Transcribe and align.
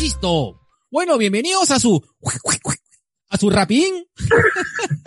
Listo. 0.00 0.60
Bueno, 0.90 1.18
bienvenidos 1.18 1.70
a 1.70 1.78
su 1.78 2.02
a 3.30 3.36
su 3.36 3.50
rapidín. 3.50 4.06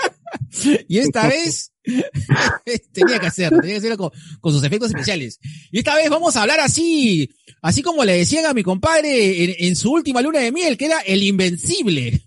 y 0.87 0.99
esta 0.99 1.27
vez 1.27 1.71
tenía 2.93 3.19
que 3.19 3.27
hacer, 3.27 3.49
tenía 3.49 3.71
que 3.71 3.77
hacerlo 3.77 3.97
con, 3.97 4.11
con, 4.39 4.53
sus 4.53 4.63
efectos 4.63 4.89
especiales. 4.89 5.39
Y 5.71 5.79
esta 5.79 5.95
vez 5.95 6.09
vamos 6.09 6.35
a 6.35 6.41
hablar 6.41 6.59
así, 6.59 7.29
así 7.61 7.81
como 7.81 8.03
le 8.03 8.17
decían 8.17 8.45
a 8.45 8.53
mi 8.53 8.63
compadre 8.63 9.43
en, 9.43 9.55
en 9.57 9.75
su 9.75 9.91
última 9.91 10.21
luna 10.21 10.39
de 10.39 10.51
miel, 10.51 10.77
que 10.77 10.85
era 10.85 10.99
el 11.01 11.23
invencible. 11.23 12.21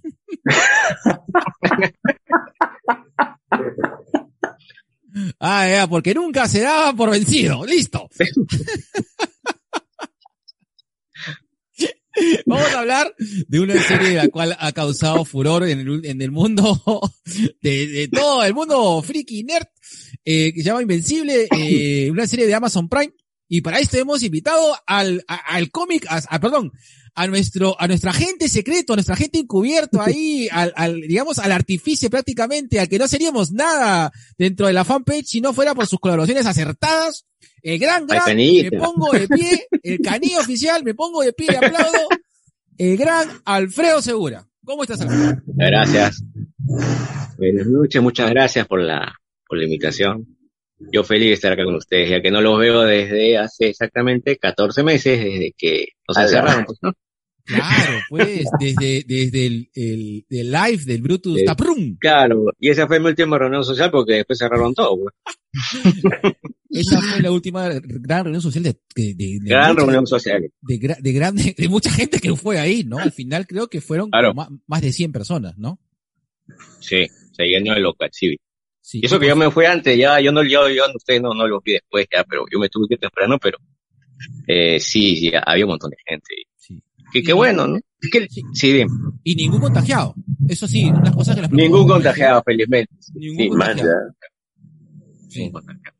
ah, 5.40 5.68
ya, 5.68 5.86
porque 5.88 6.14
nunca 6.14 6.48
se 6.48 6.60
daba 6.60 6.92
por 6.94 7.10
vencido. 7.10 7.64
Listo. 7.64 8.08
Vamos 12.46 12.72
a 12.72 12.80
hablar 12.80 13.14
de 13.18 13.60
una 13.60 13.80
serie 13.82 14.14
la 14.14 14.28
cual 14.28 14.56
ha 14.58 14.72
causado 14.72 15.24
furor 15.24 15.68
en 15.68 15.80
el, 15.80 16.04
en 16.04 16.22
el 16.22 16.30
mundo, 16.30 16.80
de, 17.62 17.86
de, 17.86 18.08
todo 18.08 18.44
el 18.44 18.54
mundo 18.54 19.02
friki 19.02 19.44
nerd, 19.44 19.66
eh, 20.24 20.52
que 20.52 20.60
se 20.60 20.66
llama 20.66 20.82
Invencible, 20.82 21.48
eh, 21.56 22.10
una 22.10 22.26
serie 22.26 22.46
de 22.46 22.54
Amazon 22.54 22.88
Prime. 22.88 23.12
Y 23.48 23.60
para 23.60 23.78
esto 23.78 23.98
hemos 23.98 24.22
invitado 24.22 24.76
al, 24.86 25.24
a, 25.28 25.34
al 25.54 25.70
cómic, 25.70 26.06
a, 26.08 26.22
a, 26.28 26.40
perdón, 26.40 26.72
a 27.14 27.26
nuestro, 27.26 27.80
a 27.80 27.86
nuestra 27.86 28.10
agente 28.10 28.48
secreto, 28.48 28.92
a 28.92 28.96
nuestra 28.96 29.14
agente 29.14 29.38
encubierto 29.38 30.00
ahí, 30.00 30.48
al, 30.52 30.72
al, 30.76 31.00
digamos, 31.02 31.38
al 31.38 31.52
artificio 31.52 32.10
prácticamente, 32.10 32.80
al 32.80 32.88
que 32.88 32.98
no 32.98 33.08
seríamos 33.08 33.52
nada 33.52 34.12
dentro 34.38 34.66
de 34.66 34.72
la 34.72 34.84
fanpage 34.84 35.26
si 35.26 35.40
no 35.40 35.52
fuera 35.52 35.74
por 35.74 35.86
sus 35.86 36.00
colaboraciones 36.00 36.46
acertadas 36.46 37.26
el 37.64 37.78
gran 37.78 38.06
gran, 38.06 38.36
me 38.36 38.70
pongo 38.72 39.10
de 39.12 39.26
pie, 39.26 39.66
el 39.82 39.98
canillo 40.00 40.40
oficial, 40.40 40.84
me 40.84 40.94
pongo 40.94 41.22
de 41.22 41.32
pie 41.32 41.48
y 41.50 41.54
aplaudo, 41.54 42.08
el 42.76 42.96
gran 42.98 43.28
Alfredo 43.46 44.02
Segura. 44.02 44.46
¿Cómo 44.64 44.82
estás, 44.82 45.00
Alfredo? 45.00 45.42
Gracias. 45.46 46.22
Buenas 47.38 47.66
noches, 47.66 48.02
muchas 48.02 48.28
gracias 48.30 48.66
por 48.66 48.82
la, 48.82 49.18
por 49.48 49.56
la 49.56 49.64
invitación. 49.64 50.33
Yo 50.92 51.04
feliz 51.04 51.28
de 51.28 51.32
estar 51.34 51.52
acá 51.52 51.64
con 51.64 51.76
ustedes, 51.76 52.10
ya 52.10 52.20
que 52.20 52.30
no 52.30 52.40
los 52.40 52.58
veo 52.58 52.82
desde 52.82 53.38
hace 53.38 53.68
exactamente 53.68 54.36
14 54.36 54.82
meses, 54.82 55.18
desde 55.18 55.54
que 55.56 55.86
nos 56.08 56.18
encerraron, 56.18 56.64
pues, 56.64 56.78
¿no? 56.82 56.92
Claro, 57.46 57.98
pues, 58.08 58.44
desde, 58.58 59.04
desde 59.06 59.46
el, 59.46 59.70
el, 59.74 60.26
el 60.30 60.50
live 60.50 60.82
del 60.86 61.02
Brutus 61.02 61.44
Taprum. 61.44 61.96
Claro, 61.98 62.46
y 62.58 62.70
esa 62.70 62.86
fue 62.86 62.98
mi 62.98 63.06
última 63.08 63.38
reunión 63.38 63.62
social 63.64 63.90
porque 63.90 64.14
después 64.14 64.38
cerraron 64.38 64.74
todo, 64.74 64.98
pues. 64.98 65.14
Esa 66.70 67.00
fue 67.00 67.20
la 67.22 67.30
última 67.30 67.68
gran 67.84 68.24
reunión 68.24 68.42
social 68.42 68.64
de, 68.64 68.72
de, 68.96 69.14
de, 69.14 69.38
de 69.40 69.48
Gran 69.48 69.68
mucha- 69.74 69.80
reunión 69.84 70.06
social. 70.06 70.50
de, 70.62 70.96
de 71.00 71.12
grande, 71.12 71.54
de 71.58 71.68
mucha 71.68 71.90
gente 71.90 72.18
que 72.18 72.34
fue 72.34 72.58
ahí, 72.58 72.82
¿no? 72.82 72.98
Al 72.98 73.12
final 73.12 73.46
creo 73.46 73.68
que 73.68 73.80
fueron 73.80 74.10
Claro. 74.10 74.34
ma- 74.34 74.48
más 74.66 74.82
de 74.82 74.92
100 74.92 75.12
personas, 75.12 75.56
¿no? 75.56 75.78
Sí, 76.80 77.06
se 77.32 77.44
llenó 77.44 77.74
el 77.76 77.82
local, 77.82 78.08
sí. 78.12 78.36
Sí. 78.86 79.00
Y 79.02 79.06
eso 79.06 79.18
que 79.18 79.28
yo 79.28 79.34
me 79.34 79.50
fui 79.50 79.64
antes, 79.64 79.96
ya, 79.96 80.20
yo 80.20 80.30
no, 80.30 80.42
yo, 80.42 80.68
yo, 80.68 80.84
ustedes 80.94 81.22
no, 81.22 81.32
no 81.32 81.48
los 81.48 81.62
vi 81.64 81.72
después, 81.72 82.06
ya, 82.12 82.22
pero 82.24 82.44
yo 82.52 82.58
me 82.58 82.68
tuve 82.68 82.86
que 82.86 82.94
ir 82.94 83.00
temprano, 83.00 83.38
pero, 83.38 83.56
eh, 84.46 84.78
sí, 84.78 85.16
sí, 85.16 85.32
había 85.42 85.64
un 85.64 85.70
montón 85.70 85.88
de 85.90 85.96
gente. 86.06 86.34
Sí. 86.58 86.82
Que, 87.10 87.22
qué 87.22 87.32
bueno, 87.32 87.66
¿no? 87.66 87.76
Es 87.78 88.10
que, 88.10 88.28
Sí. 88.28 88.42
sí, 88.52 88.72
bien. 88.74 88.88
Y 89.22 89.36
ningún 89.36 89.60
contagiado. 89.60 90.14
Eso 90.46 90.68
sí, 90.68 90.84
unas 90.84 91.16
cosas 91.16 91.34
que 91.34 91.40
las 91.40 91.50
Ningún 91.50 91.88
contagiado, 91.88 92.42
felizmente. 92.44 92.92
Ningún 93.14 93.38
Sí, 93.42 93.48
contagiado. 93.48 94.14
Sí. 95.30 95.38
Ningún 95.38 95.52
contagiado. 95.52 95.96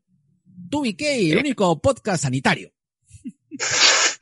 Tú, 0.69 0.83
el 0.85 1.37
único 1.39 1.81
podcast 1.81 2.21
sanitario. 2.21 2.71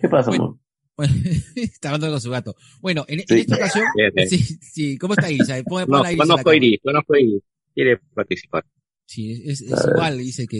¿Qué 0.00 0.08
pasa, 0.10 0.30
Bueno. 0.30 0.58
Bueno, 0.96 1.14
está 1.56 1.90
hablando 1.90 2.10
con 2.10 2.20
su 2.20 2.30
gato. 2.30 2.56
Bueno, 2.80 3.04
en, 3.08 3.20
esta 3.20 3.54
ocasión, 3.54 3.84
sí, 4.28 4.38
sí, 4.38 4.98
¿cómo 4.98 5.14
está 5.14 5.30
Isa? 5.30 5.62
Pon, 5.64 5.86
pon 5.86 6.02
No, 6.02 6.10
Isa 6.10 6.16
conozco 6.16 6.50
a. 6.50 6.56
Iris, 6.56 6.80
conozco 6.82 7.14
a 7.14 7.20
Iris. 7.20 7.42
Quiere 7.74 7.98
participar. 8.14 8.64
Sí, 9.04 9.42
es, 9.44 9.60
es 9.60 9.70
igual, 9.70 10.18
dice 10.18 10.46
que, 10.46 10.56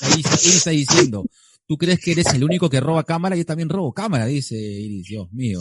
ahí 0.00 0.20
está, 0.20 0.34
Iris 0.34 0.56
está 0.56 0.70
diciendo, 0.70 1.24
tú 1.66 1.78
crees 1.78 2.00
que 2.00 2.12
eres 2.12 2.34
el 2.34 2.44
único 2.44 2.68
que 2.68 2.80
roba 2.80 3.04
cámara, 3.04 3.36
yo 3.36 3.46
también 3.46 3.68
robo 3.68 3.92
cámara, 3.92 4.26
dice 4.26 4.56
Iris, 4.56 5.06
Dios 5.06 5.32
mío. 5.32 5.60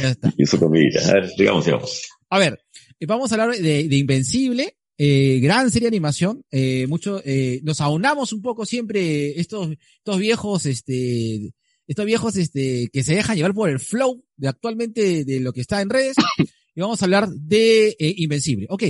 Ya 0.00 0.10
está. 0.10 0.32
Y 0.36 0.46
su 0.46 0.58
comidita. 0.58 1.00
A 1.08 1.14
ver, 1.14 1.30
digamos, 1.36 1.64
digamos. 1.64 2.02
A 2.28 2.38
ver, 2.38 2.60
eh, 3.00 3.06
vamos 3.06 3.32
a 3.32 3.34
hablar 3.34 3.56
de, 3.56 3.88
de 3.88 3.96
Invencible, 3.96 4.76
eh, 5.02 5.40
gran 5.40 5.70
serie 5.70 5.86
de 5.86 5.96
animación, 5.96 6.44
eh, 6.50 6.86
mucho, 6.86 7.22
eh, 7.24 7.60
nos 7.64 7.80
aunamos 7.80 8.34
un 8.34 8.42
poco 8.42 8.66
siempre 8.66 9.40
estos, 9.40 9.70
estos 9.96 10.18
viejos, 10.18 10.66
este, 10.66 11.54
estos 11.90 12.06
viejos, 12.06 12.36
este, 12.36 12.88
que 12.92 13.02
se 13.02 13.16
dejan 13.16 13.34
llevar 13.34 13.52
por 13.52 13.68
el 13.68 13.80
flow 13.80 14.24
de 14.36 14.46
actualmente 14.46 15.24
de 15.24 15.40
lo 15.40 15.52
que 15.52 15.60
está 15.60 15.82
en 15.82 15.90
redes, 15.90 16.14
y 16.74 16.80
vamos 16.80 17.02
a 17.02 17.04
hablar 17.04 17.28
de 17.28 17.88
eh, 17.98 18.14
Invencible. 18.18 18.68
Ok, 18.70 18.84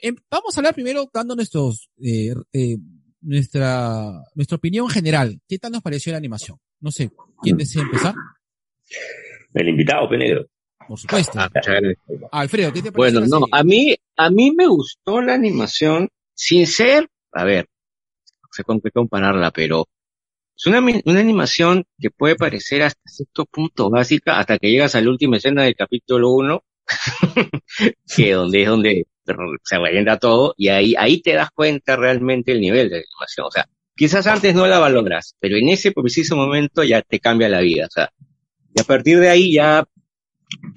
em, 0.00 0.14
vamos 0.30 0.56
a 0.56 0.60
hablar 0.60 0.72
primero 0.72 1.10
dando 1.12 1.34
nuestros, 1.34 1.90
eh, 2.00 2.32
eh, 2.52 2.76
nuestra, 3.22 4.22
nuestra 4.36 4.58
opinión 4.58 4.88
general. 4.88 5.40
¿Qué 5.48 5.58
tal 5.58 5.72
nos 5.72 5.82
pareció 5.82 6.12
la 6.12 6.18
animación? 6.18 6.56
No 6.78 6.92
sé, 6.92 7.10
¿quién 7.42 7.56
desea 7.56 7.82
empezar? 7.82 8.14
El 9.52 9.68
invitado, 9.68 10.08
Penegro. 10.08 10.46
Por 10.86 11.00
supuesto. 11.00 11.40
Ah. 11.40 11.50
Alfredo, 12.30 12.72
¿qué 12.72 12.80
te 12.80 12.92
pareció? 12.92 13.20
Bueno, 13.20 13.40
no, 13.40 13.46
a 13.50 13.64
mí, 13.64 13.96
a 14.16 14.30
mí 14.30 14.52
me 14.52 14.68
gustó 14.68 15.20
la 15.20 15.34
animación 15.34 16.10
sin 16.32 16.68
ser, 16.68 17.08
a 17.32 17.42
ver, 17.42 17.66
no 18.40 18.48
sé 18.52 18.62
con 18.62 18.80
qué 18.80 18.92
compararla, 18.92 19.50
pero 19.50 19.88
es 20.56 20.66
una, 20.66 20.80
una 20.80 21.20
animación 21.20 21.84
que 22.00 22.10
puede 22.10 22.36
parecer 22.36 22.82
hasta 22.82 23.00
cierto 23.06 23.44
punto 23.46 23.90
básica 23.90 24.38
hasta 24.38 24.58
que 24.58 24.70
llegas 24.70 24.94
a 24.94 25.00
la 25.02 25.10
última 25.10 25.36
escena 25.38 25.64
del 25.64 25.74
capítulo 25.76 26.30
1, 26.32 26.64
que 28.16 28.32
donde 28.32 28.62
es 28.62 28.68
donde 28.68 29.06
se 29.64 29.78
revienta 29.78 30.18
todo, 30.18 30.54
y 30.56 30.68
ahí, 30.68 30.94
ahí 30.98 31.20
te 31.20 31.34
das 31.34 31.50
cuenta 31.54 31.96
realmente 31.96 32.52
el 32.52 32.60
nivel 32.60 32.88
de 32.90 32.96
animación. 32.98 33.46
O 33.46 33.50
sea, 33.50 33.66
quizás 33.96 34.26
antes 34.26 34.54
no 34.54 34.66
la 34.66 34.78
valoras, 34.78 35.34
pero 35.40 35.56
en 35.56 35.68
ese 35.68 35.92
preciso 35.92 36.36
momento 36.36 36.84
ya 36.84 37.02
te 37.02 37.18
cambia 37.20 37.48
la 37.48 37.60
vida. 37.60 37.86
O 37.86 37.90
sea, 37.90 38.10
y 38.74 38.80
a 38.80 38.84
partir 38.84 39.18
de 39.20 39.30
ahí 39.30 39.52
ya 39.54 39.84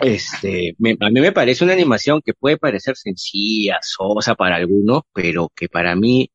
este, 0.02 0.76
me- 0.80 0.98
a 1.00 1.10
mí 1.10 1.22
me 1.22 1.32
parece 1.32 1.64
una 1.64 1.74
animación 1.74 2.22
que 2.26 2.34
puede 2.34 2.58
parecer 2.58 2.96
sencilla, 2.98 3.80
sosa 3.82 4.36
para 4.36 4.56
algunos, 4.58 5.04
pero 5.14 5.50
que 5.56 5.70
para 5.70 5.96
mí 5.96 6.30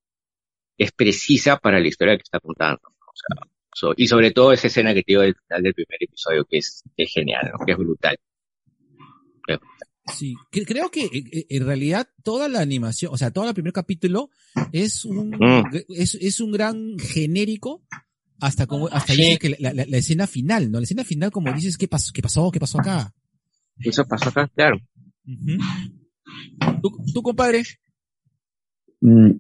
es 0.79 0.93
precisa 0.93 1.59
para 1.59 1.81
la 1.81 1.89
historia 1.89 2.17
que 2.17 2.23
está 2.25 2.41
contando. 2.41 2.81
Y 3.97 4.07
sobre 4.07 4.31
todo 4.31 4.53
esa 4.53 4.69
escena 4.69 4.95
que 4.95 5.03
te 5.03 5.13
digo 5.13 5.23
del 5.23 5.35
final 5.35 5.63
del 5.63 5.75
primer 5.75 6.03
episodio, 6.03 6.45
que 6.45 6.59
es, 6.59 6.83
que 6.97 7.03
es 7.05 7.13
genial, 7.13 7.51
¿no? 7.59 7.65
que 7.67 7.73
es 7.73 7.79
brutal. 7.79 8.17
Sí, 10.07 10.35
cre- 10.53 10.67
creo 10.67 10.91
que 10.91 11.05
eh, 11.07 11.25
eh, 11.33 11.47
en 11.49 11.65
realidad 11.67 12.07
toda 12.23 12.47
la 12.49 12.61
animación, 12.61 13.13
o 13.13 13.17
sea, 13.17 13.31
todo 13.31 13.49
el 13.49 13.55
primer 13.55 13.73
capítulo 13.73 14.29
es 14.71 15.05
un 15.07 15.31
Mm. 15.31 15.71
es, 15.89 16.15
es 16.17 16.41
un 16.41 16.53
gran 16.53 16.99
genérico 16.99 17.83
hasta 18.39 18.67
como 18.67 18.89
hasta 18.89 19.15
Sí. 19.15 19.23
dice 19.23 19.39
que 19.39 19.57
la, 19.59 19.73
la- 19.73 19.87
la 19.87 19.97
escena 19.97 20.27
final, 20.27 20.71
¿no? 20.71 20.79
La 20.79 20.85
escena 20.85 21.05
final 21.05 21.31
como 21.31 21.51
dices 21.55 21.79
qué 21.79 21.89
pasó, 21.89 22.13
qué 22.13 22.21
pasó, 22.21 22.51
qué 22.51 22.61
pasó 22.61 22.79
acá. 22.81 23.15
Eso 23.79 24.07
pasó 24.07 24.29
acá, 24.29 24.47
claro. 24.55 24.77
¿Tú, 26.83 26.91
tú, 27.15 27.23
compadre? 27.23 27.63
Mm, 29.01 29.31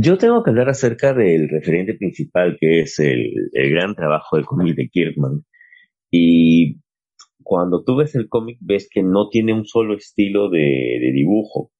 Yo 0.00 0.16
tengo 0.18 0.42
que 0.42 0.50
hablar 0.50 0.68
acerca 0.68 1.12
del 1.14 1.48
referente 1.48 1.94
principal, 1.94 2.56
que 2.60 2.80
es 2.80 2.98
el, 3.00 3.32
el 3.52 3.70
gran 3.70 3.94
trabajo 3.94 4.36
del 4.36 4.46
cómic 4.46 4.76
de 4.76 4.88
Kirkman. 4.88 5.44
Y 6.10 6.78
cuando 7.42 7.84
tú 7.84 7.96
ves 7.96 8.14
el 8.16 8.28
cómic, 8.28 8.58
ves 8.60 8.88
que 8.92 9.02
no 9.02 9.28
tiene 9.30 9.54
un 9.54 9.66
solo 9.66 9.94
estilo 9.96 10.50
de, 10.50 10.60
dibujo. 11.14 11.72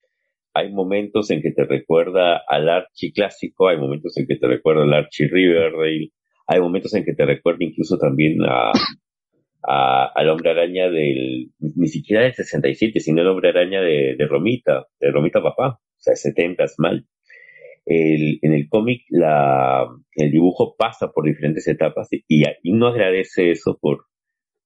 Hay 0.54 0.72
momentos 0.72 1.30
en 1.30 1.42
que 1.42 1.52
te 1.52 1.64
recuerda 1.64 2.42
al 2.48 2.68
Archie 2.68 3.12
clásico, 3.12 3.68
hay 3.68 3.78
momentos 3.78 4.16
en 4.18 4.26
que 4.26 4.36
te 4.36 4.48
recuerda 4.48 4.84
al 4.84 4.94
Archie 4.94 5.28
Riverdale, 5.28 6.10
hay 6.48 6.60
momentos 6.60 6.94
en 6.94 7.04
que 7.04 7.14
te 7.14 7.26
recuerda 7.26 7.64
incluso 7.64 7.98
también 7.98 8.38
a, 8.42 8.72
a- 9.62 10.12
al 10.14 10.28
hombre 10.30 10.50
araña 10.50 10.90
del, 10.90 11.50
ni 11.58 11.88
siquiera 11.88 12.22
del 12.24 12.34
67, 12.34 13.00
sino 13.00 13.22
el 13.22 13.28
hombre 13.28 13.50
araña 13.50 13.80
de, 13.80 14.16
de 14.16 14.26
Romita, 14.26 14.86
de 15.00 15.10
Romita 15.10 15.42
Papá, 15.42 15.78
o 15.80 16.00
sea, 16.00 16.14
70 16.16 16.64
mal. 16.78 17.06
El, 17.88 18.38
en 18.42 18.54
el 18.54 18.68
cómic 18.68 19.02
la, 19.10 19.88
el 20.16 20.32
dibujo 20.32 20.76
pasa 20.78 21.10
por 21.12 21.26
diferentes 21.26 21.68
etapas 21.68 22.08
y, 22.12 22.24
y 22.28 22.72
uno 22.72 22.88
agradece 22.88 23.50
eso 23.52 23.78
por, 23.80 24.06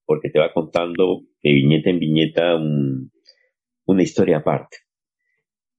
porque 0.05 0.29
te 0.29 0.39
va 0.39 0.53
contando 0.53 1.21
de 1.43 1.53
viñeta 1.53 1.89
en 1.91 1.99
viñeta 1.99 2.55
un- 2.57 3.11
una 3.87 4.03
historia 4.03 4.37
aparte. 4.39 4.77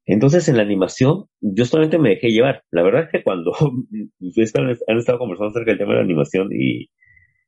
Entonces 0.07 0.49
en 0.49 0.57
la 0.57 0.63
animación 0.63 1.25
yo 1.41 1.65
solamente 1.65 1.99
me 1.99 2.11
dejé 2.11 2.31
llevar. 2.31 2.63
La 2.71 2.83
verdad 2.83 3.05
es 3.05 3.11
que 3.11 3.23
cuando 3.23 3.53
ustedes 4.21 4.55
han, 4.57 4.99
estado 4.99 5.19
conversando 5.19 5.51
acerca 5.51 5.71
del 5.71 5.79
tema 5.79 5.93
de 5.93 5.99
la 5.99 6.05
animación 6.05 6.49
y, 6.53 6.91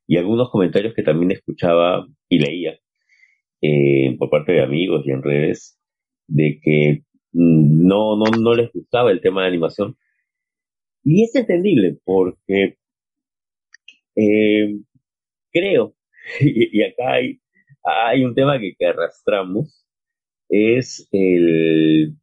y 0.06 0.18
algunos 0.18 0.50
comentarios 0.50 0.94
que 0.94 1.02
también 1.04 1.32
escuchaba 1.32 2.06
y 2.28 2.38
leía 2.40 2.78
eh, 3.62 4.16
por 4.18 4.30
parte 4.30 4.52
de 4.52 4.62
amigos 4.62 5.04
y 5.06 5.12
en 5.12 5.22
redes, 5.22 5.78
de 6.28 6.60
que 6.62 7.02
no, 7.32 8.16
no, 8.16 8.24
no 8.38 8.54
les 8.54 8.72
gustaba 8.72 9.10
el 9.10 9.20
tema 9.20 9.42
de 9.42 9.48
animación. 9.48 9.96
Y 11.04 11.24
es 11.24 11.34
entendible 11.34 11.98
porque 12.04 12.78
eh, 14.16 14.80
creo, 15.52 15.94
y, 16.40 16.82
acá 16.82 17.12
hay, 17.12 17.40
hay 17.84 18.24
un 18.24 18.34
tema 18.34 18.58
que, 18.58 18.74
que 18.76 18.86
arrastramos, 18.86 19.86
es 20.48 21.08
el 21.12 22.16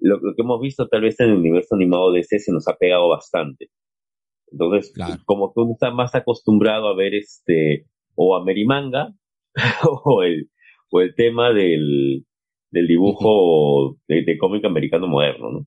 lo, 0.00 0.20
que 0.20 0.42
hemos 0.42 0.60
visto 0.60 0.88
tal 0.88 1.02
vez 1.02 1.18
en 1.20 1.30
el 1.30 1.36
universo 1.36 1.74
animado 1.74 2.12
de 2.12 2.20
ese 2.20 2.38
se 2.38 2.52
nos 2.52 2.68
ha 2.68 2.76
pegado 2.76 3.08
bastante. 3.08 3.70
Entonces, 4.50 4.92
como 5.26 5.52
que 5.52 5.60
uno 5.60 5.72
está 5.72 5.90
más 5.90 6.14
acostumbrado 6.14 6.88
a 6.88 6.96
ver 6.96 7.14
este, 7.14 7.86
o 8.14 8.36
a 8.36 8.44
Merimanga, 8.44 9.12
o 10.04 10.22
el, 10.22 10.50
o 10.90 11.00
el 11.00 11.14
tema 11.14 11.52
del, 11.52 12.24
del 12.70 12.86
dibujo 12.86 13.96
de, 14.08 14.38
cómic 14.38 14.64
americano 14.64 15.06
moderno, 15.06 15.50
¿no? 15.50 15.66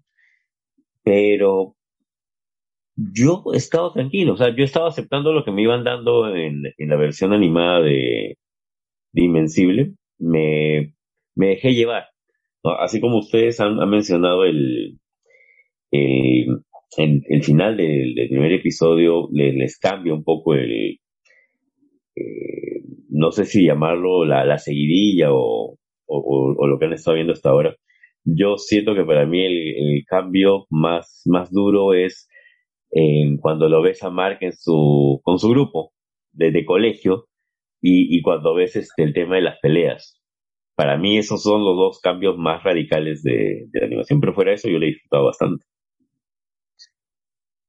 Pero 1.04 1.76
yo 2.96 3.44
he 3.54 3.58
estado 3.58 3.94
tranquilo, 3.94 4.34
o 4.34 4.38
sea, 4.38 4.56
yo 4.56 4.64
estaba 4.64 4.90
aceptando 4.90 5.34
lo 5.34 5.44
que 5.44 5.52
me 5.52 5.64
iban 5.64 5.84
dando 5.84 6.34
en, 6.36 6.64
en 6.78 6.90
la 6.90 6.96
versión 6.96 7.34
animada 7.34 7.82
de, 7.82 8.38
de 9.14 9.24
Invencible, 9.24 9.94
me, 10.20 10.94
me 11.36 11.48
dejé 11.48 11.74
llevar. 11.74 12.06
Así 12.64 13.02
como 13.02 13.18
ustedes 13.18 13.60
han, 13.60 13.78
mencionado 13.90 14.46
el, 14.46 15.00
el, 15.92 16.64
el, 16.98 17.44
final 17.44 17.78
del, 17.78 18.14
primer 18.30 18.52
episodio, 18.54 19.30
les, 19.32 19.80
cambia 19.80 20.14
un 20.14 20.24
poco 20.24 20.54
el, 20.54 21.00
eh, 22.16 22.84
no 23.10 23.32
sé 23.32 23.46
si 23.46 23.66
llamarlo 23.66 24.26
la, 24.26 24.46
la 24.46 24.60
seguidilla 24.60 25.30
o, 25.32 25.80
o, 26.14 26.68
lo 26.68 26.80
que 26.80 26.86
han 26.86 26.94
estado 26.94 27.16
viendo 27.16 27.34
hasta 27.34 27.50
ahora. 27.50 27.76
Yo 28.24 28.58
siento 28.58 28.94
que 28.96 29.04
para 29.04 29.26
mí 29.26 29.46
el, 29.46 30.04
cambio 30.08 30.66
más, 30.70 31.24
más 31.26 31.52
duro 31.52 31.94
es 31.94 32.28
cuando 33.40 33.70
lo 33.70 33.82
ves 33.82 34.04
a 34.04 34.10
Mark 34.10 34.40
en 34.42 34.54
su, 34.54 35.22
con 35.24 35.40
su 35.40 35.50
grupo 35.50 35.94
de, 36.32 36.52
de 36.52 36.66
colegio 36.66 37.28
y, 37.82 38.22
cuando 38.22 38.54
ves 38.54 38.76
este, 38.76 39.04
el 39.04 39.14
tema 39.14 39.36
de 39.36 39.42
las 39.42 39.60
peleas 39.60 40.22
para 40.82 40.98
mí 40.98 41.20
esos 41.20 41.44
son 41.44 41.64
los 41.64 41.76
dos 41.76 42.00
cambios 42.00 42.38
más 42.40 42.64
radicales 42.64 43.22
de, 43.22 43.70
la 43.72 43.86
animación, 43.86 44.20
pero 44.20 44.34
fuera 44.34 44.50
de 44.50 44.56
eso 44.56 44.68
yo 44.68 44.80
le 44.80 44.88
he 44.88 44.94
disfrutado 44.94 45.26
bastante. 45.26 45.64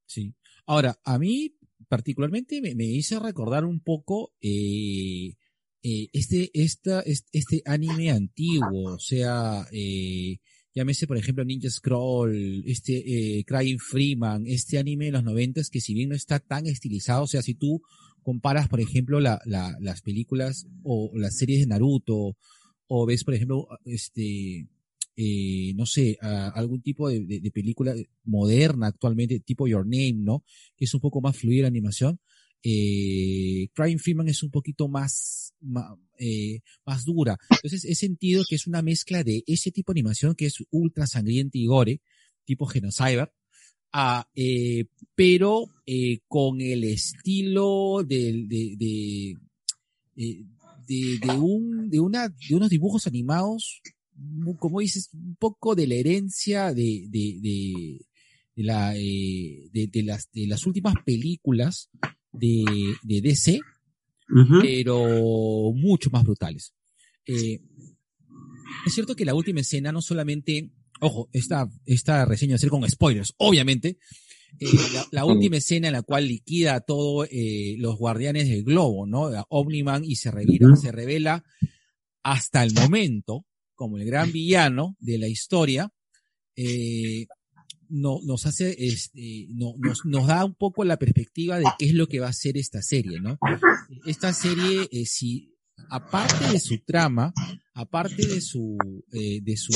Sí. 0.06 0.34
Ahora, 0.66 0.96
a 1.04 1.18
mí 1.18 1.56
particularmente 1.90 2.62
me, 2.62 2.84
hizo 2.84 3.20
recordar 3.20 3.66
un 3.66 3.80
poco 3.80 4.32
eh, 4.40 5.34
eh, 5.82 6.08
este, 6.12 6.50
esta, 6.55 7.02
este, 7.02 7.62
anime 7.64 8.11
antiguo, 8.11 8.94
o 8.94 8.99
sea, 8.99 9.67
eh, 9.73 10.38
llámese 10.75 11.06
por 11.06 11.17
ejemplo 11.17 11.44
Ninja 11.44 11.70
Scroll, 11.70 12.62
este 12.67 13.38
eh, 13.38 13.44
Crying 13.44 13.79
Freeman, 13.79 14.46
este 14.46 14.79
anime 14.79 15.06
de 15.06 15.12
los 15.12 15.25
noventas 15.25 15.70
que 15.70 15.81
si 15.81 15.94
bien 15.94 16.11
no 16.11 16.14
está 16.14 16.38
tan 16.38 16.67
estilizado, 16.67 17.25
o 17.25 17.26
sea, 17.26 17.43
si 17.43 17.55
tú 17.55 17.82
comparas 18.23 18.69
por 18.69 18.81
ejemplo 18.81 19.19
la, 19.19 19.40
las 19.44 20.02
películas 20.02 20.67
o 20.84 21.11
las 21.14 21.37
series 21.37 21.61
de 21.61 21.67
Naruto 21.67 22.37
o 22.87 23.06
ves, 23.06 23.25
por 23.25 23.35
ejemplo, 23.35 23.67
este, 23.85 24.69
eh, 25.17 25.73
no 25.76 25.87
sé, 25.87 26.19
algún 26.20 26.82
tipo 26.82 27.08
de, 27.08 27.50
película 27.52 27.94
moderna 28.25 28.88
actualmente, 28.88 29.40
tipo 29.40 29.67
Your 29.67 29.85
Name, 29.85 30.14
¿no? 30.19 30.44
Que 30.76 30.85
es 30.85 30.94
un 30.94 31.00
poco 31.00 31.20
más 31.20 31.37
fluida 31.37 31.62
la 31.62 31.69
animación. 31.69 32.20
Eh, 32.62 33.69
Crime 33.75 33.99
Freeman 33.99 34.29
es 34.29 34.43
un 34.43 34.50
poquito 34.50 34.88
más, 34.88 35.53
eh, 36.19 36.61
más, 36.87 37.05
dura. 37.05 37.37
Entonces 37.50 37.85
he 37.85 37.94
sentido 37.94 38.44
que 38.49 38.55
es 38.55 38.67
una 38.67 38.82
mezcla 38.82 39.25
de 39.25 39.43
ese 39.47 39.73
tipo 39.73 39.93
de 39.93 40.00
animación 40.00 40.35
que 40.35 40.47
es 40.47 40.62
ultra 40.70 41.06
sangriente 41.06 41.59
y 41.59 41.67
gore, 41.67 42.00
tipo 42.44 42.67
Genocyber, 42.67 43.32
eh, 44.35 44.85
pero 45.14 45.67
eh, 45.87 46.20
con 46.29 46.61
el 46.61 46.85
estilo 46.85 48.05
de, 48.06 48.44
de, 48.47 48.76
de, 48.76 49.37
de, 50.14 51.19
de, 51.19 51.31
un, 51.31 51.91
de, 51.91 52.00
una, 52.00 52.29
de 52.29 52.55
unos 52.55 52.70
dibujos 52.70 53.06
animados, 53.06 53.82
como 54.59 54.81
dices, 54.81 55.11
un 55.12 55.35
poco 55.37 55.75
de 55.75 55.87
la 55.88 55.94
herencia 55.94 56.73
de, 56.73 57.06
de, 57.09 57.41
de, 57.43 58.06
de 58.55 58.62
la, 58.62 58.93
de 60.32 60.47
las 60.47 60.67
últimas 60.67 60.94
películas 61.05 61.91
de, 62.32 62.64
de 63.02 63.20
DC, 63.20 63.61
pero 64.61 65.73
mucho 65.75 66.11
más 66.11 66.25
brutales. 66.25 66.75
Eh, 67.26 67.61
es 68.87 68.94
cierto 68.94 69.14
que 69.14 69.25
la 69.25 69.34
última 69.34 69.61
escena 69.61 69.93
no 69.93 70.02
solamente, 70.02 70.70
ojo, 71.00 71.29
esta, 71.32 71.69
esta 71.87 72.25
reseña 72.25 72.52
va 72.52 72.56
a 72.56 72.58
ser 72.58 72.70
con 72.70 72.88
spoilers, 72.88 73.34
obviamente, 73.38 73.99
eh, 74.61 74.67
la, 75.12 75.25
última 75.25 75.56
escena 75.56 75.88
en 75.88 75.94
la 75.94 76.02
cual 76.02 76.29
liquida 76.29 76.75
a 76.75 76.81
todos 76.81 77.29
eh, 77.31 77.76
los 77.79 77.96
guardianes 77.96 78.49
del 78.49 78.64
globo, 78.64 79.06
¿no? 79.06 79.31
Omniman 79.49 80.05
y 80.05 80.17
se 80.17 80.31
revela, 80.31 80.76
se 80.76 80.93
revela 80.93 81.44
hasta 82.23 82.62
el 82.62 82.73
momento 82.75 83.46
como 83.75 83.99
el 83.99 84.05
gran 84.05 84.31
villano 84.31 84.96
de 85.00 85.19
la 85.19 85.28
historia, 85.28 85.93
eh, 86.55 87.26
no, 87.92 88.20
nos 88.24 88.46
hace, 88.46 88.74
este, 88.78 89.48
no, 89.50 89.74
nos, 89.78 90.06
nos 90.06 90.26
da 90.26 90.46
un 90.46 90.54
poco 90.54 90.82
la 90.82 90.98
perspectiva 90.98 91.58
de 91.58 91.66
qué 91.78 91.86
es 91.86 91.94
lo 91.94 92.06
que 92.06 92.20
va 92.20 92.28
a 92.28 92.32
ser 92.32 92.56
esta 92.56 92.80
serie, 92.80 93.20
¿no? 93.20 93.38
Esta 94.06 94.32
serie, 94.32 94.88
eh, 94.90 95.04
si, 95.04 95.54
aparte 95.90 96.52
de 96.52 96.58
su 96.58 96.78
trama, 96.78 97.34
aparte 97.74 98.26
de 98.26 98.40
su, 98.40 98.78
eh, 99.12 99.40
de 99.42 99.56
su, 99.58 99.74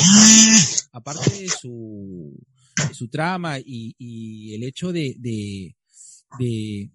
aparte 0.92 1.42
de 1.42 1.48
su, 1.48 2.42
su 2.94 3.08
trama 3.08 3.58
y, 3.58 3.94
y 3.98 4.54
el 4.54 4.62
hecho 4.62 4.92
de, 4.92 5.14
de, 5.18 5.76
de, 6.38 6.90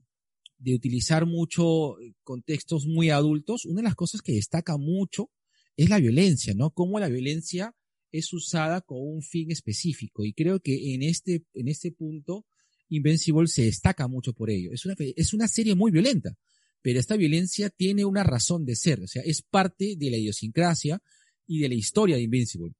de 0.57 0.75
utilizar 0.75 1.27
mucho 1.27 1.97
contextos 2.23 2.87
muy 2.87 3.11
adultos, 3.11 3.65
una 3.65 3.81
de 3.81 3.87
las 3.87 3.95
cosas 3.95 4.23
que 4.23 4.33
destaca 4.33 4.77
mucho 4.77 5.29
es 5.77 5.87
la 5.87 5.99
violencia, 5.99 6.55
¿no? 6.55 6.71
Cómo 6.71 6.99
la 6.99 7.09
violencia 7.09 7.75
es 8.11 8.33
usada 8.33 8.81
con 8.81 8.97
un 8.99 9.21
fin 9.21 9.51
específico. 9.51 10.25
Y 10.25 10.33
creo 10.33 10.59
que 10.59 10.93
en 10.93 11.03
este, 11.03 11.43
en 11.53 11.67
este 11.67 11.91
punto, 11.91 12.45
Invincible 12.89 13.47
se 13.47 13.63
destaca 13.63 14.07
mucho 14.07 14.33
por 14.33 14.49
ello. 14.49 14.71
Es 14.73 14.85
una, 14.85 14.95
es 14.97 15.33
una 15.33 15.47
serie 15.47 15.75
muy 15.75 15.91
violenta, 15.91 16.35
pero 16.81 16.99
esta 16.99 17.15
violencia 17.15 17.69
tiene 17.69 18.03
una 18.03 18.23
razón 18.23 18.65
de 18.65 18.75
ser. 18.75 19.01
O 19.01 19.07
sea, 19.07 19.21
es 19.23 19.41
parte 19.41 19.95
de 19.97 20.11
la 20.11 20.17
idiosincrasia 20.17 21.01
y 21.47 21.59
de 21.59 21.69
la 21.69 21.75
historia 21.75 22.17
de 22.17 22.23
Invincible. 22.23 22.73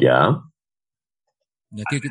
Ya. 0.00 0.42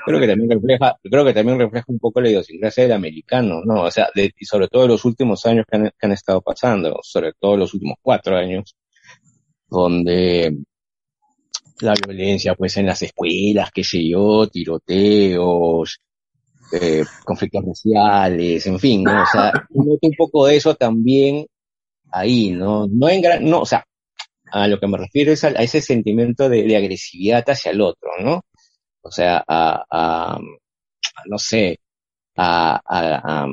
Creo 0.06 0.20
que 0.22 0.28
también 0.28 0.50
refleja, 0.50 0.98
creo 1.04 1.26
que 1.26 1.34
también 1.34 1.60
refleja 1.60 1.86
un 1.88 2.00
poco 2.00 2.22
la 2.22 2.30
idiosincrasia 2.30 2.84
del 2.84 2.94
americano, 2.94 3.62
¿no? 3.66 3.84
O 3.84 3.92
sea, 3.92 4.08
de, 4.16 4.34
y 4.38 4.46
sobre 4.46 4.70
todo 4.70 4.88
los 4.88 5.04
últimos 5.04 5.46
años 5.46 5.66
que 5.70 5.76
han, 5.76 5.84
que 5.84 6.06
han 6.06 6.14
estado 6.14 6.42
pasando, 6.42 7.00
sobre 7.04 7.34
todo 7.34 7.58
los 7.58 7.74
últimos 7.74 7.98
cuatro 8.02 8.38
años, 8.38 8.76
donde 9.70 10.58
la 11.82 11.94
violencia, 11.94 12.56
pues 12.56 12.78
en 12.78 12.88
las 12.88 13.02
escuelas, 13.02 13.72
qué 13.74 13.84
sé 13.84 14.08
yo, 14.08 14.48
tiroteos, 14.48 16.00
eh, 16.72 17.04
conflictos 17.26 17.66
raciales, 17.66 18.66
en 18.68 18.80
fin, 18.80 19.04
¿no? 19.04 19.24
O 19.24 19.26
sea, 19.26 19.52
noto 19.70 20.00
un 20.02 20.16
poco 20.18 20.46
de 20.48 20.58
eso 20.58 20.76
también 20.76 21.46
ahí, 22.12 22.52
¿no? 22.52 22.88
No 22.88 23.10
en 23.10 23.22
gran, 23.22 23.46
no, 23.46 23.62
o 23.62 23.66
sea, 23.66 23.86
a 24.52 24.68
lo 24.68 24.80
que 24.80 24.88
me 24.88 24.98
refiero 24.98 25.32
es 25.32 25.44
a, 25.44 25.50
ese 25.50 25.82
sentimiento 25.82 26.50
de, 26.50 26.76
agresividad 26.76 27.44
hacia 27.50 27.72
el 27.72 27.82
otro, 27.82 28.12
¿no? 28.22 28.42
O 29.02 29.12
sea, 29.12 29.44
a, 29.48 29.86
a, 29.90 30.40
no 31.26 31.38
sé, 31.40 31.80
a, 32.36 32.82
a, 32.86 33.48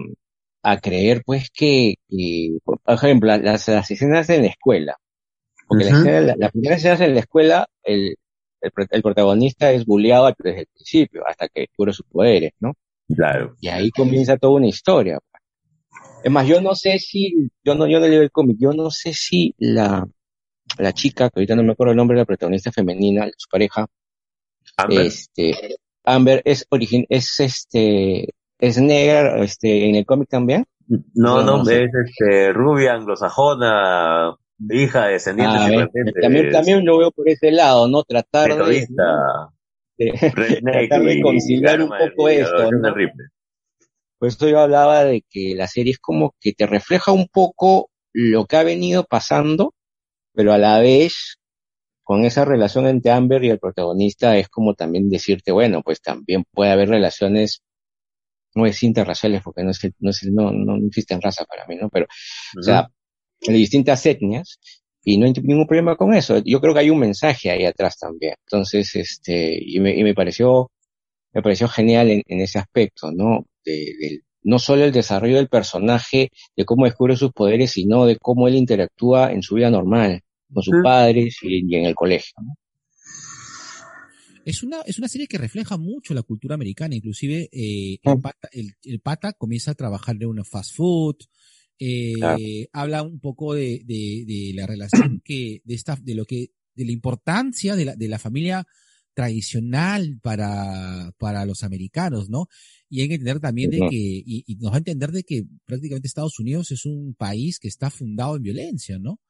a, 0.63 0.81
creer 0.81 1.23
pues 1.25 1.51
que, 1.51 1.95
que, 2.09 2.59
por 2.65 2.81
ejemplo, 2.87 3.37
las, 3.39 3.69
las 3.69 3.91
escenas 3.91 4.29
en 4.31 4.43
la 4.43 4.49
escuela, 4.49 4.97
porque 5.67 5.85
la, 5.85 5.91
escena, 5.91 6.35
la, 6.37 6.49
primera 6.51 6.77
escena 6.77 7.05
en 7.05 7.15
la 7.15 7.21
escuela, 7.21 7.67
el, 7.83 8.17
el, 8.61 8.73
el, 8.91 9.03
protagonista 9.03 9.73
es 9.73 9.85
bulleado 9.85 10.33
desde 10.39 10.61
el 10.61 10.67
principio, 10.67 11.23
hasta 11.27 11.49
que 11.49 11.63
descubre 11.63 11.93
sus 11.93 12.07
poderes, 12.07 12.53
¿no? 12.61 12.75
Claro. 13.15 13.57
Y 13.61 13.69
ahí 13.69 13.91
comienza 13.91 14.37
toda 14.37 14.55
una 14.55 14.67
historia. 14.67 15.19
Es 16.23 16.31
más, 16.31 16.47
yo 16.47 16.61
no 16.61 16.75
sé 16.75 16.99
si, 16.99 17.51
yo 17.65 17.75
no, 17.75 17.87
yo 17.87 18.01
no 18.01 18.09
leo 18.09 18.23
el 18.23 18.31
cómic, 18.31 18.57
yo 18.59 18.73
no 18.73 18.91
sé 18.91 19.13
si 19.13 19.55
la, 19.59 20.07
la 20.79 20.93
chica, 20.93 21.31
que 21.31 21.41
ahorita 21.41 21.55
no 21.55 21.63
me 21.63 21.73
acuerdo 21.73 21.93
el 21.93 21.97
nombre 21.97 22.17
de 22.17 22.23
la 22.23 22.27
protagonista 22.27 22.73
femenina, 22.73 23.29
su 23.37 23.49
pareja, 23.49 23.87
Amber. 24.77 25.07
este, 25.07 25.77
Amber 26.05 26.43
es 26.45 26.67
origen, 26.71 27.07
es 27.09 27.39
este, 27.41 28.35
es 28.59 28.79
negra, 28.81 29.43
este, 29.43 29.89
en 29.89 29.95
el 29.95 30.07
cómic 30.07 30.29
también. 30.29 30.65
No, 31.15 31.43
no, 31.43 31.63
es 31.69 31.91
este, 32.07 32.53
rubia, 32.53 32.95
anglosajona. 32.95 34.35
Hija 34.71 35.07
descendiente 35.07 35.57
Ah, 35.57 35.69
de 35.69 35.77
también, 36.21 36.51
también 36.53 36.85
lo 36.85 36.99
veo 36.99 37.11
por 37.11 37.29
ese 37.29 37.51
lado, 37.51 37.89
¿no? 37.89 38.03
Tratar 38.05 38.49
de, 38.49 38.55
metodista, 38.57 39.05
de- 39.99 40.13
tratar 40.63 41.03
de 41.03 41.21
conciliar 41.23 41.81
un 41.83 41.89
poco 41.89 42.29
esto, 42.29 42.71
¿no? 42.73 42.95
Por 44.19 44.29
eso 44.29 44.49
yo 44.49 44.61
hablaba 44.61 45.05
de 45.05 45.23
que 45.29 45.55
la 45.55 45.67
serie 45.67 45.93
es 45.93 45.99
como 45.99 46.35
que 46.41 46.53
te 46.53 46.67
refleja 46.67 47.13
un 47.13 47.29
poco 47.29 47.91
lo 48.13 48.47
que 48.47 48.57
ha 48.57 48.63
venido 48.63 49.05
pasando, 49.05 49.75
pero 50.33 50.53
a 50.55 50.59
la 50.59 50.81
vez, 50.81 51.39
con 52.03 52.25
esa 52.25 52.45
relación 52.45 52.87
entre 52.87 53.13
Amber 53.13 53.45
y 53.45 53.51
el 53.51 53.59
protagonista, 53.59 54.37
es 54.39 54.49
como 54.49 54.75
también 54.75 55.11
decirte, 55.11 55.53
bueno, 55.53 55.83
pues 55.83 56.01
también 56.01 56.45
puede 56.51 56.71
haber 56.71 56.89
relaciones, 56.89 57.63
no 58.55 58.65
es 58.67 58.83
interraciales, 58.83 59.43
porque 59.43 59.63
no 59.65 59.71
es, 59.71 59.81
no 59.99 60.11
es, 60.11 60.23
no, 60.33 60.51
no 60.51 60.77
existen 60.87 61.21
razas 61.21 61.47
para 61.47 61.67
mí, 61.67 61.77
¿no? 61.77 61.91
Pero, 61.91 62.07
o 62.59 62.63
sea, 62.63 62.89
de 63.53 63.59
distintas 63.59 64.05
etnias, 64.07 64.59
y 65.05 65.19
no 65.19 65.27
hay 65.27 65.33
ningún 65.33 65.67
problema 65.67 65.97
con 65.97 66.15
eso. 66.15 66.39
Yo 66.45 66.61
creo 66.61 66.75
que 66.75 66.81
hay 66.81 66.91
un 66.91 66.99
mensaje 66.99 67.51
ahí 67.51 67.65
atrás 67.65 67.97
también. 67.99 68.35
Entonces, 68.47 68.95
este, 68.97 69.59
y 69.61 69.79
me, 69.81 69.97
y 69.97 70.03
me 70.03 70.15
pareció, 70.15 70.71
me 71.33 71.43
pareció 71.43 71.69
genial 71.69 72.11
en, 72.11 72.23
en 72.27 72.41
ese 72.41 72.59
aspecto, 72.59 73.13
¿no? 73.13 73.47
De, 73.65 73.95
del- 74.01 74.23
no 74.43 74.59
solo 74.61 74.85
el 74.85 74.93
desarrollo 74.93 75.37
del 75.37 75.49
personaje, 75.49 76.31
de 76.57 76.65
cómo 76.65 76.85
descubre 76.85 77.17
sus 77.17 77.33
poderes, 77.33 77.73
sino 77.73 78.07
de 78.07 78.17
cómo 78.17 78.47
él 78.47 78.55
interactúa 78.55 79.33
en 79.33 79.43
su 79.43 79.57
vida 79.57 79.71
normal, 79.71 80.23
con 80.53 80.63
sus 80.63 80.75
Ujú. 80.75 80.85
padres 80.85 81.39
y, 81.43 81.65
y 81.69 81.75
en 81.77 81.85
el 81.87 81.97
colegio. 81.97 82.33
¿no? 82.41 82.55
Es 84.45 84.63
una, 84.63 84.81
es 84.83 84.99
una 84.99 85.09
serie 85.09 85.27
que 85.27 85.39
refleja 85.39 85.77
mucho 85.77 86.15
la 86.15 86.23
cultura 86.23 86.55
americana, 86.55 86.95
inclusive 86.95 87.49
eh, 87.51 87.99
el, 88.01 88.21
pata, 88.21 88.49
el, 88.53 88.75
el 88.85 89.01
pata 89.01 89.33
comienza 89.33 89.73
a 89.73 89.75
trabajar 89.75 90.15
en 90.21 90.29
una 90.29 90.45
fast 90.45 90.77
food, 90.77 91.17
eh, 91.79 92.15
Claro. 92.19 92.39
habla 92.73 93.03
un 93.03 93.21
poco 93.21 93.55
de, 93.55 93.83
de, 93.85 94.25
de 94.27 94.53
la 94.55 94.67
relación 94.67 95.21
que, 95.25 95.63
de 95.65 95.75
esta, 95.75 95.97
de 96.03 96.15
lo 96.15 96.25
que, 96.25 96.51
de 96.75 96.85
la 96.85 96.93
importancia 96.93 97.75
de 97.77 97.85
la, 97.87 97.97
de 97.97 98.09
la 98.09 98.19
familia 98.19 98.67
tradicional 99.15 100.19
para, 100.23 101.13
para 101.19 101.45
los 101.47 101.63
americanos, 101.65 102.29
¿no? 102.29 102.49
Y 102.89 103.01
hay 103.01 103.09
que 103.09 103.15
entender 103.15 103.41
también 103.41 103.71
de 103.71 103.79
que, 103.91 103.97
y, 103.97 104.45
y 104.47 104.57
nos 104.57 104.71
va 104.73 104.77
a 104.77 104.79
entender 104.79 105.11
de 105.11 105.23
que 105.25 105.45
prácticamente 105.65 106.07
Estados 106.07 106.39
Unidos 106.39 106.71
es 106.71 106.85
un 106.85 107.15
país 107.15 107.59
que 107.59 107.69
está 107.69 107.91
fundado 107.91 108.37
en 108.37 108.43
violencia, 108.43 108.99
¿no? 108.99 109.21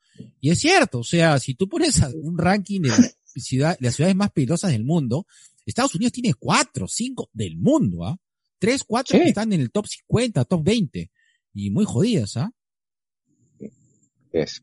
Y 0.40 0.50
es 0.50 0.58
cierto, 0.58 0.98
o 1.00 1.04
sea, 1.04 1.38
si 1.38 1.54
tú 1.54 1.68
pones 1.68 2.00
un 2.22 2.36
ranking 2.36 2.80
de 2.82 2.88
la 2.88 2.96
ciudad, 3.24 3.76
las 3.80 3.94
ciudades 3.96 4.16
más 4.16 4.30
peligrosas 4.32 4.72
del 4.72 4.84
mundo, 4.84 5.26
Estados 5.64 5.94
Unidos 5.94 6.12
tiene 6.12 6.34
cuatro, 6.34 6.86
cinco 6.88 7.30
del 7.32 7.56
mundo, 7.56 8.04
¿ah? 8.04 8.16
Tres, 8.58 8.82
cuatro 8.84 9.16
Sí. 9.16 9.22
que 9.22 9.28
están 9.28 9.52
en 9.52 9.60
el 9.60 9.70
top 9.70 9.86
50, 9.86 10.44
top 10.46 10.64
20. 10.64 11.10
Y 11.58 11.70
muy 11.70 11.86
jodidas, 11.86 12.36
¿ah? 12.36 12.50
Es, 14.30 14.62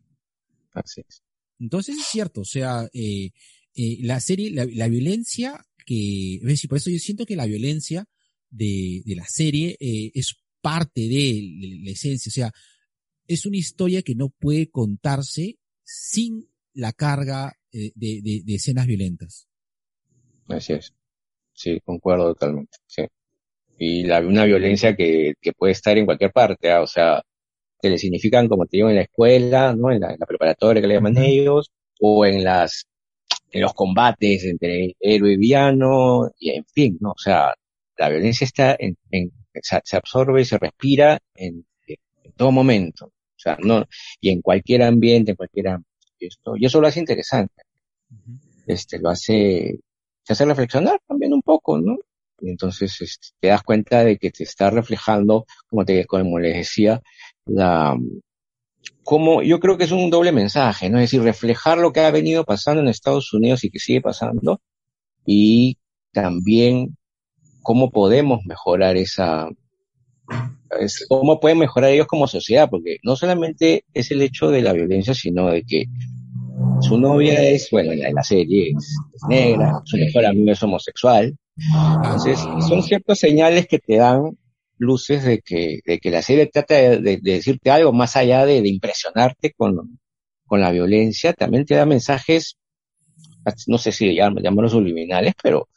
así 0.73 1.01
es. 1.07 1.23
Entonces 1.59 1.97
es 1.97 2.05
cierto, 2.05 2.41
o 2.41 2.45
sea, 2.45 2.87
eh, 2.93 3.31
eh, 3.73 3.97
la 4.01 4.19
serie, 4.19 4.51
la, 4.51 4.67
la 4.71 4.87
violencia 4.87 5.65
que, 5.87 6.35
es 6.35 6.43
decir, 6.43 6.69
por 6.69 6.77
eso 6.77 6.91
yo 6.91 6.99
siento 6.99 7.25
que 7.25 7.35
la 7.35 7.47
violencia 7.47 8.05
de, 8.51 9.01
de 9.05 9.15
la 9.15 9.25
serie 9.25 9.75
eh, 9.79 10.11
es 10.13 10.35
parte 10.61 11.01
de 11.01 11.79
la 11.83 11.89
esencia, 11.89 12.29
o 12.29 12.33
sea, 12.33 12.51
es 13.27 13.47
una 13.47 13.57
historia 13.57 14.03
que 14.03 14.13
no 14.13 14.29
puede 14.29 14.69
contarse 14.69 15.57
sin 15.83 16.47
la 16.73 16.93
carga 16.93 17.57
eh, 17.71 17.91
de, 17.95 18.21
de, 18.21 18.43
de 18.45 18.55
escenas 18.55 18.85
violentas. 18.85 19.47
Así 20.47 20.73
es. 20.73 20.93
Sí, 21.53 21.79
concuerdo 21.83 22.33
totalmente. 22.35 22.77
Sí. 22.85 23.01
Y 23.77 24.03
la, 24.05 24.19
una 24.19 24.45
violencia 24.45 24.95
que, 24.95 25.33
que 25.41 25.53
puede 25.53 25.73
estar 25.73 25.97
en 25.97 26.05
cualquier 26.05 26.31
parte, 26.31 26.71
¿ah? 26.71 26.81
o 26.81 26.87
sea, 26.87 27.21
que 27.81 27.89
le 27.89 27.97
significan, 27.97 28.47
como 28.47 28.65
te 28.65 28.77
digo, 28.77 28.89
en 28.89 28.95
la 28.95 29.01
escuela, 29.01 29.75
¿no? 29.75 29.91
En 29.91 29.99
la, 29.99 30.13
en 30.13 30.19
la 30.19 30.25
preparatoria 30.25 30.81
que 30.81 30.87
le 30.87 30.95
llaman 30.95 31.17
ellos, 31.17 31.71
o 31.99 32.25
en 32.25 32.43
las, 32.43 32.85
en 33.51 33.61
los 33.61 33.73
combates 33.73 34.45
entre 34.45 34.95
héroe 34.99 35.33
y 35.33 35.37
villano, 35.37 36.31
y 36.39 36.51
en 36.51 36.65
fin, 36.65 36.97
¿no? 37.01 37.11
O 37.11 37.17
sea, 37.17 37.53
la 37.97 38.09
violencia 38.09 38.45
está 38.45 38.75
en, 38.79 38.97
en 39.11 39.31
se, 39.61 39.79
se 39.83 39.97
absorbe 39.97 40.41
y 40.41 40.45
se 40.45 40.57
respira 40.57 41.19
en, 41.35 41.65
en 41.87 42.31
todo 42.37 42.51
momento. 42.51 43.07
O 43.07 43.39
sea, 43.43 43.57
no, 43.61 43.85
y 44.21 44.29
en 44.29 44.41
cualquier 44.41 44.83
ambiente, 44.83 45.31
en 45.31 45.37
cualquier 45.37 45.67
ámbito. 45.67 45.89
Y 46.19 46.27
esto, 46.27 46.55
y 46.55 46.65
eso 46.65 46.79
lo 46.79 46.87
hace 46.87 46.99
interesante. 47.01 47.63
Este, 48.65 48.99
lo 48.99 49.09
hace, 49.09 49.79
te 50.25 50.33
hace 50.33 50.45
reflexionar 50.45 50.99
también 51.05 51.33
un 51.33 51.41
poco, 51.41 51.77
¿no? 51.77 51.97
Entonces 52.43 52.99
este, 53.01 53.27
te 53.39 53.47
das 53.49 53.63
cuenta 53.63 54.03
de 54.03 54.17
que 54.17 54.31
te 54.31 54.43
está 54.43 54.69
reflejando, 54.69 55.45
como 55.67 55.85
te, 55.85 56.05
como 56.05 56.39
les 56.39 56.55
decía, 56.55 57.01
la, 57.45 57.97
como 59.03 59.41
yo 59.41 59.59
creo 59.59 59.77
que 59.77 59.83
es 59.85 59.91
un 59.91 60.09
doble 60.09 60.31
mensaje, 60.31 60.89
¿no? 60.89 60.97
Es 60.97 61.11
decir, 61.11 61.21
reflejar 61.21 61.77
lo 61.77 61.91
que 61.91 62.01
ha 62.01 62.11
venido 62.11 62.43
pasando 62.45 62.81
en 62.81 62.87
Estados 62.87 63.33
Unidos 63.33 63.63
y 63.63 63.69
que 63.69 63.79
sigue 63.79 64.01
pasando, 64.01 64.61
y 65.25 65.77
también 66.11 66.97
cómo 67.61 67.91
podemos 67.91 68.45
mejorar 68.45 68.97
esa, 68.97 69.49
es, 70.79 71.05
cómo 71.07 71.39
pueden 71.39 71.59
mejorar 71.59 71.91
ellos 71.91 72.07
como 72.07 72.27
sociedad, 72.27 72.69
porque 72.69 72.97
no 73.03 73.15
solamente 73.15 73.85
es 73.93 74.11
el 74.11 74.21
hecho 74.21 74.49
de 74.49 74.61
la 74.61 74.73
violencia, 74.73 75.13
sino 75.13 75.49
de 75.49 75.63
que 75.63 75.85
su 76.81 76.97
novia 76.97 77.41
es, 77.41 77.69
bueno, 77.71 77.91
en 77.91 77.99
la, 77.99 78.09
en 78.09 78.15
la 78.15 78.23
serie 78.23 78.73
es, 78.77 78.95
es 79.13 79.21
negra, 79.27 79.81
su 79.85 79.97
mejor 79.97 80.25
amigo 80.25 80.51
es 80.51 80.63
homosexual, 80.63 81.35
entonces 81.57 82.39
son 82.69 82.83
ciertas 82.83 83.19
señales 83.19 83.67
que 83.67 83.79
te 83.79 83.97
dan 83.97 84.37
luces 84.77 85.23
de 85.23 85.39
que, 85.39 85.79
de 85.85 85.99
que 85.99 86.11
la 86.11 86.21
serie 86.21 86.47
trata 86.47 86.75
de, 86.75 86.97
de- 86.99 87.17
de 87.17 87.31
decirte 87.33 87.71
algo 87.71 87.93
más 87.93 88.15
allá 88.15 88.45
de, 88.45 88.61
de 88.61 88.69
impresionarte 88.69 89.53
con, 89.55 89.99
con 90.45 90.61
la 90.61 90.71
violencia, 90.71 91.33
también 91.33 91.65
te 91.65 91.75
da 91.75 91.85
mensajes, 91.85 92.57
no 93.67 93.77
sé 93.77 93.91
si 93.91 94.07
llam- 94.15 94.41
llamarlos 94.41 94.71
subliminales, 94.73 95.33
pero 95.41 95.67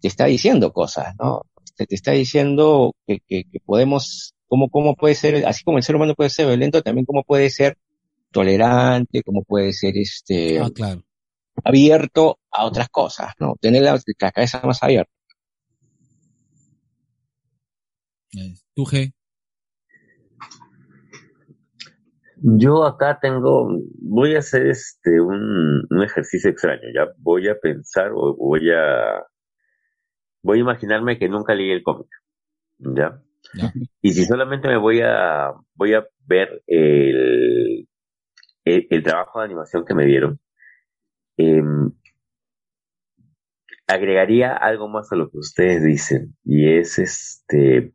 te 0.00 0.08
está 0.08 0.26
diciendo 0.26 0.72
cosas, 0.72 1.14
¿no? 1.18 1.42
Te, 1.76 1.86
te 1.86 1.94
está 1.94 2.12
diciendo 2.12 2.94
que, 3.06 3.18
que, 3.26 3.44
que 3.44 3.60
podemos, 3.60 4.34
cómo, 4.46 4.68
cómo 4.70 4.94
puede 4.94 5.14
ser, 5.14 5.44
así 5.46 5.64
como 5.64 5.78
el 5.78 5.84
ser 5.84 5.96
humano 5.96 6.14
puede 6.14 6.30
ser 6.30 6.46
violento, 6.46 6.82
también 6.82 7.04
cómo 7.06 7.22
puede 7.24 7.50
ser 7.50 7.76
tolerante, 8.32 9.22
cómo 9.22 9.42
puede 9.44 9.72
ser 9.72 9.96
este 9.98 10.60
Ah, 10.60 10.70
claro. 10.74 11.02
abierto 11.64 12.38
a 12.50 12.64
otras 12.66 12.88
cosas, 12.90 13.32
¿no? 13.40 13.56
Tener 13.60 13.82
la, 13.82 13.94
la 14.20 14.32
cabeza 14.32 14.62
más 14.64 14.82
abierta. 14.82 15.10
Eh, 18.23 18.23
¿Tú, 18.74 18.84
G? 18.84 19.12
Yo 22.46 22.84
acá 22.84 23.18
tengo, 23.20 23.68
voy 24.02 24.34
a 24.34 24.40
hacer 24.40 24.66
este 24.66 25.20
un, 25.20 25.86
un 25.88 26.02
ejercicio 26.02 26.50
extraño, 26.50 26.82
ya 26.94 27.06
voy 27.18 27.48
a 27.48 27.58
pensar 27.58 28.10
o 28.14 28.36
voy 28.36 28.70
a, 28.70 29.24
voy 30.42 30.58
a 30.58 30.60
imaginarme 30.60 31.18
que 31.18 31.28
nunca 31.28 31.54
leí 31.54 31.70
el 31.70 31.82
cómic, 31.82 32.08
¿ya? 32.78 33.22
Ya. 33.54 33.72
Y 34.02 34.12
si 34.12 34.24
solamente 34.24 34.68
me 34.68 34.76
voy 34.76 35.00
a, 35.00 35.52
voy 35.74 35.94
a 35.94 36.06
ver 36.26 36.62
el, 36.66 37.88
el, 38.64 38.86
el 38.90 39.02
trabajo 39.02 39.38
de 39.38 39.46
animación 39.46 39.84
que 39.86 39.94
me 39.94 40.04
dieron, 40.04 40.38
em, 41.38 41.92
agregaría 43.86 44.54
algo 44.54 44.88
más 44.88 45.10
a 45.12 45.16
lo 45.16 45.30
que 45.30 45.38
ustedes 45.38 45.82
dicen, 45.82 46.36
y 46.44 46.76
es 46.76 46.98
este, 46.98 47.94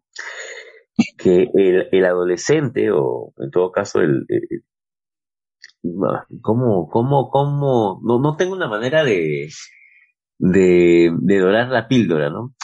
que 1.18 1.50
el, 1.54 1.88
el 1.92 2.06
adolescente, 2.06 2.90
o 2.92 3.34
en 3.38 3.52
todo 3.52 3.72
caso 3.72 4.02
el, 4.02 4.26
el- 4.30 4.64
¿cómo, 6.42 6.88
cómo, 6.90 7.30
cómo? 7.30 8.00
No, 8.04 8.20
no 8.20 8.36
tengo 8.38 8.54
una 8.54 8.68
manera 8.68 9.04
de, 9.04 9.50
de, 10.40 11.12
de 11.20 11.40
dorar 11.40 11.70
la 11.70 11.88
píldora, 11.88 12.30
¿no? 12.30 12.56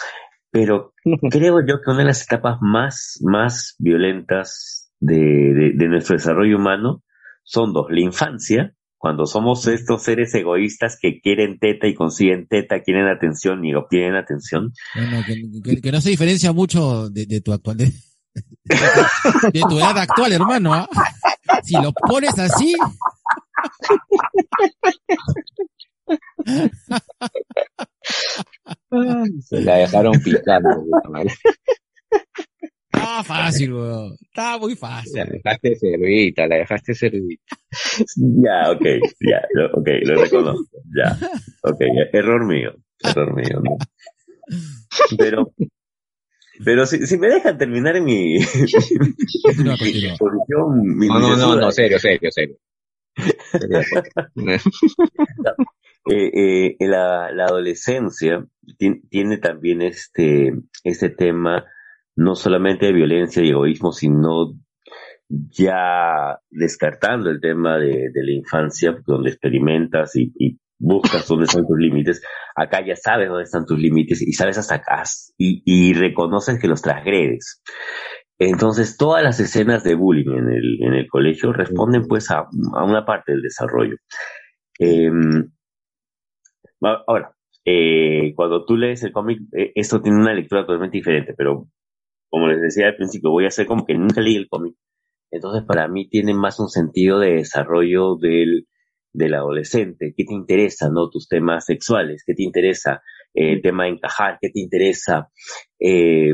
Pero 0.52 0.94
creo 1.32 1.62
yo 1.66 1.82
que 1.82 1.92
una 1.92 2.00
de 2.02 2.06
las 2.06 2.24
etapas 2.24 2.60
más, 2.62 3.20
más 3.24 3.76
violentas 3.80 4.92
de, 5.00 5.16
de, 5.18 5.74
de 5.76 5.88
nuestro 5.90 6.16
desarrollo 6.16 6.58
humano 6.58 7.04
son 7.44 7.74
dos. 7.74 7.88
La 7.90 8.02
infancia, 8.02 8.76
cuando 9.06 9.28
somos 9.28 9.68
estos 9.68 10.02
seres 10.02 10.34
egoístas 10.34 10.98
que 11.00 11.22
quieren 11.22 11.60
teta 11.60 11.86
y 11.86 11.94
consiguen 11.94 12.48
teta, 12.48 12.82
quieren 12.82 13.06
atención 13.06 13.64
y 13.64 13.76
obtienen 13.76 14.16
atención. 14.16 14.74
Bueno, 14.96 15.22
que, 15.28 15.44
que- 15.64 15.80
que 15.80 15.92
no 15.92 16.02
se 16.02 16.10
diferencia 16.10 16.52
mucho 16.54 17.08
de, 17.12 17.28
de 17.28 17.40
tu 17.40 17.54
actual, 17.54 17.78
de, 17.78 17.86
de 19.54 19.62
tu 19.70 19.78
edad 19.78 19.96
actual, 20.00 20.34
hermano, 20.34 20.74
¿ah? 20.74 20.90
Si 21.64 21.76
lo 21.76 21.94
pones 21.94 22.40
así, 22.40 22.74
Se 29.42 29.62
la 29.62 29.76
dejaron 29.78 30.14
picando. 30.24 30.70
está 32.92 33.24
fácil, 33.24 33.74
weón. 33.74 34.18
Está 34.22 34.58
muy 34.58 34.76
fácil. 34.76 35.14
La 35.18 35.26
dejaste 35.26 35.76
servita, 35.76 36.48
la 36.48 36.56
dejaste 36.58 36.94
servita. 36.96 37.44
Ya, 38.16 38.72
ok, 38.72 38.86
ya, 39.22 39.42
ok, 39.74 39.88
lo 40.04 40.22
reconozco, 40.22 40.78
ya, 40.96 41.18
ok, 41.64 41.82
error 42.14 42.46
mío, 42.46 42.76
error 43.04 43.36
mío, 43.36 43.62
¿no? 43.64 43.78
Pero, 45.18 45.52
pero 46.64 46.86
si, 46.86 47.06
si 47.06 47.18
me 47.18 47.28
dejan 47.28 47.58
terminar 47.58 48.00
mi, 48.02 48.38
Continúa, 49.44 49.76
mi 49.82 50.18
posición, 50.18 50.98
mi, 50.98 51.08
No, 51.08 51.20
no, 51.20 51.36
no, 51.38 51.56
no, 51.56 51.72
serio, 51.72 52.00
serio, 52.00 52.30
serio. 52.32 52.58
eh, 56.10 56.32
eh, 56.34 56.76
la, 56.80 57.32
la, 57.32 57.46
adolescencia 57.46 58.46
tiene 59.10 59.38
también 59.38 59.82
este, 59.82 60.54
este 60.84 61.10
tema 61.10 61.66
no 62.16 62.36
solamente 62.36 62.88
de 62.88 62.94
violencia 62.94 63.44
y 63.44 63.50
egoísmo, 63.50 63.92
sino 63.92 64.54
ya 65.30 66.40
descartando 66.50 67.30
el 67.30 67.42
tema 67.42 67.78
de, 67.78 68.10
de 68.14 68.24
la 68.24 68.32
infancia, 68.32 68.96
donde 69.06 69.32
experimentas 69.32 70.16
y, 70.16 70.32
y, 70.38 70.60
buscas 70.78 71.28
dónde 71.28 71.46
están 71.46 71.66
tus 71.66 71.78
límites, 71.78 72.22
acá 72.56 72.86
ya 72.86 72.96
sabes 72.96 73.30
dónde 73.30 73.44
están 73.44 73.66
tus 73.66 73.80
límites 73.80 74.22
y 74.22 74.34
sabes 74.34 74.58
hasta 74.58 74.76
acá 74.76 75.04
y, 75.38 75.64
y 75.66 75.94
reconoces 75.94 76.60
que 76.60 76.68
los 76.68 76.82
transgredes. 76.82 77.62
Entonces, 78.38 78.98
todas 78.98 79.24
las 79.24 79.40
escenas 79.40 79.84
de 79.84 79.96
bullying 79.96 80.30
en 80.30 80.50
el, 80.50 80.84
en 80.84 80.94
el 80.94 81.08
colegio 81.08 81.54
responden 81.54 82.06
pues 82.08 82.30
a, 82.32 82.40
a 82.74 82.84
una 82.84 83.06
parte 83.06 83.32
del 83.32 83.42
desarrollo. 83.42 83.96
Eh, 84.80 85.10
ahora, 86.82 87.34
eh, 87.64 88.34
cuando 88.36 88.66
tú 88.66 88.76
lees 88.76 89.04
el 89.04 89.14
cómic, 89.14 89.40
eh, 89.54 89.72
esto 89.76 90.02
tiene 90.02 90.20
una 90.20 90.34
lectura 90.34 90.62
totalmente 90.66 90.98
diferente, 90.98 91.34
pero 91.36 91.68
como 92.30 92.48
les 92.48 92.62
decía 92.62 92.88
al 92.88 92.96
principio, 92.96 93.32
voy 93.32 93.46
a 93.46 93.50
hacer 93.50 93.66
como 93.66 93.86
que 93.86 93.96
nunca 93.96 94.22
leí 94.22 94.36
el 94.36 94.50
cómic. 94.50 94.76
Entonces, 95.36 95.64
para 95.68 95.88
mí 95.88 96.08
tiene 96.08 96.34
más 96.34 96.60
un 96.60 96.70
sentido 96.70 97.20
de 97.20 97.34
desarrollo 97.34 98.16
del, 98.16 98.68
del 99.14 99.34
adolescente. 99.34 100.14
¿Qué 100.16 100.24
te 100.26 100.34
interesa, 100.34 100.90
no? 100.90 101.10
Tus 101.10 101.28
temas 101.28 101.66
sexuales. 101.66 102.24
¿Qué 102.26 102.34
te 102.34 102.44
interesa? 102.44 103.02
Eh, 103.34 103.54
el 103.54 103.62
tema 103.62 103.84
de 103.84 103.92
encajar. 103.92 104.38
¿Qué 104.42 104.50
te 104.50 104.60
interesa? 104.60 105.30
Eh, 105.80 106.34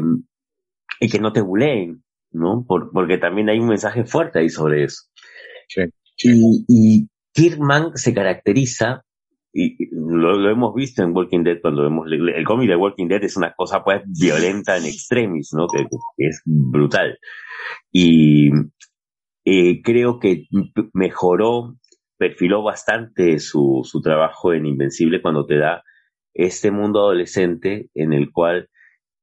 y 0.99 1.09
que 1.09 1.19
no 1.19 1.33
te 1.33 1.41
buleen, 1.41 2.03
¿no? 2.31 2.63
Por, 2.67 2.91
porque 2.91 3.17
también 3.17 3.49
hay 3.49 3.59
un 3.59 3.69
mensaje 3.69 4.05
fuerte 4.05 4.39
ahí 4.39 4.49
sobre 4.49 4.83
eso. 4.83 5.03
Sí, 5.67 5.81
Y, 6.23 6.65
y 6.67 7.07
Kirkman 7.33 7.95
se 7.95 8.13
caracteriza, 8.13 9.03
y 9.53 9.75
lo, 9.91 10.33
lo, 10.37 10.49
hemos 10.49 10.73
visto 10.73 11.03
en 11.03 11.15
Walking 11.15 11.43
Dead 11.43 11.57
cuando 11.61 11.83
vemos 11.83 12.07
el 12.09 12.45
cómic 12.45 12.69
de 12.69 12.75
Walking 12.75 13.07
Dead 13.07 13.23
es 13.23 13.35
una 13.35 13.53
cosa 13.53 13.83
pues 13.83 14.01
violenta 14.05 14.77
en 14.77 14.85
extremis, 14.85 15.51
¿no? 15.53 15.67
Que, 15.67 15.83
que 15.89 16.27
es 16.27 16.41
brutal. 16.45 17.17
Y 17.91 18.49
eh, 19.45 19.81
creo 19.81 20.19
que 20.19 20.47
mejoró, 20.93 21.77
perfiló 22.17 22.63
bastante 22.63 23.39
su, 23.39 23.81
su 23.83 24.01
trabajo 24.01 24.53
en 24.53 24.65
Invencible 24.65 25.21
cuando 25.21 25.45
te 25.45 25.57
da 25.57 25.83
este 26.33 26.71
mundo 26.71 26.99
adolescente 26.99 27.89
en 27.93 28.13
el 28.13 28.31
cual 28.31 28.69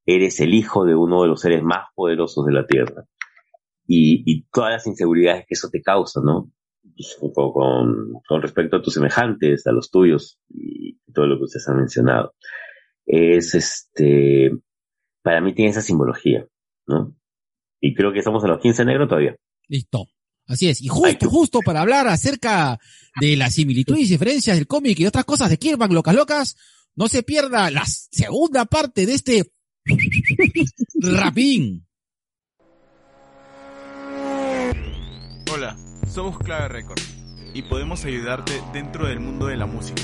eres 0.05 0.41
el 0.41 0.55
hijo 0.55 0.85
de 0.85 0.95
uno 0.95 1.23
de 1.23 1.29
los 1.29 1.41
seres 1.41 1.63
más 1.63 1.87
poderosos 1.95 2.45
de 2.47 2.53
la 2.53 2.67
Tierra. 2.67 3.05
Y, 3.87 4.45
todas 4.53 4.73
las 4.73 4.87
inseguridades 4.87 5.47
que 5.47 5.55
eso 5.55 5.71
te 5.71 5.81
causa, 5.81 6.21
¿no? 6.23 6.51
Pues, 6.95 7.17
con, 7.35 8.13
con, 8.27 8.43
respecto 8.43 8.77
a 8.77 8.83
tus 8.83 8.95
semejantes, 8.95 9.67
a 9.67 9.73
los 9.73 9.91
tuyos 9.91 10.39
y 10.49 10.99
todo 11.13 11.27
lo 11.27 11.39
que 11.39 11.45
ustedes 11.45 11.69
han 11.69 11.79
mencionado. 11.79 12.35
Es 13.07 13.55
este, 13.55 14.51
para 15.23 15.41
mí 15.41 15.55
tiene 15.55 15.71
esa 15.71 15.81
simbología, 15.81 16.47
¿no? 16.87 17.15
Y 17.81 17.95
creo 17.95 18.13
que 18.13 18.19
estamos 18.19 18.45
en 18.45 18.51
los 18.51 18.61
15 18.61 18.85
negros 18.85 19.09
todavía. 19.09 19.37
Listo. 19.69 20.09
Así 20.47 20.69
es. 20.69 20.81
Y 20.81 20.89
justo, 20.89 21.29
justo 21.29 21.61
para 21.61 21.83
hablar 21.83 22.09
acerca 22.09 22.81
de 23.21 23.37
las 23.37 23.55
similitudes 23.55 24.09
y 24.09 24.13
diferencias 24.13 24.57
del 24.57 24.67
cómic 24.67 24.99
y 24.99 25.07
otras 25.07 25.27
cosas 25.27 25.51
de 25.51 25.59
Kirkman, 25.59 25.93
locas 25.93 26.15
locas, 26.15 26.57
no 26.97 27.07
se 27.07 27.23
pierda 27.23 27.71
la 27.71 27.85
segunda 27.87 28.65
parte 28.65 29.05
de 29.05 29.15
este 29.15 29.53
Rapín. 30.95 31.87
Hola, 35.53 35.77
somos 36.13 36.39
Clave 36.39 36.69
Record 36.69 37.01
y 37.55 37.63
podemos 37.63 38.05
ayudarte 38.05 38.53
dentro 38.73 39.07
del 39.07 39.21
mundo 39.21 39.47
de 39.47 39.57
la 39.57 39.67
música. 39.67 40.03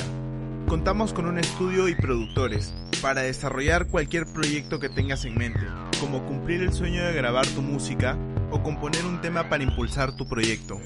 Contamos 0.69 1.13
con 1.13 1.27
un 1.27 1.39
estudio 1.39 1.89
y 1.89 1.95
productores 1.95 2.75
para 3.01 3.23
desarrollar 3.23 3.89
cualquier 3.89 4.27
proyecto 4.27 4.79
que 4.79 4.89
tengas 4.89 5.25
en 5.25 5.37
mente, 5.37 5.67
como 6.01 6.27
cumplir 6.27 6.63
el 6.63 6.73
sueño 6.73 7.05
de 7.05 7.13
grabar 7.15 7.47
tu 7.49 7.61
música 7.63 8.19
o 8.55 8.63
componer 8.63 9.05
un 9.05 9.21
tema 9.21 9.49
para 9.49 9.65
impulsar 9.65 10.15
tu 10.15 10.29
proyecto. 10.29 10.81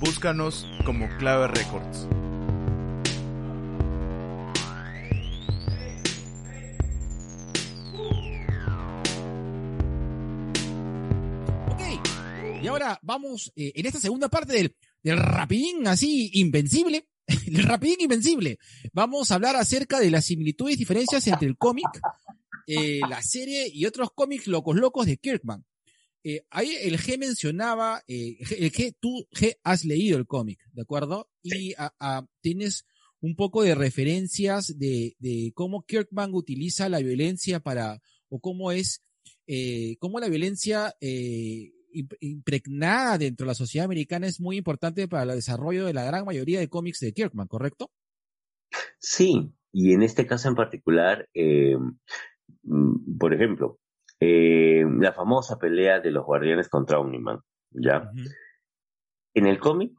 Búscanos 0.00 0.66
como 0.84 1.06
Clave 1.16 1.46
Records. 1.46 2.08
Y 12.60 12.66
ahora 12.66 12.98
vamos 13.00 13.52
eh, 13.54 13.70
en 13.76 13.86
esta 13.86 14.00
segunda 14.00 14.28
parte 14.28 14.54
del, 14.54 14.74
del 15.00 15.18
rapidín 15.18 15.86
así 15.86 16.30
invencible. 16.32 17.06
el 17.46 17.62
rapidín 17.62 18.00
invencible. 18.00 18.58
Vamos 18.92 19.30
a 19.30 19.36
hablar 19.36 19.54
acerca 19.54 20.00
de 20.00 20.10
las 20.10 20.24
similitudes 20.24 20.74
y 20.74 20.78
diferencias 20.78 21.28
entre 21.28 21.46
el 21.46 21.56
cómic, 21.56 21.86
eh, 22.66 22.98
la 23.08 23.22
serie 23.22 23.70
y 23.72 23.86
otros 23.86 24.10
cómics 24.12 24.48
locos 24.48 24.74
locos 24.74 25.06
de 25.06 25.16
Kirkman. 25.16 25.64
Eh, 26.28 26.44
ahí 26.50 26.74
el 26.82 26.98
G 26.98 27.18
mencionaba, 27.18 28.02
eh, 28.08 28.38
el 28.58 28.72
G, 28.72 28.96
tú 28.98 29.28
G 29.30 29.58
has 29.62 29.84
leído 29.84 30.18
el 30.18 30.26
cómic, 30.26 30.58
¿de 30.72 30.82
acuerdo? 30.82 31.30
Y 31.40 31.72
a, 31.78 31.94
a, 32.00 32.26
tienes 32.40 32.84
un 33.20 33.36
poco 33.36 33.62
de 33.62 33.76
referencias 33.76 34.76
de, 34.76 35.14
de, 35.20 35.52
cómo 35.54 35.84
Kirkman 35.84 36.34
utiliza 36.34 36.88
la 36.88 36.98
violencia 36.98 37.60
para, 37.60 38.00
o 38.28 38.40
cómo 38.40 38.72
es, 38.72 39.04
eh, 39.46 39.98
cómo 40.00 40.18
la 40.18 40.28
violencia 40.28 40.96
impregnada 42.18 43.18
dentro 43.18 43.44
de 43.44 43.50
la 43.50 43.54
sociedad 43.54 43.84
americana 43.84 44.26
es 44.26 44.40
muy 44.40 44.56
importante 44.56 45.06
para 45.06 45.22
el 45.22 45.38
desarrollo 45.38 45.86
de 45.86 45.94
la 45.94 46.06
gran 46.06 46.24
mayoría 46.24 46.58
de 46.58 46.68
cómics 46.68 46.98
de 46.98 47.12
Kirkman, 47.12 47.46
¿correcto? 47.46 47.92
Sí, 48.98 49.48
y 49.70 49.92
en 49.92 50.02
este 50.02 50.26
caso 50.26 50.48
en 50.48 50.56
particular, 50.56 51.28
eh, 51.34 51.76
por 53.16 53.32
ejemplo, 53.32 53.78
eh, 54.20 54.84
la 54.98 55.12
famosa 55.12 55.58
pelea 55.58 56.00
de 56.00 56.10
los 56.10 56.24
guardianes 56.24 56.68
contra 56.68 56.98
Omniman, 56.98 57.40
¿ya? 57.70 57.98
Uh 57.98 58.16
-huh. 58.16 58.34
En 59.34 59.46
el 59.46 59.58
cómic 59.58 59.92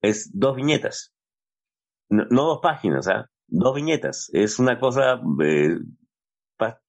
es 0.00 0.30
dos 0.32 0.56
viñetas, 0.56 1.12
no, 2.10 2.26
no 2.30 2.44
dos 2.44 2.60
páginas, 2.62 3.08
¿ah? 3.08 3.20
¿eh? 3.20 3.30
Dos 3.48 3.74
viñetas. 3.74 4.30
Es 4.32 4.58
una 4.58 4.78
cosa, 4.78 5.20
eh, 5.42 5.78
pa 6.56 6.80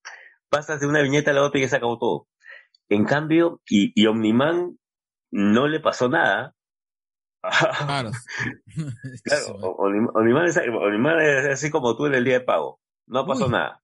pasas 0.49 0.79
de 0.81 0.87
una 0.87 1.01
viñeta 1.01 1.31
a 1.31 1.33
la 1.33 1.43
otra 1.43 1.59
y 1.59 1.63
ya 1.63 1.69
se 1.69 1.77
acabó 1.77 1.97
todo. 1.97 2.27
En 2.89 3.05
cambio, 3.05 3.61
y, 3.69 3.93
y 3.95 4.05
Omniman 4.07 4.77
no 5.31 5.67
le 5.67 5.79
pasó 5.79 6.09
nada. 6.09 6.53
Claro. 7.87 8.11
claro 9.23 9.55
Omniman, 10.13 10.45
es, 10.45 10.57
Omniman 10.57 11.19
es 11.21 11.45
así 11.47 11.71
como 11.71 11.95
tú 11.95 12.05
en 12.05 12.13
el 12.15 12.23
día 12.23 12.39
de 12.39 12.45
pago. 12.45 12.79
No 13.07 13.25
pasó 13.25 13.45
Uy. 13.45 13.51
nada. 13.51 13.81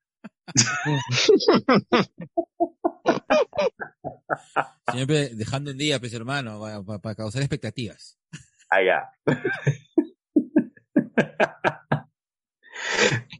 Siempre 4.91 5.29
dejando 5.35 5.71
en 5.71 5.77
día, 5.77 5.99
pues 5.99 6.13
hermano, 6.13 6.59
para, 6.59 6.83
para 6.99 7.15
causar 7.15 7.41
expectativas. 7.41 8.19
Allá. 8.69 9.09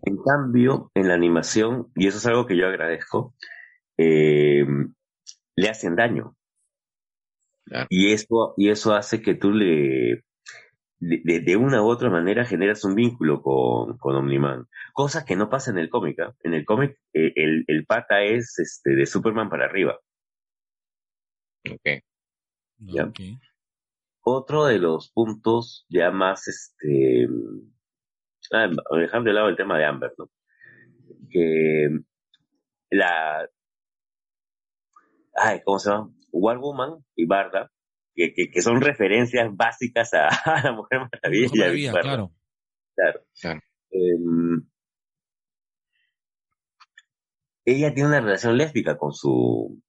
en 0.03 0.17
cambio, 0.23 0.91
en 0.93 1.07
la 1.07 1.13
animación, 1.13 1.91
y 1.95 2.07
eso 2.07 2.17
es 2.17 2.25
algo 2.25 2.45
que 2.45 2.57
yo 2.57 2.67
agradezco, 2.67 3.33
eh, 3.97 4.65
le 5.55 5.69
hacen 5.69 5.95
daño. 5.95 6.35
Claro. 7.65 7.87
Y 7.89 8.11
eso, 8.13 8.53
y 8.57 8.69
eso 8.69 8.93
hace 8.95 9.21
que 9.21 9.35
tú 9.35 9.51
le, 9.51 10.23
de, 10.99 11.39
de, 11.41 11.55
una 11.57 11.83
u 11.83 11.87
otra 11.87 12.09
manera 12.09 12.45
generas 12.45 12.83
un 12.83 12.95
vínculo 12.95 13.41
con, 13.41 13.97
con 13.97 14.15
Omniman. 14.15 14.67
Cosa 14.93 15.25
que 15.25 15.35
no 15.35 15.49
pasa 15.49 15.71
en 15.71 15.77
el 15.77 15.89
cómic. 15.89 16.19
¿eh? 16.19 16.33
En 16.43 16.53
el 16.53 16.65
cómic, 16.65 16.99
eh, 17.13 17.33
el, 17.35 17.65
el, 17.67 17.85
pata 17.85 18.23
es 18.23 18.57
este, 18.59 18.95
de 18.95 19.05
Superman 19.05 19.49
para 19.49 19.65
arriba. 19.65 19.99
Okay. 21.69 22.01
¿Ya? 22.79 23.05
Okay. 23.05 23.37
Otro 24.21 24.65
de 24.65 24.79
los 24.79 25.11
puntos 25.11 25.85
ya 25.89 26.11
más, 26.11 26.47
este, 26.47 27.27
ah, 28.51 28.69
dejando 28.97 29.29
de 29.29 29.33
lado 29.33 29.49
el 29.49 29.57
tema 29.57 29.77
de 29.77 29.85
Amber, 29.85 30.13
¿no? 30.17 30.29
Que 31.29 31.89
la, 32.89 33.49
ay, 35.35 35.61
¿cómo 35.63 35.79
se 35.79 35.89
llama? 35.89 36.11
War 36.31 36.57
Woman 36.57 37.05
y 37.15 37.25
Barda, 37.25 37.71
que, 38.17 38.33
que, 38.33 38.49
que 38.49 38.61
son 38.61 38.81
referencias 38.81 39.55
básicas 39.55 40.13
a, 40.13 40.27
a 40.45 40.63
la 40.63 40.71
Mujer 40.73 41.01
Maravilla. 41.11 41.49
Maravilla 41.55 41.91
claro. 41.91 42.31
Claro. 42.95 43.21
claro. 43.39 43.59
Eh, 43.91 44.17
ella 47.65 47.93
tiene 47.93 48.09
una 48.09 48.21
relación 48.21 48.57
lésbica 48.57 48.97
con 48.97 49.13
su, 49.13 49.81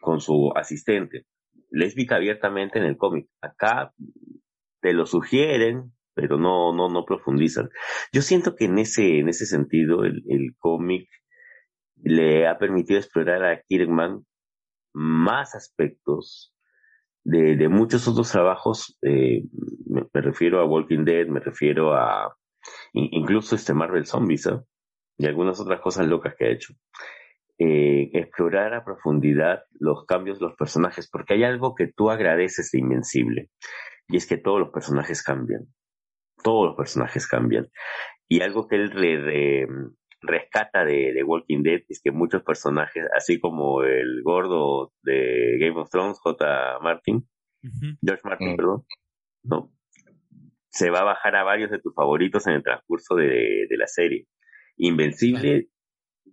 con 0.00 0.20
su 0.20 0.52
asistente. 0.56 1.26
Lésbica 1.70 2.16
abiertamente 2.16 2.78
en 2.78 2.86
el 2.86 2.96
cómic. 2.96 3.28
Acá 3.42 3.92
te 4.80 4.94
lo 4.94 5.04
sugieren, 5.04 5.92
pero 6.14 6.38
no, 6.38 6.72
no, 6.72 6.88
no 6.88 7.04
profundizan. 7.04 7.68
Yo 8.10 8.22
siento 8.22 8.56
que 8.56 8.64
en 8.64 8.78
ese, 8.78 9.18
en 9.18 9.28
ese 9.28 9.44
sentido, 9.44 10.04
el, 10.04 10.22
el 10.28 10.54
cómic 10.58 11.10
le 11.96 12.46
ha 12.46 12.56
permitido 12.56 13.00
explorar 13.00 13.44
a 13.44 13.60
Kirkman 13.60 14.24
más 14.94 15.54
aspectos 15.54 16.55
de, 17.26 17.56
de 17.56 17.68
muchos 17.68 18.06
otros 18.06 18.30
trabajos, 18.30 18.96
eh, 19.02 19.42
me, 19.86 20.06
me 20.12 20.20
refiero 20.20 20.60
a 20.60 20.64
Walking 20.64 21.04
Dead, 21.04 21.26
me 21.26 21.40
refiero 21.40 21.94
a 21.94 22.36
in- 22.92 23.08
incluso 23.12 23.56
este 23.56 23.74
Marvel 23.74 24.06
Zombies, 24.06 24.46
¿ah? 24.46 24.62
y 25.18 25.26
algunas 25.26 25.58
otras 25.60 25.80
cosas 25.80 26.06
locas 26.06 26.34
que 26.38 26.44
ha 26.46 26.50
hecho. 26.50 26.74
Eh, 27.58 28.10
explorar 28.12 28.74
a 28.74 28.84
profundidad 28.84 29.64
los 29.80 30.04
cambios 30.04 30.38
de 30.38 30.46
los 30.46 30.56
personajes, 30.56 31.08
porque 31.10 31.34
hay 31.34 31.44
algo 31.44 31.74
que 31.74 31.88
tú 31.88 32.10
agradeces 32.10 32.70
de 32.70 32.78
Invencible, 32.80 33.50
y 34.08 34.16
es 34.18 34.26
que 34.26 34.36
todos 34.36 34.60
los 34.60 34.70
personajes 34.70 35.22
cambian. 35.22 35.66
Todos 36.44 36.66
los 36.68 36.76
personajes 36.76 37.26
cambian. 37.26 37.66
Y 38.28 38.42
algo 38.42 38.68
que 38.68 38.76
él 38.76 38.90
re- 38.92 39.66
rescata 40.26 40.84
de, 40.84 41.12
de 41.12 41.22
Walking 41.24 41.62
Dead 41.62 41.82
es 41.88 42.00
que 42.02 42.10
muchos 42.10 42.42
personajes, 42.42 43.06
así 43.16 43.40
como 43.40 43.82
el 43.82 44.22
gordo 44.22 44.92
de 45.02 45.58
Game 45.58 45.80
of 45.80 45.90
Thrones, 45.90 46.18
J. 46.20 46.78
Martin. 46.80 47.28
George 48.00 48.22
Martin, 48.22 48.56
perdón, 48.56 48.84
¿no? 49.42 49.72
Se 50.68 50.90
va 50.90 51.00
a 51.00 51.04
bajar 51.04 51.34
a 51.34 51.42
varios 51.42 51.70
de 51.70 51.80
tus 51.80 51.92
favoritos 51.94 52.46
en 52.46 52.54
el 52.54 52.62
transcurso 52.62 53.16
de, 53.16 53.66
de 53.68 53.76
la 53.76 53.88
serie. 53.88 54.28
Invencible 54.76 55.68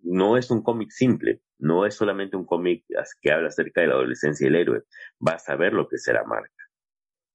no 0.04 0.38
es 0.38 0.52
un 0.52 0.62
cómic 0.62 0.90
simple, 0.92 1.42
no 1.60 1.86
es 1.86 1.96
solamente 1.96 2.36
un 2.36 2.46
cómic 2.46 2.86
que 3.22 3.32
habla 3.32 3.48
acerca 3.48 3.82
de 3.82 3.88
la 3.88 3.94
adolescencia 3.94 4.46
del 4.46 4.58
héroe. 4.58 4.84
Vas 5.20 5.48
a 5.50 5.56
ver 5.56 5.74
lo 5.74 5.88
que 5.88 5.98
será 5.98 6.24
Mark. 6.26 6.52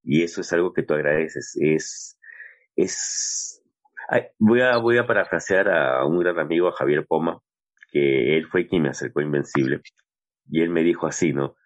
Y 0.02 0.22
eso 0.22 0.40
es 0.40 0.52
algo 0.52 0.72
que 0.72 0.82
tú 0.82 0.94
agradeces. 0.94 1.56
Es, 1.60 2.18
es, 2.76 3.62
Ay, 4.10 4.22
voy 4.38 4.62
a, 4.62 4.78
voy 4.78 4.96
a 4.96 5.06
parafrasear 5.06 5.68
a 5.68 6.04
un 6.06 6.18
gran 6.18 6.38
amigo, 6.38 6.68
a 6.68 6.72
Javier 6.72 7.06
Poma, 7.06 7.42
que 7.92 8.38
él 8.38 8.46
fue 8.46 8.66
quien 8.66 8.82
me 8.82 8.88
acercó 8.88 9.20
a 9.20 9.22
Invencible. 9.22 9.82
Y 10.50 10.62
él 10.62 10.70
me 10.70 10.82
dijo 10.82 11.06
así, 11.06 11.34
¿no? 11.34 11.56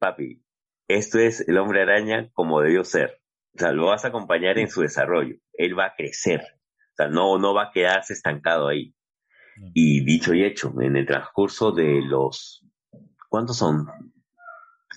Papi, 0.00 0.42
esto 0.88 1.20
es 1.20 1.48
el 1.48 1.58
hombre 1.58 1.82
araña 1.82 2.28
como 2.32 2.60
debió 2.60 2.82
ser. 2.82 3.20
O 3.54 3.58
sea, 3.58 3.72
lo 3.72 3.86
vas 3.86 4.04
a 4.04 4.08
acompañar 4.08 4.58
en 4.58 4.68
su 4.68 4.82
desarrollo. 4.82 5.36
Él 5.52 5.78
va 5.78 5.86
a 5.86 5.94
crecer. 5.96 6.40
O 6.40 6.96
sea, 6.96 7.08
no, 7.08 7.38
no 7.38 7.54
va 7.54 7.64
a 7.64 7.70
quedarse 7.72 8.12
estancado 8.12 8.66
ahí. 8.66 8.94
Y 9.72 10.04
dicho 10.04 10.34
y 10.34 10.44
hecho, 10.44 10.74
en 10.80 10.96
el 10.96 11.06
transcurso 11.06 11.72
de 11.72 12.02
los, 12.02 12.66
¿cuántos 13.28 13.56
son? 13.56 13.86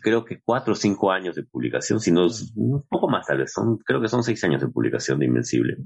Creo 0.01 0.25
que 0.25 0.41
cuatro 0.41 0.73
o 0.73 0.75
cinco 0.75 1.11
años 1.11 1.35
de 1.35 1.43
publicación, 1.43 1.99
si 1.99 2.11
no, 2.11 2.27
un 2.55 2.85
poco 2.89 3.07
más 3.09 3.27
tal 3.27 3.37
vez, 3.37 3.53
son, 3.53 3.77
creo 3.77 4.01
que 4.01 4.07
son 4.07 4.23
seis 4.23 4.43
años 4.43 4.61
de 4.61 4.67
publicación 4.67 5.19
de 5.19 5.27
Invencible. 5.27 5.77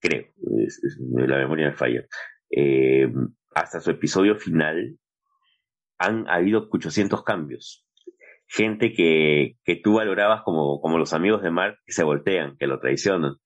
Creo, 0.00 0.24
es- 0.66 0.82
es- 0.84 0.98
la 1.28 1.36
memoria 1.38 1.68
me 1.70 1.76
falla. 1.76 2.04
Eh, 2.50 3.08
hasta 3.54 3.80
su 3.80 3.90
episodio 3.90 4.36
final 4.36 4.96
han 5.98 6.28
habido 6.28 6.68
800 6.70 7.22
cambios. 7.24 7.86
Gente 8.46 8.92
que, 8.92 9.56
que 9.64 9.76
tú 9.76 9.94
valorabas 9.94 10.42
como, 10.42 10.80
como 10.80 10.98
los 10.98 11.12
amigos 11.12 11.42
de 11.42 11.50
Mark 11.50 11.76
que 11.84 11.92
se 11.92 12.02
voltean, 12.04 12.56
que 12.58 12.66
lo 12.66 12.80
traicionan. 12.80 13.36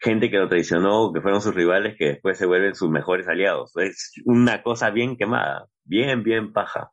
Gente 0.00 0.30
que 0.30 0.38
lo 0.38 0.48
traicionó, 0.48 1.12
que 1.12 1.20
fueron 1.20 1.40
sus 1.40 1.54
rivales, 1.54 1.96
que 1.98 2.06
después 2.06 2.38
se 2.38 2.46
vuelven 2.46 2.74
sus 2.74 2.88
mejores 2.88 3.26
aliados. 3.28 3.72
Es 3.76 4.12
una 4.24 4.62
cosa 4.62 4.90
bien 4.90 5.16
quemada, 5.16 5.66
bien, 5.84 6.22
bien 6.22 6.52
paja. 6.52 6.90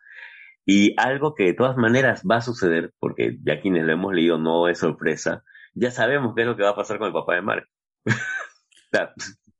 Y 0.66 0.96
algo 1.00 1.36
que 1.36 1.44
de 1.46 1.54
todas 1.54 1.78
maneras 1.78 2.24
va 2.30 2.38
a 2.38 2.42
suceder, 2.42 2.92
porque 3.00 3.38
ya 3.44 3.62
quienes 3.62 3.86
lo 3.86 3.94
hemos 3.94 4.14
leído 4.14 4.40
no 4.40 4.68
es 4.68 4.80
sorpresa, 4.80 5.44
ya 5.76 5.92
sabemos 5.92 6.34
qué 6.36 6.42
es 6.42 6.48
lo 6.48 6.58
que 6.58 6.64
va 6.64 6.72
a 6.72 6.76
pasar 6.76 6.98
con 6.98 7.08
el 7.08 7.14
papá 7.14 7.36
de 7.36 7.42
Mark. 7.44 7.68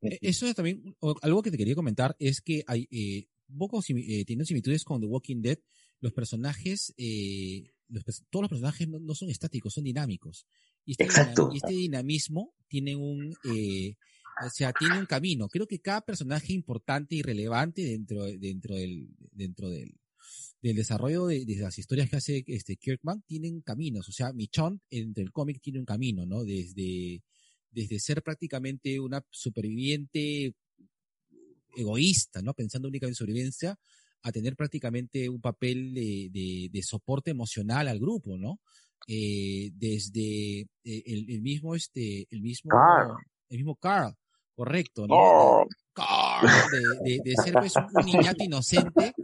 Eh, 0.02 0.18
Eso 0.20 0.46
es 0.46 0.54
también 0.54 0.82
algo 1.22 1.42
que 1.42 1.50
te 1.50 1.56
quería 1.56 1.74
comentar 1.74 2.16
es 2.18 2.40
que 2.40 2.62
hay 2.66 2.86
eh, 2.90 3.28
poco 3.56 3.80
eh, 3.80 4.24
teniendo 4.24 4.44
similitudes 4.44 4.84
con 4.84 5.00
The 5.00 5.06
Walking 5.06 5.42
Dead, 5.42 5.58
los 6.00 6.12
personajes, 6.12 6.94
eh, 6.96 7.70
los 7.88 8.04
todos 8.30 8.42
los 8.42 8.50
personajes 8.50 8.88
no, 8.88 8.98
no 8.98 9.14
son 9.14 9.30
estáticos, 9.30 9.74
son 9.74 9.84
dinámicos. 9.84 10.46
Y 10.84 10.92
este, 10.92 11.04
Exacto. 11.04 11.50
y 11.52 11.56
este 11.56 11.72
dinamismo 11.72 12.54
tiene 12.68 12.94
un, 12.94 13.34
eh, 13.44 13.96
o 14.44 14.50
sea, 14.50 14.72
tiene 14.72 14.98
un 14.98 15.06
camino. 15.06 15.48
Creo 15.48 15.66
que 15.66 15.80
cada 15.80 16.00
personaje 16.02 16.52
importante 16.52 17.14
y 17.16 17.22
relevante 17.22 17.82
dentro, 17.82 18.24
dentro 18.24 18.76
del, 18.76 19.08
dentro 19.32 19.68
del, 19.68 19.94
del 20.62 20.76
desarrollo 20.76 21.26
de, 21.26 21.44
de 21.44 21.56
las 21.56 21.78
historias 21.78 22.10
que 22.10 22.16
hace 22.16 22.44
este 22.46 22.76
Kirkman 22.76 23.22
tienen 23.22 23.62
caminos. 23.62 24.08
O 24.08 24.12
sea, 24.12 24.32
Michonne 24.32 24.80
entre 24.90 25.24
el 25.24 25.32
cómic 25.32 25.60
tiene 25.60 25.80
un 25.80 25.86
camino, 25.86 26.26
¿no? 26.26 26.44
Desde, 26.44 27.22
desde 27.70 27.98
ser 27.98 28.22
prácticamente 28.22 28.98
una 29.00 29.22
superviviente 29.30 30.54
egoísta, 31.76 32.42
¿no? 32.42 32.54
Pensando 32.54 32.88
únicamente 32.88 33.12
en 33.12 33.16
sobrevivencia, 33.16 33.78
a 34.22 34.32
tener 34.32 34.56
prácticamente 34.56 35.28
un 35.28 35.40
papel 35.40 35.94
de, 35.94 36.28
de, 36.32 36.68
de 36.72 36.82
soporte 36.82 37.30
emocional 37.30 37.86
al 37.88 38.00
grupo, 38.00 38.36
¿no? 38.36 38.60
Eh, 39.06 39.70
desde 39.74 40.60
eh, 40.60 40.66
el, 40.84 41.30
el 41.30 41.42
mismo, 41.42 41.74
este, 41.74 42.26
el 42.30 42.40
mismo, 42.40 42.70
Carl. 42.70 43.14
el 43.50 43.58
mismo 43.58 43.76
Carl, 43.76 44.14
correcto, 44.54 45.06
¿no? 45.06 45.14
Oh, 45.14 45.66
Carl, 45.92 46.48
de, 47.04 47.10
de, 47.10 47.20
de 47.24 47.34
ser 47.36 47.54
pues 47.54 47.76
un, 47.76 47.84
un 47.94 48.06
niñato 48.06 48.42
inocente 48.42 49.14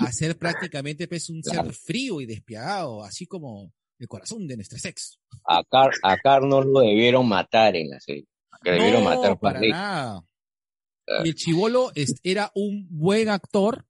a 0.00 0.12
ser 0.12 0.38
prácticamente 0.38 1.08
pues 1.08 1.28
un 1.30 1.42
ser 1.42 1.72
frío 1.74 2.20
y 2.20 2.26
despiadado, 2.26 3.02
así 3.02 3.26
como 3.26 3.72
el 3.98 4.08
corazón 4.08 4.46
de 4.46 4.56
nuestro 4.56 4.78
sexo. 4.78 5.18
A 5.44 5.62
Car, 5.64 5.90
a 6.02 6.16
Car 6.16 6.42
no 6.42 6.62
lo 6.62 6.80
debieron 6.80 7.28
matar 7.28 7.76
en 7.76 7.90
la 7.90 8.00
serie. 8.00 8.26
Que 8.62 8.72
debieron 8.72 9.04
no, 9.04 9.10
matar 9.10 9.30
por 9.32 9.40
para 9.40 9.60
nada. 9.60 10.24
Ah. 11.08 11.22
Y 11.24 11.28
el 11.28 11.34
chivolo 11.34 11.90
era 12.22 12.50
un 12.54 12.86
buen 12.90 13.28
actor 13.28 13.86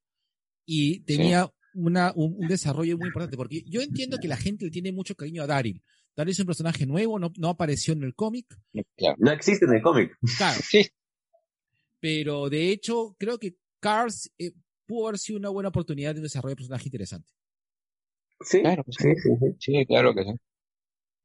y 0.66 1.00
tenía 1.00 1.50
una, 1.74 2.12
un, 2.14 2.34
un 2.38 2.48
desarrollo 2.48 2.96
muy 2.98 3.08
importante, 3.08 3.36
porque 3.36 3.62
yo 3.66 3.80
entiendo 3.80 4.18
que 4.20 4.28
la 4.28 4.36
gente 4.36 4.64
le 4.66 4.70
tiene 4.70 4.92
mucho 4.92 5.14
cariño 5.14 5.42
a 5.42 5.46
Daryl. 5.46 5.82
Daryl 6.16 6.32
es 6.32 6.40
un 6.40 6.46
personaje 6.46 6.86
nuevo, 6.86 7.18
no, 7.18 7.32
no 7.36 7.48
apareció 7.48 7.94
en 7.94 8.02
el 8.02 8.14
cómic, 8.14 8.46
Claro. 8.96 9.16
no 9.18 9.30
existe 9.32 9.64
en 9.64 9.74
el 9.74 9.82
cómic. 9.82 10.16
claro, 10.36 10.60
Sí, 10.62 10.86
pero 12.00 12.48
de 12.48 12.70
hecho 12.70 13.16
creo 13.18 13.38
que 13.38 13.56
Cars 13.80 14.30
eh, 14.38 14.52
pudo 14.86 15.08
haber 15.08 15.18
sido 15.18 15.38
una 15.38 15.48
buena 15.48 15.68
oportunidad 15.70 16.14
de 16.14 16.20
un 16.20 16.24
desarrollo 16.24 16.52
de 16.52 16.56
personaje 16.56 16.84
interesante. 16.86 17.32
Sí, 18.40 18.60
Claro, 18.60 18.84
sí, 18.88 19.08
sí, 19.16 19.30
sí. 19.40 19.56
sí, 19.58 19.86
claro 19.86 20.14
que 20.14 20.24
sí. 20.24 20.32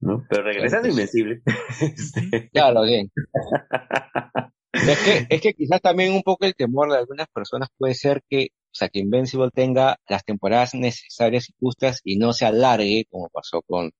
¿no? 0.01 0.25
Pero 0.29 0.43
regresando 0.43 0.87
a 0.87 0.91
Invencible. 0.91 1.41
Este, 1.81 2.49
Claro, 2.51 2.85
sí. 2.85 3.09
Es 4.73 4.99
que, 5.03 5.27
es 5.35 5.41
que 5.41 5.53
quizás 5.53 5.81
también 5.81 6.13
un 6.13 6.23
poco 6.23 6.45
el 6.45 6.55
temor 6.55 6.91
de 6.91 6.97
algunas 6.97 7.27
personas 7.27 7.69
puede 7.77 7.93
ser 7.93 8.21
que, 8.27 8.47
o 8.51 8.73
sea, 8.75 8.89
que 8.89 8.99
Invincible 8.99 9.49
tenga 9.53 9.97
las 10.09 10.23
temporadas 10.25 10.73
necesarias 10.73 11.47
y 11.49 11.53
justas 11.59 12.01
y 12.03 12.17
no 12.17 12.33
se 12.33 12.45
alargue 12.45 13.05
como 13.09 13.29
pasó 13.29 13.61
con, 13.61 13.91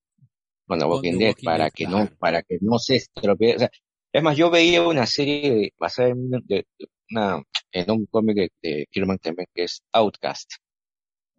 con 0.66 0.78
The 0.78 0.84
Con 0.84 0.92
Walking 0.92 1.12
The 1.12 1.18
Dead, 1.18 1.28
Walking 1.28 1.44
para 1.44 1.64
Dead, 1.64 1.72
que 1.74 1.84
claro. 1.86 2.04
no, 2.04 2.16
para 2.18 2.42
que 2.42 2.58
no 2.60 2.78
se 2.80 2.96
estropee. 2.96 3.54
O 3.54 3.58
sea, 3.60 3.70
es 4.12 4.22
más, 4.22 4.36
yo 4.36 4.50
veía 4.50 4.82
una 4.82 5.06
serie 5.06 5.50
de- 5.50 5.72
basada 5.78 6.08
en, 6.08 6.18
un- 6.18 6.42
de- 6.46 6.66
una, 7.10 7.42
en 7.72 7.90
un 7.92 8.06
cómic 8.06 8.36
de, 8.36 8.50
de 8.62 8.86
Kirkman 8.90 9.18
también 9.18 9.46
que 9.54 9.64
es 9.64 9.80
Outcast, 9.92 10.50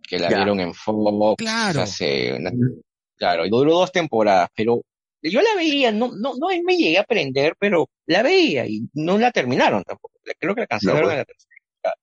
que 0.08 0.20
la 0.20 0.30
Ya. 0.30 0.38
vieron 0.38 0.60
en 0.60 0.74
Fox 0.74 1.36
Claro. 1.38 1.82
hace 1.82 2.34
una- 2.34 2.52
claro, 3.18 3.44
duró 3.50 3.74
dos 3.74 3.92
temporadas, 3.92 4.50
pero 4.56 4.82
yo 5.22 5.42
la 5.42 5.56
veía, 5.56 5.92
no, 5.92 6.12
no, 6.16 6.36
no 6.36 6.48
me 6.64 6.78
llegué 6.78 6.98
a 6.98 7.02
aprender, 7.02 7.56
pero 7.60 7.90
la 8.06 8.22
veía 8.22 8.68
y 8.68 8.82
no 8.94 9.18
la 9.18 9.32
terminaron 9.32 9.84
tampoco. 9.84 10.14
Creo 10.40 10.54
que 10.54 10.62
la 10.62 10.68
cancelaron 10.68 11.02
No, 11.02 11.08
pues. 11.08 11.14
en 11.14 11.18
la 11.20 11.26
tercera. 11.26 11.56
temporada. 11.82 11.96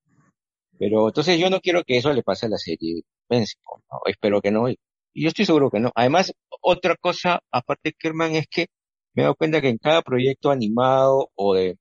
Pero 0.79 1.09
entonces 1.09 1.39
yo 1.39 1.49
no 1.51 1.61
quiero 1.61 1.85
que 1.85 1.97
eso 1.99 2.13
le 2.13 2.23
pase 2.23 2.47
a 2.47 2.49
la 2.49 2.59
serie 2.59 3.03
¿no? 3.31 4.01
Espero 4.07 4.41
que 4.43 4.51
no. 4.51 4.69
Y 4.69 4.77
yo 5.15 5.29
estoy 5.29 5.47
seguro 5.47 5.71
que 5.71 5.81
no. 5.81 5.91
Además, 5.95 6.33
otra 6.61 6.97
cosa, 6.97 7.41
aparte 7.51 7.91
de 7.91 7.95
Kerman, 7.99 8.35
es 8.35 8.47
que 8.49 8.67
me 9.15 9.23
he 9.23 9.25
dado 9.25 9.35
cuenta 9.37 9.61
que 9.61 9.69
en 9.69 9.79
cada 9.79 10.03
proyecto 10.03 10.51
animado 10.51 11.31
o 11.35 11.55
de, 11.55 11.77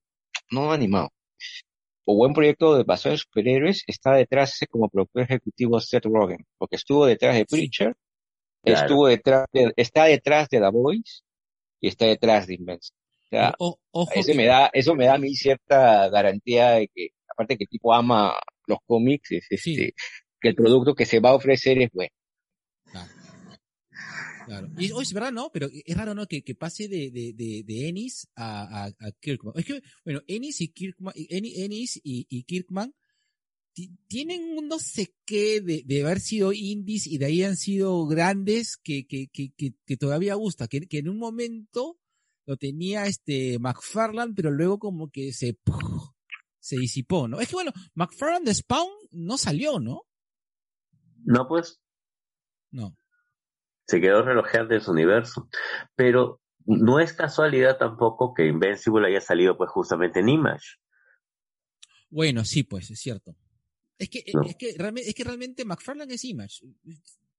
no 0.51 0.71
animado, 0.71 1.09
o 2.11 2.15
buen 2.15 2.33
proyecto 2.33 2.75
de 2.77 2.83
basado 2.83 3.13
en 3.15 3.17
superhéroes, 3.19 3.83
está 3.87 4.13
detrás 4.13 4.59
como 4.69 4.89
productor 4.89 5.23
ejecutivo 5.23 5.79
Seth 5.79 6.05
Rogen, 6.05 6.45
porque 6.57 6.75
estuvo 6.75 7.05
detrás 7.05 7.35
de. 7.35 7.45
Preacher, 7.45 7.93
Claro. 8.63 8.79
estuvo 8.81 9.07
detrás 9.07 9.45
de, 9.53 9.73
está 9.75 10.05
detrás 10.05 10.47
de 10.49 10.59
The 10.59 10.69
Voice 10.69 11.21
y 11.79 11.87
está 11.87 12.05
detrás 12.05 12.45
de 12.47 12.53
Invincible. 12.55 12.97
O 13.25 13.27
sea, 13.29 13.53
O- 13.59 13.77
ojo 13.91 14.11
eso 14.13 14.31
que- 14.31 14.37
me 14.37 14.45
da, 14.45 14.69
eso 14.73 14.93
me 14.93 15.05
da 15.05 15.15
a 15.15 15.17
mí 15.17 15.33
cierta 15.35 16.09
garantía 16.09 16.71
de 16.71 16.87
que, 16.93 17.07
aparte 17.27 17.57
que 17.57 17.63
el 17.63 17.69
tipo 17.69 17.93
ama 17.93 18.35
los 18.67 18.77
cómics, 18.85 19.31
es 19.31 19.47
Sí. 19.61 19.71
este, 19.73 19.93
que 20.39 20.49
el 20.49 20.55
producto 20.55 20.93
que 20.93 21.05
se 21.05 21.19
va 21.19 21.29
a 21.29 21.35
ofrecer 21.35 21.81
es 21.81 21.89
bueno. 21.91 22.11
Claro. 24.59 24.69
Y 24.77 24.91
hoy 24.91 25.03
es 25.03 25.13
verdad, 25.13 25.31
¿no? 25.31 25.49
Pero 25.53 25.69
es 25.71 25.95
raro, 25.95 26.13
¿no? 26.13 26.27
Que, 26.27 26.41
que 26.43 26.55
pase 26.55 26.89
de, 26.89 27.09
de, 27.09 27.31
de, 27.33 27.63
de 27.65 27.87
Ennis 27.87 28.27
a, 28.35 28.83
a, 28.83 28.85
a 28.87 29.11
Kirkman. 29.19 29.53
Es 29.55 29.63
que, 29.65 29.81
bueno, 30.03 30.21
Ennis 30.27 30.59
y 30.59 30.67
Kirkman, 30.67 31.13
Ennis, 31.15 31.57
Ennis 31.57 32.01
y, 32.03 32.27
y 32.29 32.43
Kirkman 32.43 32.93
ti- 33.73 33.91
tienen 34.07 34.57
un 34.57 34.67
no 34.67 34.77
sé 34.77 35.15
qué 35.25 35.61
de, 35.61 35.83
de 35.85 36.03
haber 36.03 36.19
sido 36.19 36.51
indies 36.51 37.07
y 37.07 37.17
de 37.17 37.25
ahí 37.27 37.43
han 37.43 37.55
sido 37.55 38.05
grandes 38.07 38.75
que, 38.75 39.07
que, 39.07 39.29
que, 39.29 39.53
que, 39.55 39.73
que 39.85 39.95
todavía 39.97 40.35
gusta. 40.35 40.67
Que, 40.67 40.81
que 40.81 40.97
en 40.97 41.07
un 41.07 41.17
momento 41.17 41.97
lo 42.45 42.57
tenía 42.57 43.05
este 43.07 43.57
McFarland, 43.57 44.35
pero 44.35 44.51
luego 44.51 44.79
como 44.79 45.09
que 45.09 45.31
se, 45.31 45.57
se 46.59 46.75
disipó, 46.75 47.29
¿no? 47.29 47.39
Es 47.39 47.47
que 47.47 47.55
bueno, 47.55 47.71
McFarland 47.93 48.45
de 48.47 48.53
Spawn 48.55 48.89
no 49.11 49.37
salió, 49.37 49.79
¿no? 49.79 50.01
No, 51.23 51.47
pues, 51.47 51.79
No. 52.71 52.97
Se 53.91 53.99
quedó 53.99 54.21
relojeando 54.23 54.73
en 54.73 54.79
su 54.81 54.91
universo. 54.91 55.49
Pero 55.95 56.41
no 56.65 56.99
es 57.01 57.11
casualidad 57.11 57.77
tampoco 57.77 58.33
que 58.33 58.45
Invincible 58.45 59.05
haya 59.07 59.19
salido 59.19 59.57
pues 59.57 59.69
justamente 59.69 60.21
en 60.21 60.29
Image. 60.29 60.77
Bueno, 62.09 62.45
sí, 62.45 62.63
pues, 62.63 62.89
es 62.89 62.99
cierto. 63.01 63.35
Es 63.97 64.09
que, 64.09 64.23
No. 64.33 64.43
es 64.43 64.55
que, 64.55 64.73
realmente, 64.77 65.09
es 65.09 65.15
que 65.15 65.23
realmente 65.25 65.65
McFarlane 65.65 66.13
es 66.13 66.23
Image, 66.23 66.65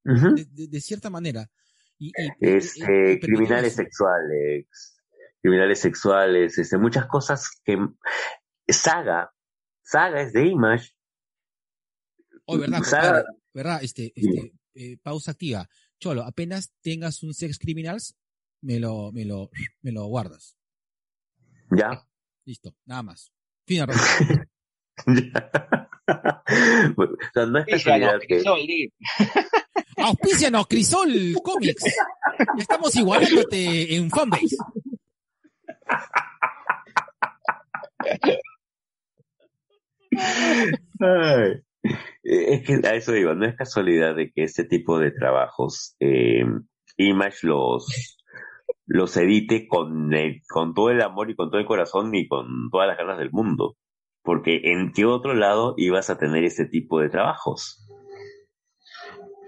de, 0.05 0.45
de- 0.45 0.67
de 0.69 0.81
cierta 0.81 1.09
manera. 1.11 1.51
Y, 1.99 2.09
y- 2.09 2.13
Este, 2.41 3.13
y- 3.13 3.15
y 3.15 3.21
criminales 3.21 3.75
sexuales, 3.75 4.67
criminales 5.41 5.81
sexuales, 5.81 6.59
este, 6.59 6.77
muchas 6.79 7.07
cosas 7.07 7.49
que 7.65 7.79
Saga, 8.69 9.33
Saga 9.83 10.21
es 10.21 10.33
de 10.35 10.47
Image, 10.49 10.91
Oh, 12.45 12.59
verdad, 12.59 12.83
Saga- 12.83 13.25
verdad, 13.55 13.83
este, 13.85 14.13
este, 14.17 14.53
eh, 14.75 14.99
pausa 15.03 15.31
activa. 15.31 15.69
Cholo, 16.03 16.25
apenas 16.25 16.73
tengas 16.81 17.23
un 17.23 17.33
Sex 17.33 17.61
Criminals, 17.61 18.17
me 18.61 18.81
lo, 18.81 19.13
me 19.13 19.25
lo, 19.25 19.51
me 19.83 19.93
lo 19.93 20.05
guardas. 20.07 20.57
ya, 21.71 22.05
Listo, 22.45 22.75
nada 22.87 23.05
más. 23.05 23.33
Fin 23.65 23.79
de 23.79 23.87
razón. 23.87 24.49
Bueno, 26.97 27.13
o 27.29 27.33
sea, 27.33 27.47
no 27.47 27.59
es 27.61 27.67
casualidad 27.67 28.19
que, 28.19 28.27
Crisol. 28.27 28.59
Auspícianos, 29.99 30.67
Crisol 30.67 31.35
Comics. 31.41 31.85
Estamos 32.59 32.97
igualándote 32.97 33.95
en 33.95 34.11
fanbase. 34.11 34.57
Ay, 40.99 41.63
es 42.23 42.63
que 42.67 42.87
a 42.87 42.95
eso 42.95 43.13
digo, 43.13 43.35
no 43.35 43.47
es 43.47 43.57
casualidad 43.57 44.15
de 44.15 44.31
que 44.33 44.45
este 44.45 44.65
tipo 44.65 44.99
de 44.99 45.11
trabajos 45.11 45.97
eh, 46.01 46.45
Image 46.97 47.47
los 47.47 47.87
los 48.87 49.17
edite 49.17 49.67
con 49.69 50.13
el- 50.13 50.43
con 50.49 50.75
todo 50.75 50.91
el 50.91 51.01
amor 51.01 51.31
y 51.31 51.37
con 51.37 51.51
todo 51.51 51.61
el 51.61 51.67
corazón 51.67 52.15
y 52.15 52.27
con 52.29 52.69
todas 52.71 52.89
las 52.89 52.99
ganas 52.99 53.19
del 53.19 53.31
mundo, 53.31 53.77
porque 54.23 54.61
en 54.65 54.93
qué 54.93 55.05
otro 55.07 55.35
lado 55.35 55.75
ibas 55.79 56.11
a 56.11 56.19
tener 56.19 56.45
este 56.45 56.67
tipo 56.67 57.01
de 57.01 57.09
trabajos. 57.09 57.87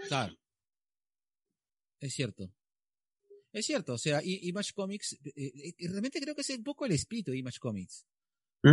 Claro. 0.09 0.35
Es 2.01 2.15
cierto. 2.15 2.51
Es 3.53 3.67
cierto, 3.67 3.95
o 3.95 3.99
sea, 3.99 4.21
Image 4.25 4.73
Comics, 4.75 5.13
eh, 5.25 5.31
eh, 5.37 5.75
realmente 5.89 6.21
creo 6.21 6.35
que 6.35 6.41
es 6.41 6.51
un 6.51 6.65
poco 6.65 6.87
el 6.87 6.93
espíritu 6.93 7.31
de 7.31 7.39
Image 7.39 7.59
Comics. 7.61 8.07
Y 8.63 8.69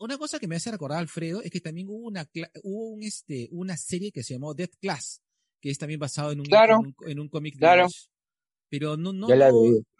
Una 0.00 0.16
cosa 0.18 0.38
que 0.38 0.48
me 0.48 0.56
hace 0.56 0.70
recordar 0.70 0.98
Alfredo 0.98 1.42
es 1.42 1.50
que 1.50 1.60
también 1.60 1.88
hubo 1.88 2.06
una 2.06 2.24
cla- 2.24 2.50
hubo 2.62 2.88
un 2.90 3.02
este 3.02 3.48
una 3.52 3.76
serie 3.76 4.10
que 4.12 4.22
se 4.22 4.34
llamó 4.34 4.54
Death 4.54 4.74
Class, 4.80 5.22
que 5.60 5.70
es 5.70 5.78
también 5.78 6.00
basado 6.00 6.32
en 6.32 6.40
un 6.40 6.46
Claro. 6.46 6.74
en 6.80 6.86
un, 6.86 6.94
en 7.10 7.20
un 7.20 7.28
cómic 7.28 7.54
de 7.54 7.58
Claro. 7.60 7.86
Pero 8.68 8.96
no 8.96 9.12
no 9.12 9.28
la 9.34 9.50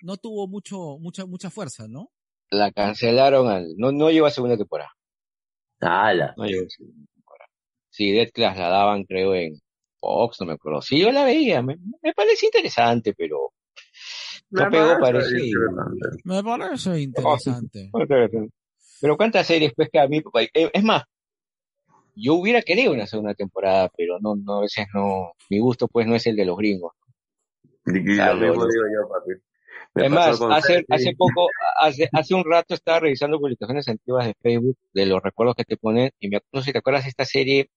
no, 0.03 0.17
tuvo 0.17 0.49
mucho 0.49 0.99
mucha 0.99 1.25
mucha 1.27 1.51
fuerza, 1.51 1.87
¿no? 1.89 2.11
La 2.51 2.71
cancelaron 2.73 3.49
al, 3.49 3.75
no, 3.77 3.93
no 3.93 4.11
llegó 4.11 4.27
a 4.27 4.31
segunda 4.31 4.57
temporada. 4.57 4.91
Ala. 5.81 6.35
No 6.37 6.45
llegó 6.47 6.65
a 6.67 6.71
segunda 6.71 7.07
temporada. 7.15 7.51
Sí, 7.91 8.13
Dead 8.13 8.31
Class 8.33 8.57
la 8.59 8.69
daban, 8.69 9.05
creo, 9.05 9.35
en 9.35 9.61
Fox, 10.01 10.39
no 10.41 10.47
me 10.47 10.53
acuerdo. 10.55 10.81
Sí, 10.83 11.01
yo 11.01 11.11
la 11.13 11.25
veía, 11.25 11.63
me, 11.63 11.77
me 12.03 12.13
parece 12.13 12.47
interesante, 12.47 13.15
pero 13.15 13.53
no 14.51 14.71
pegó, 14.71 14.99
parece. 15.01 15.51
Me 16.25 16.43
parece 16.43 17.01
interesante. 17.01 17.91
Pero 19.01 19.17
cuántas 19.17 19.47
series, 19.47 19.73
pues, 19.75 19.89
que 19.91 19.99
a 19.99 20.09
mí, 20.09 20.23
eh, 20.55 20.71
es 20.73 20.83
más, 20.85 21.05
yo 22.15 22.35
hubiera 22.35 22.63
querido 22.63 22.93
una 22.93 23.07
segunda 23.07 23.35
temporada, 23.35 23.91
pero 23.97 24.19
no, 24.21 24.37
no, 24.37 24.59
a 24.59 24.61
veces 24.63 24.87
no, 24.95 25.33
mi 25.51 25.59
gusto, 25.59 25.87
pues, 25.89 26.07
no 26.07 26.15
es 26.15 26.27
el 26.27 26.37
de 26.37 26.45
los 26.47 26.57
gringos. 26.57 26.93
Y 27.87 27.93
lo 27.93 28.03
Claro, 28.17 28.39
mismo 28.39 28.65
lo- 28.65 28.69
digo 28.69 28.85
yo, 28.95 29.09
papi. 29.09 29.33
Me 29.95 30.05
Es 30.05 30.11
pasó 30.11 30.29
más, 30.31 30.39
con 30.39 30.53
hace, 30.53 30.85
hace 30.91 31.15
poco, 31.17 31.49
hace, 31.81 32.09
hace 32.13 32.35
un 32.35 32.45
rato 32.45 32.75
estaba 32.75 33.01
revisando 33.01 33.39
publicaciones 33.39 33.89
antiguas 33.89 34.27
de 34.27 34.35
Facebook 34.43 34.77
de 34.93 35.07
los 35.07 35.23
recuerdos 35.23 35.55
que 35.57 35.65
te 35.65 35.77
ponen, 35.79 36.11
y 36.21 36.29
me, 36.29 36.41
no 36.53 36.61
sé 36.61 36.67
si 36.67 36.73
te 36.73 36.79
acuerdas 36.79 37.05
de 37.05 37.11
esta 37.11 37.25
serie, 37.25 37.71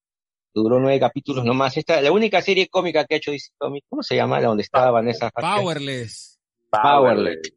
duró 0.53 0.79
nueve 0.79 0.99
capítulos 0.99 1.45
nomás, 1.45 1.77
esta, 1.77 2.01
la 2.01 2.11
única 2.11 2.41
serie 2.41 2.67
cómica 2.67 3.05
que 3.05 3.13
ha 3.15 3.17
hecho 3.17 3.31
DC 3.31 3.51
Comics, 3.57 3.85
¿cómo 3.89 4.03
se 4.03 4.15
llama? 4.15 4.39
La 4.41 4.47
donde 4.47 4.63
estaba 4.63 4.91
Vanessa. 4.91 5.29
Powerless. 5.31 6.39
Powerless. 6.69 7.53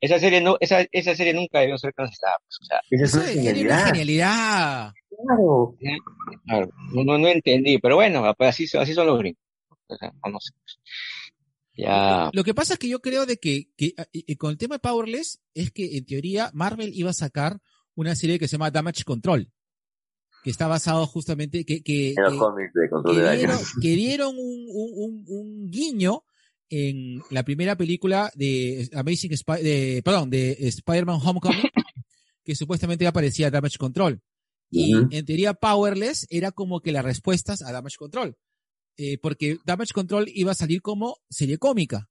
Esa 0.00 0.18
serie 0.18 0.40
no, 0.40 0.56
esa, 0.60 0.86
esa 0.92 1.14
serie 1.14 1.34
nunca 1.34 1.60
debió 1.60 1.76
ser 1.78 1.92
cancelada, 1.92 2.36
pues, 2.44 2.58
o 2.60 2.64
sea, 2.64 2.80
Esa 2.90 3.04
es 3.04 3.14
una 3.14 3.24
genialidad. 3.26 3.86
genialidad. 3.86 4.92
Claro. 5.26 5.76
claro, 6.46 6.70
no, 6.94 7.04
no, 7.04 7.18
no 7.18 7.28
entendí, 7.28 7.78
pero 7.78 7.96
bueno, 7.96 8.22
pues 8.38 8.48
así, 8.50 8.66
son- 8.66 8.80
así 8.80 8.94
son 8.94 9.06
los 9.06 9.18
gringos. 9.18 9.42
O 9.88 9.96
sea, 9.96 10.12
no, 10.30 10.38
sé. 10.40 10.52
Ya, 11.76 12.30
Lo 12.32 12.44
que 12.44 12.54
pasa 12.54 12.74
es 12.74 12.78
que 12.78 12.88
yo 12.88 13.00
creo 13.00 13.26
de 13.26 13.38
que, 13.38 13.68
que 13.76 13.94
ah, 13.96 14.06
y- 14.12 14.24
y 14.32 14.36
con 14.36 14.50
el 14.50 14.58
tema 14.58 14.74
de 14.76 14.80
Powerless 14.80 15.40
es 15.54 15.70
que 15.70 15.96
en 15.96 16.04
teoría 16.04 16.50
Marvel 16.52 16.92
iba 16.94 17.10
a 17.10 17.14
sacar 17.14 17.58
una 17.94 18.14
serie 18.14 18.38
que 18.38 18.48
se 18.48 18.52
llama 18.52 18.70
Damage 18.70 19.04
Control, 19.04 19.50
que 20.42 20.50
está 20.50 20.66
basado 20.66 21.06
justamente 21.06 21.64
que 21.64 21.82
que, 21.82 22.10
En 22.10 22.22
los 22.22 22.32
que- 22.34 22.38
cómics 22.38 22.72
de 22.74 22.88
control 22.90 23.16
que 23.16 23.22
de 23.22 23.36
dieron, 23.36 23.58
dieron 23.80 24.34
un, 24.36 24.66
un, 24.68 24.92
un, 24.96 25.24
un 25.28 25.70
guiño 25.70 26.22
en 26.70 27.20
la 27.30 27.42
primera 27.42 27.76
película 27.76 28.30
de 28.34 28.88
Amazing 28.94 29.32
Spy- 29.32 29.60
de, 29.62 30.00
perdón, 30.04 30.30
de 30.30 30.52
Spider-Man 30.60 31.20
Homecoming, 31.22 31.60
que 32.44 32.54
supuestamente 32.54 33.06
aparecía 33.06 33.50
Damage 33.50 33.76
Control. 33.78 34.20
Y 34.72 34.94
en 35.10 35.26
teoría 35.26 35.52
Powerless 35.54 36.26
era 36.30 36.52
como 36.52 36.80
que 36.80 36.92
las 36.92 37.04
respuestas 37.04 37.60
a 37.62 37.72
Damage 37.72 37.96
Control. 37.98 38.36
Eh, 38.96 39.18
porque 39.18 39.58
Damage 39.64 39.92
Control 39.92 40.26
iba 40.32 40.52
a 40.52 40.54
salir 40.54 40.80
como 40.80 41.16
serie 41.28 41.58
cómica. 41.58 42.08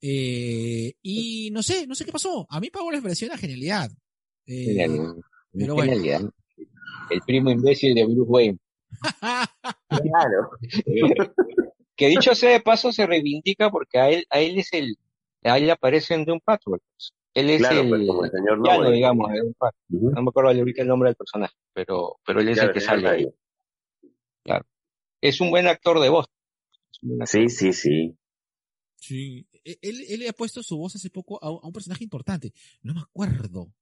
Eh, 0.00 0.92
y 1.02 1.50
no 1.50 1.62
sé, 1.64 1.88
no 1.88 1.96
sé 1.96 2.04
qué 2.04 2.12
pasó. 2.12 2.46
A 2.50 2.60
mí 2.60 2.70
Powerless 2.70 3.02
me 3.02 3.08
pareció 3.08 3.26
una 3.26 3.36
genialidad. 3.36 3.90
Eh, 4.46 4.64
genialidad. 4.66 5.14
pero 5.52 5.74
bueno. 5.74 6.32
El 7.10 7.20
primo 7.26 7.50
imbécil 7.50 7.94
de 7.96 8.04
Bruce 8.04 8.30
Wayne. 8.30 8.58
Claro. 9.88 10.50
que 11.98 12.08
dicho 12.08 12.34
sea 12.34 12.50
de 12.52 12.60
paso 12.60 12.92
se 12.92 13.06
reivindica 13.06 13.70
porque 13.70 13.98
a 13.98 14.08
él, 14.08 14.24
a 14.30 14.40
él 14.40 14.58
es 14.58 14.72
el, 14.72 14.96
a 15.42 15.58
él 15.58 15.66
le 15.66 15.72
aparecen 15.72 16.24
de 16.24 16.32
un 16.32 16.40
Patrol. 16.40 16.80
Él 17.34 17.50
es 17.50 17.58
Claro, 17.58 17.80
el 17.82 18.06
como 18.06 18.24
el 18.24 18.30
señor 18.30 18.92
digamos, 18.92 19.30
de 19.30 19.42
un. 19.42 19.54
No 19.88 20.22
me 20.22 20.28
acuerdo 20.30 20.50
ahorita 20.50 20.82
el 20.82 20.88
nombre 20.88 21.08
del 21.10 21.16
personaje, 21.16 21.54
pero, 21.74 22.16
pero 22.24 22.40
él 22.40 22.48
es 22.48 22.54
Claro, 22.54 22.68
el 22.70 22.74
que 22.74 22.80
sale 22.80 23.08
ahí. 23.08 23.26
Nolan. 24.46 24.62
Es 25.20 25.40
un 25.40 25.50
buen 25.50 25.66
actor 25.66 26.00
de 26.00 26.08
voz. 26.08 26.26
Actor. 27.02 27.26
Sí, 27.28 27.48
sí, 27.48 27.72
sí. 27.72 28.16
Sí, 28.96 29.46
E- 29.64 29.78
él, 29.82 30.04
él 30.08 30.20
le 30.20 30.28
ha 30.28 30.32
puesto 30.32 30.62
su 30.62 30.76
voz 30.78 30.96
hace 30.96 31.10
poco 31.10 31.38
a, 31.42 31.50
un- 31.50 31.60
a 31.62 31.66
un 31.66 31.72
personaje 31.72 32.02
importante. 32.04 32.52
No 32.82 32.94
me 32.94 33.00
acuerdo. 33.00 33.72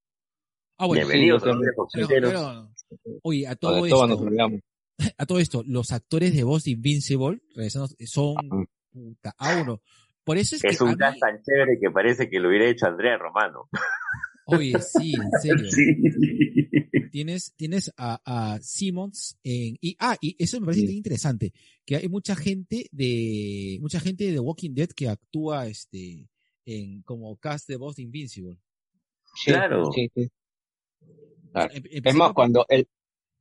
Ah, 0.78 0.86
bueno, 0.86 1.06
Bienvenidos 1.06 1.42
sí, 1.42 1.48
a 1.48 1.52
los 1.52 1.60
pero- 1.92 2.08
pero- 2.08 3.20
oye, 3.22 3.46
a 3.46 3.56
todo 3.56 3.78
nos 3.78 3.86
esto, 3.86 4.24
olvidamos. 4.26 4.60
A 5.18 5.26
todo 5.26 5.38
esto, 5.38 5.62
los 5.66 5.92
actores 5.92 6.34
de 6.34 6.42
voz 6.44 6.64
de 6.64 6.72
Invincible, 6.72 7.40
regresando, 7.54 7.88
son 8.06 8.34
puta, 8.92 9.34
a 9.38 9.60
uno. 9.60 9.82
Por 10.24 10.38
eso 10.38 10.56
es, 10.56 10.64
Es 10.64 10.78
que 10.78 10.84
un 10.84 10.90
mí- 10.90 10.96
cast 10.96 11.18
tan 11.20 11.40
chévere 11.42 11.78
que 11.80 11.90
parece 11.90 12.28
que 12.28 12.40
lo 12.40 12.48
hubiera 12.48 12.68
hecho 12.68 12.86
Andrea 12.86 13.16
Romano. 13.18 13.68
oye, 14.46 14.74
sí, 14.80 15.14
en 15.14 15.30
serio. 15.40 15.70
Sí. 15.70 15.84
Tienes, 17.12 17.52
tienes 17.56 17.92
a, 17.96 18.20
a 18.24 18.58
Simmons 18.60 19.38
en, 19.44 19.76
y, 19.80 19.96
ah, 20.00 20.16
y 20.20 20.36
eso 20.42 20.60
me 20.60 20.66
parece 20.66 20.86
Sí. 20.86 20.96
interesante, 20.96 21.52
que 21.84 21.96
hay 21.96 22.08
mucha 22.08 22.34
gente 22.36 22.88
de, 22.92 23.78
mucha 23.80 24.00
gente 24.00 24.24
de 24.24 24.32
The 24.34 24.40
Walking 24.40 24.74
Dead 24.74 24.88
que 24.90 25.08
actúa, 25.08 25.66
este, 25.66 26.28
en, 26.64 27.02
como 27.02 27.36
cast 27.36 27.68
de 27.68 27.76
voz 27.76 27.96
de 27.96 28.02
Invincible. 28.02 28.58
Sí, 29.34 29.50
Claro. 29.52 29.90
sí, 29.94 30.10
sí. 30.14 30.28
Claro. 31.52 31.72
Em- 31.74 32.02
Es 32.04 32.14
más, 32.14 32.32
cuando 32.32 32.66
el, 32.68 32.88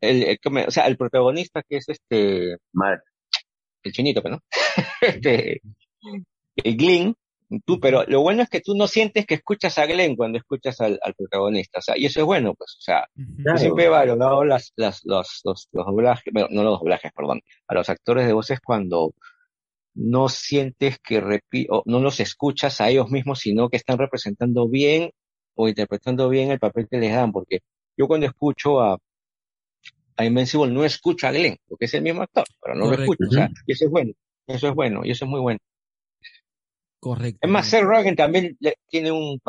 el, 0.01 0.23
el 0.23 0.39
que 0.39 0.49
me- 0.49 0.65
o 0.65 0.71
sea, 0.71 0.87
el 0.87 0.97
protagonista 0.97 1.61
que 1.67 1.77
es 1.77 1.89
este, 1.89 2.57
el 3.83 3.91
chinito, 3.91 4.21
pues, 4.21 4.33
¿no? 4.33 4.39
este, 5.01 5.61
el 6.55 6.77
Glenn, 6.77 7.15
tú, 7.65 7.79
pero 7.79 8.03
lo 8.07 8.21
bueno 8.21 8.41
es 8.43 8.49
que 8.49 8.61
tú 8.61 8.75
no 8.75 8.87
sientes 8.87 9.25
que 9.25 9.35
escuchas 9.35 9.77
a 9.77 9.85
Glenn 9.85 10.15
cuando 10.15 10.37
escuchas 10.37 10.79
al, 10.81 10.99
al 11.03 11.13
protagonista, 11.13 11.79
o 11.79 11.81
sea, 11.81 11.97
y 11.97 12.05
eso 12.05 12.19
es 12.19 12.25
bueno, 12.25 12.53
pues, 12.55 12.75
o 12.79 12.81
sea. 12.81 13.07
Claro. 13.15 13.57
yo 13.57 13.61
siempre 13.61 13.85
he 13.85 13.89
valorado 13.89 14.43
las, 14.43 14.73
las, 14.75 15.01
los, 15.05 15.41
los, 15.43 15.69
los 15.71 15.85
doblajes, 15.85 16.33
bueno, 16.33 16.47
no 16.51 16.63
los 16.63 16.79
doblajes, 16.79 17.11
perdón, 17.15 17.41
a 17.67 17.73
los 17.75 17.89
actores 17.89 18.25
de 18.27 18.33
voces 18.33 18.59
cuando 18.63 19.13
no 19.93 20.27
sientes 20.27 20.99
que 20.99 21.21
repi 21.21 21.67
o 21.69 21.81
no 21.85 21.99
los 21.99 22.19
escuchas 22.19 22.81
a 22.81 22.89
ellos 22.89 23.09
mismos, 23.09 23.39
sino 23.39 23.69
que 23.69 23.77
están 23.77 23.97
representando 23.97 24.67
bien 24.67 25.11
o 25.55 25.69
interpretando 25.69 26.27
bien 26.27 26.51
el 26.51 26.59
papel 26.59 26.87
que 26.89 26.97
les 26.97 27.13
dan, 27.13 27.31
porque 27.31 27.59
yo 27.97 28.07
cuando 28.07 28.25
escucho 28.25 28.81
a, 28.81 28.97
a 30.17 30.25
Invincible 30.25 30.71
no 30.71 30.83
escucho 30.85 31.27
a 31.27 31.31
Glenn, 31.31 31.57
porque 31.67 31.85
es 31.85 31.93
el 31.93 32.01
mismo 32.01 32.21
actor, 32.21 32.45
pero 32.61 32.75
no 32.75 32.85
Correcto. 32.85 33.05
lo 33.05 33.11
escucho, 33.13 33.29
o 33.29 33.31
sea, 33.31 33.49
y 33.67 33.71
eso 33.73 33.85
es 33.85 33.91
bueno, 33.91 34.13
eso 34.47 34.67
es 34.69 34.75
bueno, 34.75 35.01
y 35.05 35.11
eso 35.11 35.25
es 35.25 35.31
muy 35.31 35.39
bueno. 35.41 35.59
Correcto. 36.99 37.39
Es 37.41 37.49
más, 37.51 37.67
Seth 37.67 37.83
Rogen 37.83 38.15
también 38.15 38.57
le- 38.59 38.77
tiene 38.89 39.11
un, 39.11 39.39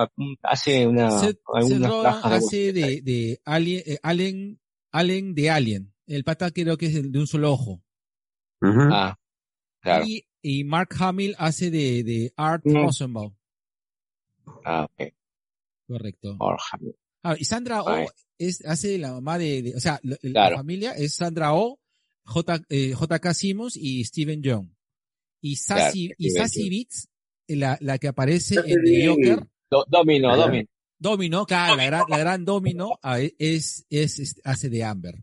hace 0.42 0.86
una, 0.86 1.08
Seth, 1.10 1.38
Seth 1.62 1.80
Rogen 1.86 2.32
hace 2.34 2.72
de, 2.72 3.00
de 3.02 3.40
Alien, 3.44 3.82
eh, 3.86 3.98
Allen, 4.02 4.60
Allen 4.92 5.34
de 5.34 5.50
Alien. 5.50 5.94
El 6.06 6.22
pata 6.24 6.50
creo 6.50 6.76
que 6.76 6.86
es 6.86 6.94
el 6.96 7.10
de 7.12 7.18
un 7.18 7.26
solo 7.26 7.52
ojo. 7.52 7.82
Ah, 8.62 9.16
claro. 9.80 10.04
Y 10.06 10.24
y 10.42 10.62
Mark 10.64 10.90
Hamill 11.00 11.34
hace 11.38 11.70
de, 11.70 12.04
de 12.04 12.32
Art 12.36 12.62
Mm. 12.64 12.76
Rosenbaum. 12.84 13.34
Ah, 14.64 14.84
ok. 14.84 15.12
Correcto. 15.88 16.36
Orham. 16.38 16.92
Ah, 17.22 17.34
y 17.38 17.44
Sandra 17.44 17.82
Oh 17.82 17.88
Ay. 17.88 18.06
es, 18.38 18.64
hace 18.64 18.98
la 18.98 19.12
mamá 19.12 19.38
de, 19.38 19.62
de- 19.62 19.74
o 19.74 19.80
sea, 19.80 19.98
la, 20.02 20.50
familia 20.54 20.92
es 20.92 21.14
Sandra 21.14 21.54
Oh, 21.54 21.78
J, 22.24 22.60
eh, 22.68 22.94
JK 22.98 23.32
Simmons 23.34 23.76
y 23.76 24.04
Steven 24.04 24.42
Young. 24.42 24.68
Y 25.40 25.56
Sassy, 25.56 26.08
Claro, 26.08 26.16
y 26.18 26.30
Sassy. 26.30 26.70
Beats, 26.70 27.08
la, 27.48 27.78
la 27.80 27.98
que 27.98 28.08
aparece 28.08 28.56
en 28.64 28.82
The. 28.84 29.06
Joker, 29.08 29.46
Do- 29.70 29.84
domino, 29.88 30.36
domino. 30.36 30.68
Domino, 30.98 31.44
claro, 31.46 31.76
la 31.76 31.84
gran, 31.84 32.04
la 32.08 32.18
gran 32.18 32.44
Domino 32.44 32.98
ah, 33.02 33.20
es, 33.20 33.84
es, 33.90 34.18
es- 34.18 34.40
hace 34.44 34.68
de 34.70 34.82
Amber. 34.82 35.14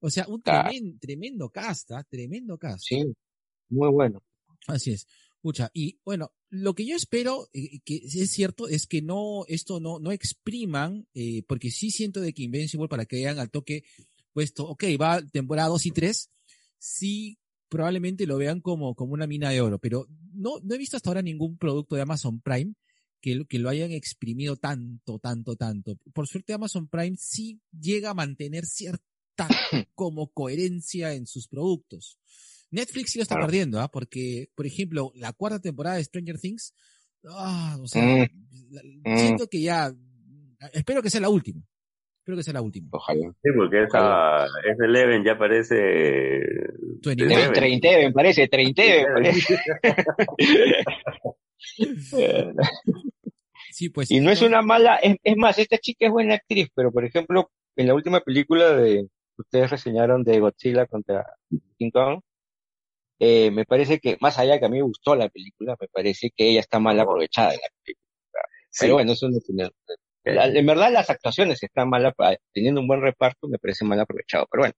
O 0.00 0.10
sea, 0.10 0.26
un 0.28 0.40
Claro. 0.42 0.68
tremen- 0.70 0.98
tremendo 1.00 1.48
cast, 1.50 1.90
¿ah? 1.92 2.04
tremendo 2.08 2.58
cast. 2.58 2.84
Sí, 2.86 3.02
muy 3.70 3.88
bueno. 3.90 4.22
Así 4.68 4.92
es. 4.92 5.06
Escucha, 5.36 5.70
y 5.72 5.98
bueno, 6.04 6.32
lo 6.50 6.74
que 6.74 6.86
yo 6.86 6.96
espero, 6.96 7.48
eh, 7.52 7.80
que 7.84 7.96
es 8.04 8.30
cierto, 8.30 8.68
es 8.68 8.86
que 8.86 9.02
no, 9.02 9.44
esto 9.48 9.80
no, 9.80 9.98
no 9.98 10.12
expriman, 10.12 11.06
eh, 11.14 11.42
porque 11.48 11.70
sí 11.70 11.90
siento 11.90 12.20
de 12.20 12.32
que 12.32 12.42
Invincible, 12.44 12.88
para 12.88 13.04
que 13.06 13.16
vean 13.16 13.38
al 13.38 13.50
toque 13.50 13.84
puesto, 14.32 14.66
ok, 14.68 14.84
va 15.00 15.22
temporada 15.26 15.68
2 15.68 15.86
y 15.86 15.90
3, 15.90 16.30
sí 16.78 17.38
probablemente 17.68 18.26
lo 18.26 18.36
vean 18.36 18.60
como, 18.60 18.94
como 18.94 19.12
una 19.14 19.26
mina 19.26 19.50
de 19.50 19.60
oro, 19.60 19.78
pero 19.78 20.06
no, 20.32 20.60
no 20.62 20.74
he 20.74 20.78
visto 20.78 20.96
hasta 20.96 21.10
ahora 21.10 21.22
ningún 21.22 21.58
producto 21.58 21.96
de 21.96 22.02
Amazon 22.02 22.40
Prime 22.40 22.74
que, 23.20 23.34
lo- 23.34 23.44
que 23.46 23.58
lo 23.58 23.68
hayan 23.68 23.90
exprimido 23.92 24.56
tanto, 24.56 25.18
tanto, 25.18 25.56
tanto. 25.56 25.96
Por 26.12 26.28
suerte 26.28 26.52
Amazon 26.52 26.86
Prime 26.88 27.16
sí 27.18 27.60
llega 27.72 28.10
a 28.10 28.14
mantener 28.14 28.66
cierta 28.66 29.00
como 29.94 30.28
coherencia 30.28 31.14
en 31.14 31.26
sus 31.26 31.48
productos. 31.48 32.18
Netflix 32.70 33.12
sí 33.12 33.18
lo 33.18 33.22
está 33.22 33.34
Claro. 33.36 33.46
perdiendo, 33.46 33.80
¿ah? 33.80 33.88
Porque, 33.88 34.48
por 34.54 34.66
ejemplo, 34.66 35.12
la 35.14 35.32
cuarta 35.32 35.60
temporada 35.60 35.96
de 35.96 36.04
Stranger 36.04 36.38
Things, 36.38 36.74
ah, 37.28 37.76
o 37.80 37.86
sea, 37.86 38.02
Mm. 38.02 38.28
la- 38.70 38.82
Mm. 39.04 39.18
siento 39.18 39.46
que 39.48 39.60
ya, 39.62 39.92
espero 40.72 41.02
que 41.02 41.10
sea 41.10 41.20
la 41.20 41.28
última. 41.30 41.62
Espero 42.20 42.36
que 42.38 42.42
sea 42.42 42.54
la 42.54 42.62
última. 42.62 42.88
Ojalá. 42.90 43.30
Sí, 43.40 43.50
porque 43.56 43.84
esa, 43.84 44.46
ese 44.46 44.84
Eleven 44.84 45.22
ya 45.24 45.38
parece... 45.38 45.74
21. 47.04 47.32
Eleven. 47.32 47.52
Treinte, 47.52 47.96
me 48.04 48.12
parece, 48.12 48.48
treinte, 48.48 49.06
me 49.06 49.12
parece. 49.14 49.58
Sí, 53.70 53.90
pues. 53.90 54.10
Y 54.10 54.20
no 54.20 54.30
es 54.30 54.42
una 54.42 54.62
mala, 54.62 54.96
es, 54.96 55.16
es 55.22 55.36
más, 55.36 55.58
esta 55.58 55.78
chica 55.78 56.06
es 56.06 56.12
buena 56.12 56.34
actriz, 56.34 56.68
pero 56.74 56.90
por 56.92 57.04
ejemplo, 57.04 57.50
en 57.76 57.86
la 57.88 57.94
última 57.94 58.20
película 58.20 58.74
de 58.74 59.06
que 59.36 59.42
ustedes 59.42 59.70
reseñaron 59.70 60.24
de 60.24 60.40
Godzilla 60.40 60.86
contra 60.86 61.26
King 61.78 61.90
Kong, 61.90 62.20
eh, 63.18 63.50
me 63.50 63.64
parece 63.64 63.98
que, 63.98 64.16
más 64.20 64.38
allá 64.38 64.58
que 64.58 64.66
a 64.66 64.68
mí 64.68 64.76
me 64.78 64.82
gustó 64.84 65.14
la 65.16 65.28
película, 65.28 65.76
me 65.80 65.88
parece 65.88 66.30
que 66.34 66.50
ella 66.50 66.60
está 66.60 66.78
mal 66.78 66.98
aprovechada 67.00 67.52
en 67.54 67.60
la 67.60 67.68
película. 67.82 68.04
Sí. 68.70 68.78
Pero 68.84 68.94
bueno, 68.94 69.12
eso 69.12 69.28
es 69.28 69.36
opinión. 69.36 69.70
La- 70.24 70.46
en 70.46 70.66
verdad 70.66 70.90
las 70.92 71.08
actuaciones 71.08 71.62
están 71.62 71.88
mal, 71.88 72.04
apa- 72.04 72.36
teniendo 72.52 72.80
un 72.80 72.88
buen 72.88 73.00
reparto, 73.00 73.46
me 73.48 73.58
parece 73.58 73.84
mal 73.84 74.00
aprovechado, 74.00 74.46
pero 74.50 74.62
bueno, 74.62 74.74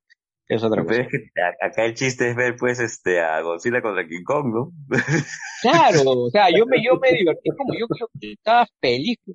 es 0.46 0.62
otra 0.62 0.84
Pero 0.84 1.04
cosa. 1.04 1.16
acá 1.62 1.84
el 1.84 1.94
chiste 1.94 2.30
es 2.30 2.36
ver 2.36 2.54
pues 2.56 2.78
este 2.80 3.20
a 3.20 3.40
Godzilla 3.40 3.80
contra 3.82 4.06
King 4.06 4.24
Kong, 4.24 4.46
¿no? 4.54 4.72
Claro, 5.62 6.02
o 6.04 6.30
sea, 6.30 6.48
yo 6.50 6.66
me, 6.66 6.82
yo 6.84 6.96
me 7.00 7.12
divertí, 7.12 7.50
como 7.56 7.74
yo, 7.74 7.86
yo 7.98 8.06
estaba 8.20 8.66
feliz 8.80 9.16
de 9.26 9.34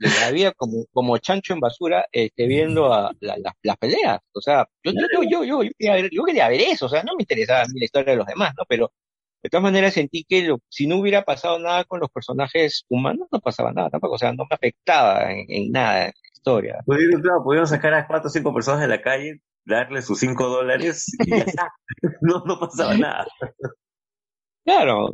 la 0.00 0.30
vida 0.30 0.52
como, 0.52 0.86
como 0.92 1.18
chancho 1.18 1.52
en 1.52 1.60
basura, 1.60 2.06
este, 2.12 2.46
viendo 2.46 2.92
a 2.92 3.12
la- 3.20 3.36
la- 3.38 3.56
las 3.62 3.76
peleas. 3.76 4.18
O 4.32 4.40
sea, 4.40 4.66
yo, 4.82 4.92
yo, 4.92 5.44
yo, 5.44 5.44
yo, 5.64 5.70
quería 5.78 5.94
ver, 5.94 6.08
yo 6.12 6.24
quería 6.24 6.48
ver 6.48 6.60
eso, 6.62 6.86
o 6.86 6.88
sea, 6.88 7.02
no 7.02 7.14
me 7.16 7.22
interesaba 7.22 7.64
la 7.74 7.84
historia 7.84 8.12
de 8.12 8.16
los 8.18 8.26
demás, 8.26 8.52
¿no? 8.56 8.64
Pero 8.68 8.92
de 9.42 9.48
todas 9.50 9.62
maneras 9.62 9.94
sentí 9.94 10.24
que 10.24 10.42
lo- 10.42 10.60
si 10.68 10.86
no 10.86 10.96
hubiera 10.96 11.22
pasado 11.22 11.58
nada 11.58 11.84
con 11.84 12.00
los 12.00 12.10
personajes 12.10 12.84
humanos, 12.88 13.28
no 13.30 13.40
pasaba 13.40 13.72
nada 13.72 13.90
tampoco, 13.90 14.14
o 14.14 14.18
sea, 14.18 14.32
no 14.32 14.44
me 14.48 14.54
afectaba 14.54 15.30
en, 15.32 15.44
en 15.48 15.70
nada 15.72 16.06
en 16.06 16.12
la 16.14 16.28
historia. 16.32 16.78
Pudieron, 16.86 17.20
claro, 17.22 17.42
pudieron 17.44 17.66
sacar 17.66 17.94
a 17.94 18.06
cuatro 18.06 18.28
o 18.28 18.30
cinco 18.30 18.52
personas 18.54 18.80
de 18.80 18.88
la 18.88 19.00
calle, 19.02 19.40
darle 19.66 20.00
sus 20.02 20.18
cinco 20.20 20.48
dólares 20.48 21.04
y 21.26 21.30
ya 21.30 21.44
está. 21.44 21.68
No, 22.22 22.42
no 22.46 22.58
pasaba 22.58 22.96
nada. 22.96 23.26
Claro, 24.64 25.10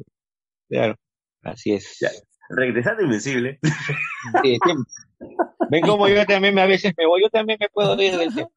claro, 0.68 0.94
así 1.42 1.72
es. 1.74 1.98
Ya. 2.00 2.10
Regresando 2.48 3.02
Invencible. 3.02 3.58
Sí, 4.42 4.58
sí. 4.64 4.72
Ven 5.70 5.82
como 5.82 6.08
yo 6.08 6.24
también 6.26 6.54
me- 6.54 6.62
a 6.62 6.66
veces 6.66 6.92
me 6.96 7.06
voy, 7.06 7.22
yo 7.22 7.28
también 7.30 7.58
me 7.60 7.68
puedo 7.68 8.00
ir 8.00 8.16
del 8.16 8.34
tema. 8.34 8.48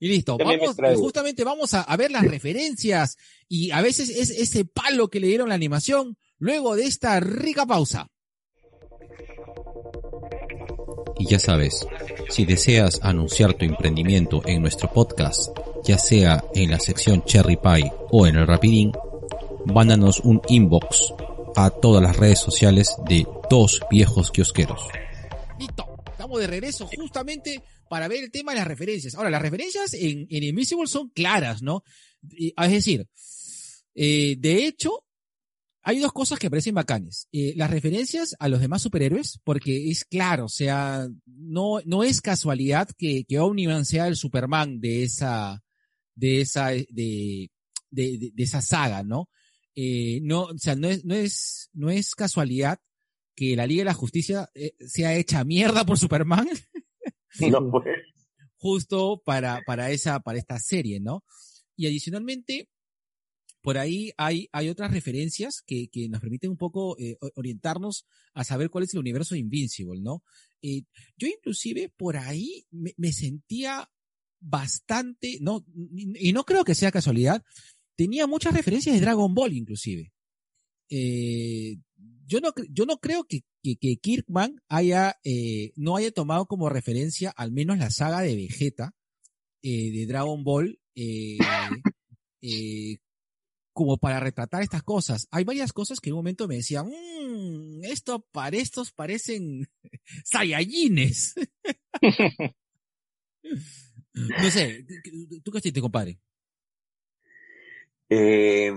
Y 0.00 0.08
listo, 0.08 0.36
También 0.36 0.58
vamos, 0.60 0.98
justamente 0.98 1.44
vamos 1.44 1.74
a, 1.74 1.82
a 1.82 1.96
ver 1.96 2.10
las 2.10 2.24
referencias 2.24 3.16
y 3.48 3.70
a 3.70 3.80
veces 3.80 4.08
es 4.08 4.30
ese 4.30 4.64
palo 4.64 5.08
que 5.08 5.20
le 5.20 5.28
dieron 5.28 5.48
la 5.50 5.54
animación 5.54 6.16
luego 6.38 6.74
de 6.74 6.84
esta 6.86 7.20
rica 7.20 7.64
pausa. 7.66 8.08
Y 11.18 11.26
ya 11.26 11.38
sabes, 11.38 11.86
si 12.28 12.44
deseas 12.44 12.98
anunciar 13.02 13.54
tu 13.54 13.64
emprendimiento 13.64 14.42
en 14.44 14.62
nuestro 14.62 14.90
podcast, 14.92 15.56
ya 15.84 15.98
sea 15.98 16.42
en 16.54 16.70
la 16.72 16.80
sección 16.80 17.22
Cherry 17.24 17.56
Pie 17.56 17.92
o 18.10 18.26
en 18.26 18.36
el 18.36 18.46
Rapidín, 18.46 18.90
mándanos 19.66 20.18
un 20.20 20.40
inbox 20.48 21.14
a 21.56 21.70
todas 21.70 22.02
las 22.02 22.16
redes 22.16 22.38
sociales 22.40 22.94
de 23.06 23.26
Dos 23.50 23.80
Viejos 23.90 24.30
Kiosqueros. 24.30 24.80
Listo, 25.58 25.84
estamos 26.10 26.40
de 26.40 26.46
regreso 26.46 26.88
justamente 26.96 27.62
para 27.88 28.08
ver 28.08 28.24
el 28.24 28.30
tema 28.30 28.52
de 28.52 28.58
las 28.58 28.66
referencias. 28.68 29.14
Ahora, 29.14 29.30
las 29.30 29.42
referencias 29.42 29.94
en, 29.94 30.26
Invisible 30.30 30.86
son 30.86 31.08
claras, 31.10 31.62
¿no? 31.62 31.82
Y- 32.30 32.54
Es 32.56 32.70
decir, 32.70 33.06
eh, 33.94 34.36
de 34.38 34.66
hecho, 34.66 35.04
hay 35.82 35.98
dos 35.98 36.12
cosas 36.12 36.38
que 36.38 36.48
parecen 36.48 36.74
bacanes. 36.74 37.28
Eh, 37.32 37.52
las 37.56 37.70
referencias 37.70 38.34
a 38.38 38.48
los 38.48 38.60
demás 38.60 38.82
superhéroes, 38.82 39.40
porque 39.44 39.90
es 39.90 40.04
claro, 40.04 40.46
o 40.46 40.48
sea, 40.48 41.06
no, 41.26 41.80
no 41.84 42.02
es 42.04 42.20
casualidad 42.20 42.88
que, 42.96 43.24
que 43.24 43.38
Omniman 43.40 43.84
sea 43.84 44.06
el 44.06 44.16
Superman 44.16 44.80
de 44.80 45.02
esa, 45.02 45.62
de 46.14 46.40
esa, 46.40 46.68
de- 46.68 47.50
de 47.90 48.32
esa 48.38 48.62
saga, 48.62 49.02
¿no? 49.02 49.28
Eh, 49.74 50.20
no, 50.22 50.42
o 50.44 50.58
sea, 50.58 50.76
no 50.76 50.88
es, 50.88 51.04
no 51.04 51.14
es, 51.14 51.70
no 51.72 51.90
es 51.90 52.14
casualidad 52.14 52.78
que 53.34 53.56
la 53.56 53.66
Liga 53.66 53.80
de 53.80 53.86
la 53.86 53.94
Justicia 53.94 54.50
eh, 54.54 54.74
sea 54.86 55.16
hecha 55.16 55.44
mierda 55.44 55.84
por 55.86 55.98
Superman 55.98 56.48
No, 57.40 57.70
pues. 57.70 57.84
justo 58.56 59.22
para, 59.24 59.62
para 59.66 59.90
esa, 59.90 60.20
para 60.20 60.38
esta 60.38 60.58
serie, 60.58 61.00
¿no? 61.00 61.24
Y 61.76 61.86
adicionalmente, 61.86 62.68
por 63.62 63.78
ahí 63.78 64.12
hay, 64.18 64.48
hay 64.52 64.68
otras 64.68 64.92
referencias 64.92 65.62
que, 65.64 65.88
que 65.88 66.08
nos 66.08 66.20
permiten 66.20 66.50
un 66.50 66.58
poco 66.58 66.96
eh, 66.98 67.16
orientarnos 67.36 68.06
a 68.34 68.44
saber 68.44 68.68
cuál 68.68 68.84
es 68.84 68.92
el 68.92 69.00
universo 69.00 69.34
de 69.34 69.40
Invincible, 69.40 70.00
¿no? 70.02 70.22
Eh, 70.60 70.82
yo 71.16 71.26
inclusive 71.26 71.92
por 71.96 72.16
ahí 72.16 72.66
me, 72.70 72.92
me 72.98 73.12
sentía 73.12 73.88
bastante, 74.40 75.38
no, 75.40 75.64
y 75.74 76.28
y 76.28 76.32
no 76.32 76.44
creo 76.44 76.64
que 76.64 76.74
sea 76.74 76.92
casualidad, 76.92 77.42
tenía 77.96 78.26
muchas 78.26 78.54
referencias 78.54 78.94
de 78.94 79.00
Dragon 79.00 79.34
Ball 79.34 79.52
inclusive. 79.52 80.12
Eh, 80.94 81.78
yo 82.26 82.40
no, 82.40 82.52
yo 82.70 82.84
no 82.86 82.98
creo 82.98 83.24
que, 83.24 83.40
que, 83.62 83.76
que 83.76 83.96
Kirkman 83.96 84.60
haya, 84.68 85.16
eh, 85.24 85.72
no 85.76 85.96
haya 85.96 86.10
tomado 86.10 86.46
como 86.46 86.68
referencia 86.68 87.30
al 87.30 87.50
menos 87.52 87.78
la 87.78 87.90
saga 87.90 88.20
de 88.20 88.36
Vegeta, 88.36 88.94
eh, 89.62 89.90
de 89.90 90.06
Dragon 90.06 90.44
Ball, 90.44 90.78
como 93.72 93.96
para 93.96 94.20
retratar 94.20 94.62
estas 94.62 94.82
cosas. 94.82 95.28
Hay 95.30 95.44
varias 95.44 95.72
cosas 95.72 95.98
que 95.98 96.10
en 96.10 96.14
un 96.14 96.18
momento 96.18 96.46
me 96.46 96.56
decían, 96.56 96.88
mmm, 96.88 97.84
esto 97.84 98.26
para 98.30 98.58
estos 98.58 98.92
parecen 98.92 99.66
Saiyajines. 100.24 101.34
no 104.12 104.50
sé, 104.50 104.86
¿tú 105.42 105.50
qué 105.52 105.72
te 105.72 105.80
compadre? 105.80 106.20
Eh, 108.14 108.72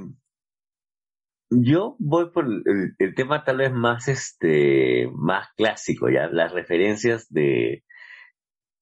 yo 1.49 1.95
voy 1.99 2.31
por 2.31 2.45
el, 2.45 2.95
el 2.97 3.15
tema 3.15 3.43
tal 3.43 3.57
vez 3.57 3.73
más 3.73 4.07
este 4.07 5.09
más 5.13 5.49
clásico 5.57 6.09
ya 6.09 6.27
las 6.27 6.53
referencias 6.53 7.27
de 7.29 7.83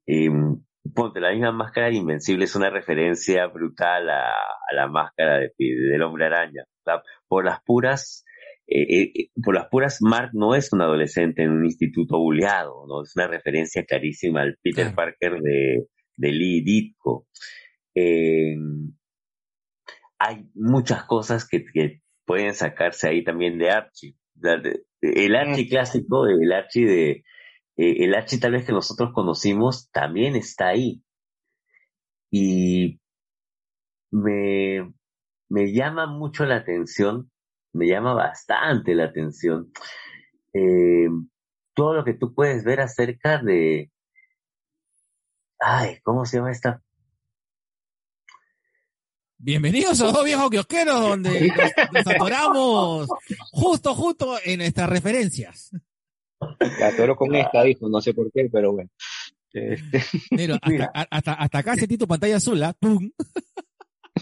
eh, 0.06 0.30
ponte 0.94 1.20
la 1.20 1.32
misma 1.32 1.52
máscara 1.52 1.88
de 1.88 1.96
invencible 1.96 2.46
es 2.46 2.56
una 2.56 2.70
referencia 2.70 3.48
brutal 3.48 4.10
a, 4.10 4.30
a 4.32 4.76
la 4.76 4.88
máscara 4.88 5.40
de, 5.40 5.52
del 5.58 6.02
hombre 6.04 6.26
araña 6.28 6.64
por 7.28 7.46
las 7.46 7.60
puras 7.64 8.24
eh, 8.68 9.02
eh, 9.02 9.30
por 9.44 9.56
las 9.56 9.68
puras 9.70 10.02
Mark 10.02 10.30
no 10.34 10.54
es 10.56 10.72
un 10.72 10.82
adolescente 10.82 11.42
en 11.42 11.50
un 11.50 11.66
instituto 11.66 12.20
buleado 12.20 12.86
no 12.88 13.02
es 13.02 13.16
una 13.16 13.28
referencia 13.28 13.86
clarísima 13.86 14.42
al 14.42 14.58
Peter 14.62 14.86
Claro. 14.92 14.96
Parker 14.96 15.42
de, 15.42 15.88
de 16.18 16.32
Lee 16.32 16.62
Ditko. 16.64 17.28
Eh, 17.96 18.56
hay 20.26 20.50
muchas 20.56 21.04
cosas 21.06 21.48
que, 21.48 21.66
que 21.66 22.02
pueden 22.26 22.54
sacarse 22.54 23.08
ahí 23.10 23.24
también 23.24 23.58
de 23.58 23.72
Archie. 23.72 24.16
La- 24.40 24.58
de- 24.58 24.86
El 25.02 25.36
Archie 25.36 25.68
clásico, 25.70 26.28
el 26.28 26.52
Archie 26.54 26.86
de, 26.86 27.12
eh, 27.78 28.06
el 28.06 28.16
Archie 28.16 28.40
tal 28.40 28.54
vez 28.54 28.66
que 28.66 28.72
nosotros 28.72 29.12
conocimos 29.14 29.90
también 29.92 30.36
está 30.36 30.70
ahí. 30.70 31.04
Y 32.32 33.00
me, 34.12 34.94
me 35.50 35.74
llama 35.74 36.08
mucho 36.08 36.46
la 36.46 36.58
atención 36.58 37.30
me 37.74 37.88
llama 37.88 38.14
bastante 38.14 38.94
la 38.94 39.06
atención. 39.06 39.72
Eh, 40.54 41.08
todo 41.74 41.96
lo 41.96 42.06
que 42.06 42.14
tú 42.14 42.34
puedes 42.36 42.64
ver 42.64 42.82
acerca 42.82 43.40
de... 43.42 43.92
Ay, 45.60 45.98
¿cómo 46.04 46.26
se 46.26 46.38
llama 46.38 46.52
esta 46.52 46.84
Bienvenidos 49.46 50.00
a 50.00 50.06
los 50.06 50.14
dos 50.14 50.24
viejos 50.24 50.50
kiosqueros 50.50 51.02
donde 51.02 51.48
nos, 51.92 51.92
nos 52.06 52.08
atoramos 52.16 53.08
justo, 53.52 53.94
justo 53.94 54.38
en 54.46 54.60
nuestras 54.60 54.90
referencias. 54.90 55.72
Me 56.80 56.86
atoro 56.86 57.16
con 57.18 57.36
esta, 57.36 57.64
dijo, 57.64 57.90
no 57.90 58.00
sé 58.00 58.14
por 58.14 58.32
qué, 58.32 58.48
pero 58.52 58.72
bueno. 58.72 58.90
Este, 59.52 60.02
Pero 60.36 60.54
hasta, 60.56 60.70
Mira. 60.70 60.92
hasta, 61.12 61.34
hasta 61.34 61.58
acá 61.58 61.76
sentí 61.76 61.98
tu 61.98 62.08
pantalla 62.08 62.38
azul, 62.38 62.64
¿ah? 62.64 62.74
¡Pum! 62.80 63.12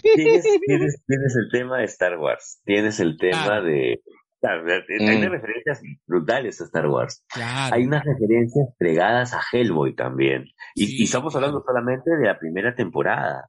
tienes, 0.02 0.42
tienes, 0.66 1.02
tienes 1.06 1.36
el 1.36 1.48
tema 1.52 1.78
de 1.78 1.84
Star 1.84 2.18
Wars, 2.18 2.60
tienes 2.64 2.98
el 2.98 3.16
tema 3.16 3.44
Claro. 3.44 3.64
de... 3.64 4.02
claro, 4.40 4.64
Hay 4.72 5.18
Mm. 5.18 5.30
referencias 5.30 5.80
brutales 6.06 6.60
a 6.60 6.64
Star 6.64 6.88
Wars. 6.88 7.22
Claro. 7.32 7.76
Hay 7.76 7.84
unas 7.84 8.04
referencias 8.04 8.66
fregadas 8.76 9.34
a 9.34 9.40
Hellboy 9.52 9.94
también. 9.94 10.46
Y, 10.74 10.86
Sí, 10.86 10.96
y 10.98 11.04
estamos 11.04 11.34
hablando 11.36 11.62
solamente 11.64 12.10
de 12.10 12.26
la 12.26 12.36
primera 12.38 12.74
temporada, 12.74 13.48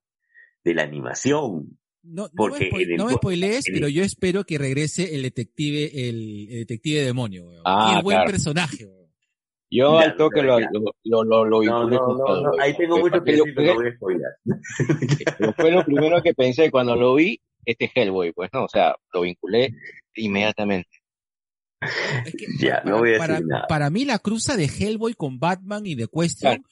de 0.64 0.74
la 0.74 0.84
animación. 0.84 1.78
No, 2.04 2.24
no, 2.24 2.30
porque 2.36 2.70
el 2.74 2.96
no 2.98 3.06
me 3.08 3.14
spoilees, 3.14 3.68
el- 3.68 3.74
pero 3.76 3.88
yo 3.88 4.04
espero 4.04 4.44
que 4.44 4.58
regrese 4.58 5.16
el 5.16 5.22
detective, 5.24 6.10
el, 6.10 6.48
el 6.50 6.60
detective 6.60 7.02
demonio, 7.06 7.46
weón. 7.48 7.62
Ah, 7.66 7.96
Qué 7.98 8.04
buen 8.04 8.16
claro. 8.18 8.32
personaje, 8.32 8.86
weón. 8.86 9.10
yo 9.72 10.00
Ya, 10.00 10.06
al 10.08 10.18
toque 10.18 10.42
lo, 10.42 10.60
ya. 10.60 10.68
lo, 10.74 10.82
lo, 11.06 11.24
lo, 11.24 11.46
lo 11.46 11.64
No, 11.64 11.88
vinculé 11.88 11.96
no, 11.96 12.42
no, 12.42 12.52
ahí 12.62 12.76
tengo 12.78 12.98
mucho 13.00 13.24
que 13.24 13.32
decir, 13.32 13.54
pero 13.56 13.76
voy 13.76 13.88
a 13.88 13.96
spoiler. 13.96 15.54
fue 15.56 15.72
lo 15.72 15.86
primero 15.86 16.22
que 16.22 16.34
pensé 16.34 16.70
cuando 16.70 16.96
lo 16.96 17.16
vi, 17.16 17.40
este 17.66 17.90
Hellboy, 17.96 18.34
pues 18.34 18.50
no, 18.54 18.66
o 18.66 18.70
sea, 18.70 18.96
lo 19.14 19.22
vinculé 19.22 19.74
inmediatamente. 20.16 20.90
Es 22.26 22.34
que 22.36 22.46
Ya, 22.60 22.82
para, 22.84 22.92
no 22.92 22.98
voy 23.00 23.16
a 23.16 23.18
para- 23.18 23.34
decir 23.36 23.48
nada. 23.48 23.68
para 23.68 23.90
mí 23.90 24.06
la 24.06 24.20
cruza 24.20 24.56
de 24.58 24.66
Hellboy 24.66 25.14
con 25.16 25.40
Batman 25.40 25.86
y 25.86 25.96
de 25.96 26.08
Question, 26.08 26.56
Claro. 26.56 26.64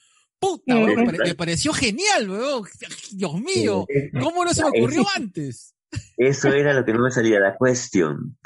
Puta, 0.42 0.76
weón, 0.76 0.88
me, 0.88 0.96
pare- 0.96 1.08
Exacto. 1.10 1.30
me 1.30 1.36
pareció 1.36 1.74
genial, 1.74 2.30
weón. 2.30 2.64
Dios 3.12 3.34
mío, 3.40 3.86
¿cómo 4.20 4.44
no 4.44 4.54
se 4.54 4.64
me 4.64 4.70
ocurrió 4.70 5.06
antes? 5.16 5.76
Eso 6.18 6.50
era 6.54 6.74
lo 6.74 6.84
que 6.84 6.94
no 6.94 7.04
me 7.04 7.12
salía, 7.12 7.40
la 7.40 7.56
cuestión. 7.56 8.38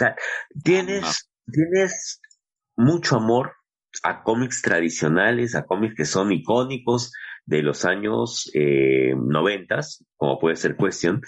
Tienes, 0.63 1.29
tienes 1.51 2.21
mucho 2.75 3.15
amor 3.17 3.53
a 4.03 4.23
cómics 4.23 4.61
tradicionales, 4.61 5.55
a 5.55 5.63
cómics 5.65 5.95
que 5.95 6.05
son 6.05 6.31
icónicos 6.31 7.13
de 7.45 7.61
los 7.61 7.85
años 7.85 8.49
eh, 8.55 9.13
noventas, 9.15 10.03
como 10.17 10.39
puede 10.39 10.55
ser 10.55 10.75
Question, 10.75 11.21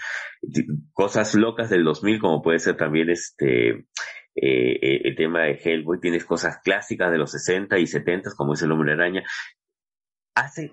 Ti- 0.51 0.65
cosas 0.91 1.35
locas 1.35 1.69
del 1.69 1.83
2000, 1.83 2.19
como 2.19 2.41
puede 2.41 2.59
ser 2.59 2.75
también 2.75 3.09
este 3.09 3.69
eh, 3.69 3.85
eh, 4.35 5.01
el 5.05 5.15
tema 5.15 5.43
de 5.43 5.59
Hellboy, 5.63 5.99
tienes 5.99 6.25
cosas 6.25 6.57
clásicas 6.63 7.11
de 7.11 7.17
los 7.17 7.31
60 7.31 7.77
y 7.79 7.87
70, 7.87 8.31
como 8.35 8.53
es 8.53 8.61
el 8.61 8.71
Hombre 8.71 8.93
Araña. 8.93 9.23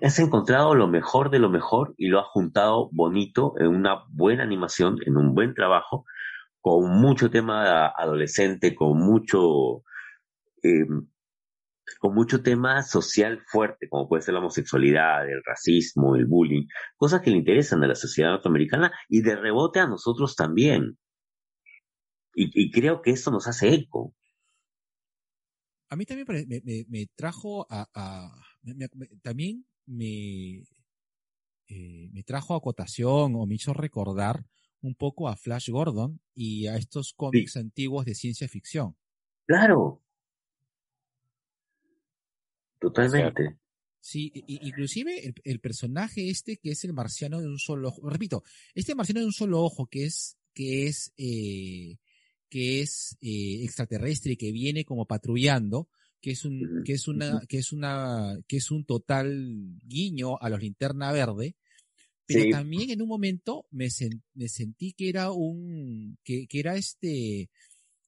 Has, 0.01 0.19
encontrado 0.19 0.75
lo 0.75 0.87
mejor 0.87 1.31
de 1.31 1.39
lo 1.39 1.49
mejor 1.49 1.95
y 1.97 2.07
lo 2.09 2.19
has 2.19 2.27
juntado 2.27 2.87
bonito 2.91 3.55
en 3.57 3.67
una 3.67 4.03
buena 4.09 4.43
animación, 4.43 4.97
en 5.07 5.17
un 5.17 5.33
buen 5.33 5.55
trabajo, 5.55 6.05
con 6.61 6.87
mucho 7.01 7.31
tema 7.31 7.87
adolescente, 7.87 8.75
con 8.75 8.99
mucho, 8.99 9.81
eh, 10.61 10.85
con 11.99 12.13
mucho 12.13 12.43
tema 12.43 12.83
social 12.83 13.41
fuerte, 13.47 13.89
como 13.89 14.07
puede 14.07 14.21
ser 14.21 14.35
la 14.35 14.39
homosexualidad, 14.41 15.27
el 15.27 15.41
racismo, 15.43 16.15
el 16.15 16.27
bullying, 16.27 16.67
cosas 16.95 17.21
que 17.21 17.31
le 17.31 17.37
interesan 17.37 17.83
a 17.83 17.87
la 17.87 17.95
sociedad 17.95 18.29
norteamericana 18.29 18.91
y 19.09 19.23
de 19.23 19.35
rebote 19.35 19.79
a 19.79 19.87
nosotros 19.87 20.35
también. 20.35 20.99
Y, 22.35 22.69
creo 22.69 23.01
que 23.01 23.11
eso 23.11 23.31
nos 23.31 23.47
hace 23.47 23.73
eco. 23.73 24.13
A 25.89 25.95
mí 25.95 26.05
también 26.05 26.27
me, 26.47 26.61
me- 26.63 26.85
me 26.87 27.07
trajo 27.15 27.65
a, 27.67 27.87
a- 27.95 28.54
me- 28.73 29.07
también 29.21 29.65
me, 29.85 30.63
eh, 31.67 32.09
me 32.11 32.23
trajo 32.23 32.53
a 32.53 32.57
acotación 32.57 33.35
o 33.35 33.45
me 33.45 33.55
hizo 33.55 33.73
recordar 33.73 34.45
un 34.81 34.95
poco 34.95 35.27
a 35.29 35.35
Flash 35.35 35.69
Gordon 35.69 36.19
y 36.33 36.67
a 36.67 36.75
estos 36.77 37.13
cómics 37.13 37.57
antiguos 37.57 38.05
de 38.05 38.15
ciencia 38.15 38.47
ficción. 38.47 38.95
Claro. 39.45 40.01
Totalmente. 42.79 43.57
Sí, 43.99 44.31
inclusive 44.47 45.25
el, 45.25 45.33
el 45.43 45.59
personaje 45.59 46.29
este 46.29 46.57
que 46.57 46.71
es 46.71 46.83
el 46.83 46.93
marciano 46.93 47.41
de 47.41 47.47
un 47.47 47.57
solo 47.57 47.87
ojo, 47.89 48.07
repito, 48.07 48.43
este 48.75 48.93
marciano 48.93 49.21
de 49.21 49.25
un 49.25 49.33
solo 49.33 49.63
ojo 49.63 49.87
que 49.87 50.05
es, 50.05 50.37
que 50.53 50.85
es, 50.85 51.11
eh, 51.17 51.97
que 52.47 52.81
es 52.81 53.17
eh, 53.21 53.63
extraterrestre 53.63 54.33
y 54.33 54.37
que 54.37 54.51
viene 54.51 54.85
como 54.85 55.07
patrullando, 55.07 55.89
que 56.25 56.31
es 56.31 56.43
un, 56.43 56.81
que 56.83 56.93
es 56.93 57.07
una, 57.07 57.39
que 57.47 57.59
es 57.59 57.71
una, 57.71 58.35
que 58.47 58.57
es 58.57 58.71
un 58.71 58.83
total 58.83 59.77
guiño 59.83 60.39
a 60.41 60.49
los 60.49 60.59
linterna 60.59 61.11
verde, 61.11 61.55
pero 62.25 62.45
Sí. 62.45 62.49
también 62.49 62.89
en 62.89 63.03
un 63.03 63.07
momento 63.07 63.67
me, 63.69 63.89
sen- 63.89 64.23
me 64.33 64.49
sentí 64.49 64.93
que 64.93 65.09
era 65.09 65.29
un, 65.31 66.17
que, 66.23 66.47
que 66.47 66.59
era 66.59 66.77
este, 66.77 67.51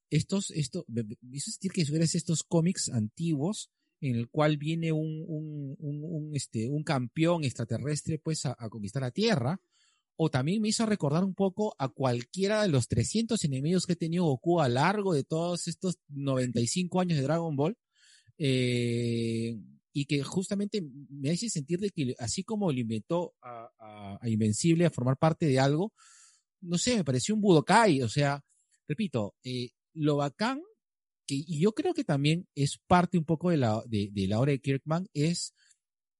estos, 0.09 0.49
esto, 0.49 0.83
me, 0.87 1.03
hizo 1.31 1.51
sentir 1.51 1.71
que 1.71 1.81
eran 1.81 2.01
estos 2.01 2.41
cómics 2.41 2.89
antiguos 2.89 3.69
en 4.01 4.15
el 4.15 4.29
cual 4.29 4.57
viene 4.57 4.91
un, 4.91 5.23
un, 5.27 5.75
un, 5.77 6.03
un, 6.03 6.35
este, 6.35 6.67
un 6.69 6.81
campeón 6.83 7.43
extraterrestre 7.43 8.17
pues 8.17 8.47
a, 8.47 8.55
a 8.57 8.67
conquistar 8.69 9.03
la 9.03 9.11
Tierra, 9.11 9.61
o 10.15 10.31
también 10.31 10.59
me 10.63 10.69
hizo 10.69 10.87
recordar 10.87 11.23
un 11.23 11.35
poco 11.35 11.75
a 11.77 11.87
cualquiera 11.89 12.63
de 12.63 12.69
los 12.69 12.87
300 12.87 13.43
enemigos 13.43 13.85
que 13.85 13.93
ha 13.93 13.95
tenido 13.95 14.23
Goku 14.23 14.59
a 14.59 14.67
lo 14.69 14.73
largo 14.73 15.13
de 15.13 15.23
todos 15.23 15.67
estos 15.67 15.99
95 16.07 16.99
años 16.99 17.19
de 17.19 17.23
Dragon 17.23 17.55
Ball, 17.55 17.77
eh, 18.37 19.57
y 19.93 20.05
que 20.05 20.21
justamente 20.23 20.83
me 21.09 21.31
hace 21.31 21.49
sentir 21.49 21.79
de 21.79 21.89
que 21.89 22.15
así 22.19 22.43
como 22.43 22.71
lo 22.71 22.79
inventó 22.79 23.33
a, 23.41 23.69
a- 23.79 24.19
a 24.21 24.29
Invencible 24.29 24.85
a 24.85 24.91
formar 24.91 25.17
parte 25.17 25.45
de 25.47 25.59
algo, 25.59 25.93
no 26.61 26.77
sé, 26.77 26.95
me 26.97 27.03
pareció 27.03 27.33
un 27.35 27.41
Budokai, 27.41 28.01
o 28.01 28.09
sea, 28.09 28.43
repito, 28.87 29.35
eh, 29.43 29.69
lo 29.93 30.17
bacán, 30.17 30.61
que, 31.25 31.35
y 31.35 31.59
yo 31.59 31.73
creo 31.73 31.93
que 31.93 32.03
también 32.03 32.47
es 32.55 32.77
parte 32.87 33.17
un 33.17 33.25
poco 33.25 33.49
de 33.49 33.57
la, 33.57 33.81
de, 33.87 34.09
de 34.11 34.27
la 34.27 34.39
obra 34.39 34.51
de 34.51 34.59
Kirkman, 34.59 35.07
es, 35.13 35.53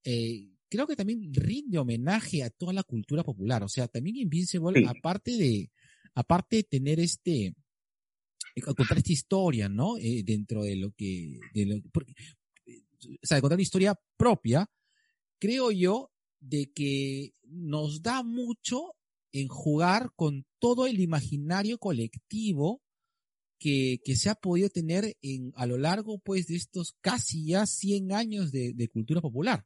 eh, 0.04 0.50
creo 0.70 0.88
que 0.88 0.96
también 0.96 1.32
rinde 1.34 1.78
homenaje 1.78 2.44
a 2.44 2.50
toda 2.50 2.74
la 2.74 2.84
cultura 2.84 3.24
popular, 3.24 3.64
o 3.64 3.70
sea, 3.70 3.88
también 3.88 4.16
Invincible, 4.18 4.80
Sí. 4.82 4.86
aparte 4.88 5.32
de, 5.38 5.72
aparte 6.16 6.58
de 6.58 6.64
tener 6.64 7.00
este, 7.00 7.54
contar 8.62 8.98
esta 8.98 9.12
historia, 9.12 9.70
¿no? 9.70 9.98
Eh, 9.98 10.24
dentro 10.26 10.64
de 10.64 10.76
lo 10.76 10.92
que, 10.92 11.40
de 11.54 11.66
lo, 11.66 11.82
porque, 11.92 12.14
eh, 12.66 12.84
o 13.02 13.26
sea, 13.26 13.36
de 13.36 13.42
contar 13.42 13.58
una 13.58 13.64
historia 13.64 14.00
propia, 14.18 14.70
creo 15.40 15.72
yo 15.72 16.12
de 16.40 16.72
que 16.74 17.34
nos 17.44 18.02
da 18.02 18.24
mucho 18.24 18.94
en 19.32 19.48
jugar 19.48 20.12
con 20.16 20.46
todo 20.60 20.88
el 20.88 21.00
imaginario 21.00 21.78
colectivo 21.78 22.82
que, 23.60 24.00
que 24.04 24.16
se 24.16 24.30
ha 24.30 24.36
podido 24.36 24.70
tener 24.70 25.18
en, 25.22 25.52
a 25.56 25.66
lo 25.66 25.78
largo 25.78 26.20
pues 26.20 26.48
de 26.48 26.56
estos 26.56 26.96
casi 27.02 27.48
ya 27.48 27.66
100 27.66 28.12
años 28.14 28.52
de, 28.52 28.74
de 28.74 28.88
cultura 28.90 29.22
popular. 29.22 29.66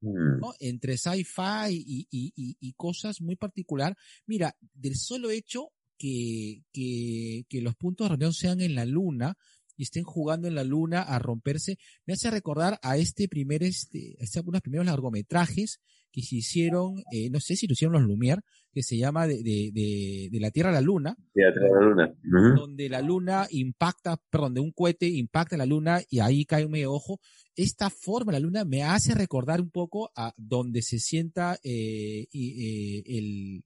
Mm. 0.00 0.40
¿no? 0.40 0.54
Entre 0.58 0.98
sci-fi 0.98 1.70
y, 1.70 2.06
y, 2.10 2.32
y, 2.36 2.56
y 2.60 2.72
cosas 2.74 3.20
muy 3.20 3.36
particular. 3.36 3.96
Mira, 4.26 4.54
del 4.74 4.96
solo 4.96 5.30
hecho 5.30 5.72
que, 5.98 6.62
que, 6.72 7.44
que 7.48 7.62
los 7.62 7.74
puntos 7.74 8.06
de 8.06 8.10
reunión 8.10 8.32
sean 8.32 8.60
en 8.60 8.74
la 8.74 8.84
luna 8.84 9.34
y 9.76 9.82
estén 9.84 10.04
jugando 10.04 10.48
en 10.48 10.54
la 10.54 10.64
luna 10.64 11.02
a 11.02 11.18
romperse, 11.18 11.78
me 12.06 12.14
hace 12.14 12.30
recordar 12.30 12.78
a 12.82 12.96
este 12.96 13.28
primer, 13.28 13.62
este, 13.62 14.16
a 14.20 14.24
este, 14.24 14.40
unos 14.40 14.60
primeros 14.60 14.86
largometrajes 14.86 15.80
que 16.12 16.22
se 16.22 16.36
hicieron, 16.36 17.02
eh, 17.10 17.28
no 17.30 17.40
sé 17.40 17.56
si 17.56 17.66
lo 17.66 17.72
hicieron 17.72 17.94
los 17.94 18.02
Lumière, 18.02 18.40
que 18.72 18.84
se 18.84 18.96
llama 18.96 19.26
de, 19.26 19.42
de, 19.42 19.70
de, 19.72 20.28
de 20.30 20.40
la 20.40 20.52
Tierra 20.52 20.70
a 20.70 20.74
la 20.74 20.80
Luna, 20.80 21.16
de 21.34 21.42
la 21.42 21.80
Luna. 21.80 22.14
Ujú. 22.24 22.60
donde 22.60 22.88
la 22.88 23.02
luna 23.02 23.46
impacta, 23.50 24.16
perdón, 24.30 24.54
de 24.54 24.60
un 24.60 24.70
cohete 24.70 25.08
impacta 25.08 25.56
en 25.56 25.58
la 25.58 25.66
luna 25.66 26.00
y 26.08 26.20
ahí 26.20 26.44
cae 26.44 26.64
un 26.64 26.70
medio 26.70 26.92
ojo. 26.92 27.18
Esta 27.56 27.90
forma 27.90 28.32
de 28.32 28.38
la 28.38 28.44
luna 28.44 28.64
me 28.64 28.84
hace 28.84 29.14
recordar 29.14 29.60
un 29.60 29.70
poco 29.70 30.12
a 30.14 30.32
donde 30.36 30.82
se 30.82 31.00
sienta 31.00 31.58
eh, 31.64 32.26
y, 32.30 32.98
eh, 32.98 33.02
el, 33.06 33.64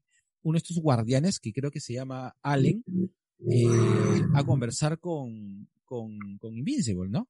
uno 0.49 0.57
de 0.57 0.59
estos 0.59 0.81
guardianes, 0.81 1.39
que 1.39 1.53
creo 1.53 1.71
que 1.71 1.81
se 1.81 1.95
llama 1.95 2.35
Allen, 2.43 2.83
eh, 3.51 3.65
a 4.35 4.45
conversar 4.45 4.99
con, 4.99 5.69
con, 5.85 6.39
con 6.39 6.57
Invincible, 6.57 7.09
¿no? 7.09 7.29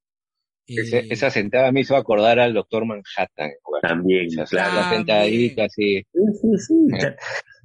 Eh, 0.66 1.07
esa 1.11 1.31
sentada 1.31 1.73
me 1.73 1.81
hizo 1.81 1.97
acordar 1.97 2.39
al 2.39 2.53
Doctor 2.53 2.85
Manhattan. 2.85 3.53
También, 3.81 4.27
O 4.39 4.47
sea, 4.47 4.64
claro. 4.64 4.75
la 4.77 4.91
sentadita 4.91 5.64
así. 5.64 6.03
Sí, 6.12 6.21
sí, 6.41 6.49
sí. 6.59 7.01
Sea, 7.01 7.16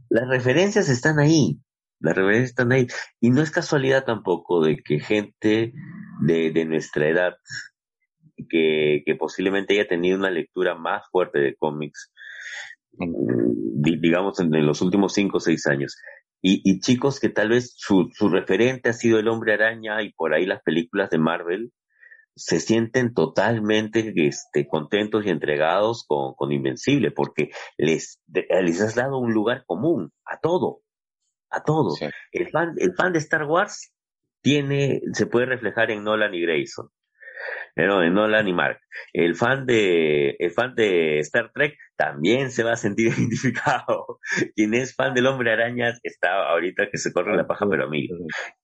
Las 0.10 0.30
referencias 0.30 0.88
están 0.90 1.20
ahí. 1.20 1.60
Las 2.00 2.16
referencias 2.16 2.52
están 2.52 2.72
ahí. 2.72 2.88
Y 3.20 3.32
no 3.32 3.42
es 3.42 3.52
casualidad 3.52 4.06
tampoco 4.06 4.64
de 4.64 4.78
que 4.78 5.00
gente 5.00 5.74
de, 6.22 6.52
de 6.52 6.66
nuestra 6.66 7.10
edad, 7.10 7.34
que, 8.50 9.04
que 9.06 9.16
posiblemente 9.16 9.74
haya 9.74 9.88
tenido 9.88 10.18
una 10.18 10.30
lectura 10.30 10.76
más 10.76 11.04
fuerte 11.12 11.40
de 11.40 11.56
cómics, 11.56 12.12
digamos 12.98 14.40
en, 14.40 14.54
en 14.54 14.66
los 14.66 14.82
últimos 14.82 15.14
cinco 15.14 15.38
o 15.38 15.42
seis 15.42 15.66
años, 15.68 15.98
y, 16.42 16.62
y 16.70 16.80
chicos 16.80 17.20
que 17.20 17.30
tal 17.30 17.50
vez 17.50 17.74
su, 17.78 18.10
su 18.14 18.30
referente 18.30 18.90
ha 18.90 18.94
sido 18.94 19.18
el 19.18 19.30
hombre 19.30 19.54
araña 19.54 20.02
y 20.04 20.12
por 20.12 20.34
ahí 20.34 20.46
las 20.46 20.62
películas 20.62 21.10
de 21.10 21.18
Marvel, 21.18 21.72
se 22.36 22.60
sienten 22.60 23.14
totalmente 23.14 24.14
este, 24.16 24.68
contentos 24.68 25.26
y 25.26 25.30
entregados 25.30 26.06
con, 26.08 26.34
con 26.34 26.52
Invencible, 26.52 27.12
porque 27.12 27.52
les, 27.78 28.20
has 28.82 28.96
dado 28.96 29.20
un 29.20 29.34
lugar 29.34 29.64
común 29.66 30.12
a 30.26 30.40
todo, 30.40 30.82
a 31.50 31.64
todo. 31.64 31.92
Sí. 31.92 32.08
El 32.32 32.50
fan, 32.50 32.74
el 32.78 32.94
fan 32.96 33.14
de 33.14 33.20
Star 33.20 33.46
Wars 33.46 33.94
tiene, 34.42 35.02
se 35.14 35.28
puede 35.28 35.46
reflejar 35.46 35.92
en 35.92 36.04
Nolan 36.04 36.34
y 36.34 36.42
Grayson. 36.42 36.90
Pero 37.76 38.04
en 38.04 38.14
Nolan 38.14 38.48
y 38.48 38.54
Mark. 38.54 38.80
El 39.14 39.36
fan 39.36 39.66
de, 39.66 40.36
el 40.40 40.52
fan 40.52 40.76
de 40.76 41.20
Star 41.20 41.52
Trek 41.54 41.76
también 41.96 42.52
se 42.52 42.64
va 42.64 42.74
a 42.74 42.78
sentir 42.78 43.08
identificado. 43.18 44.20
Quien 44.56 44.74
es 44.74 44.96
fan 44.96 45.14
del 45.14 45.28
Hombre 45.28 45.54
Araña 45.54 45.94
está 46.04 46.50
ahorita 46.50 46.90
que 46.92 46.98
se 46.98 47.12
corre 47.12 47.36
la 47.36 47.48
paja, 47.48 47.66
pero 47.70 47.86
a 47.86 47.90
mí. 47.90 48.08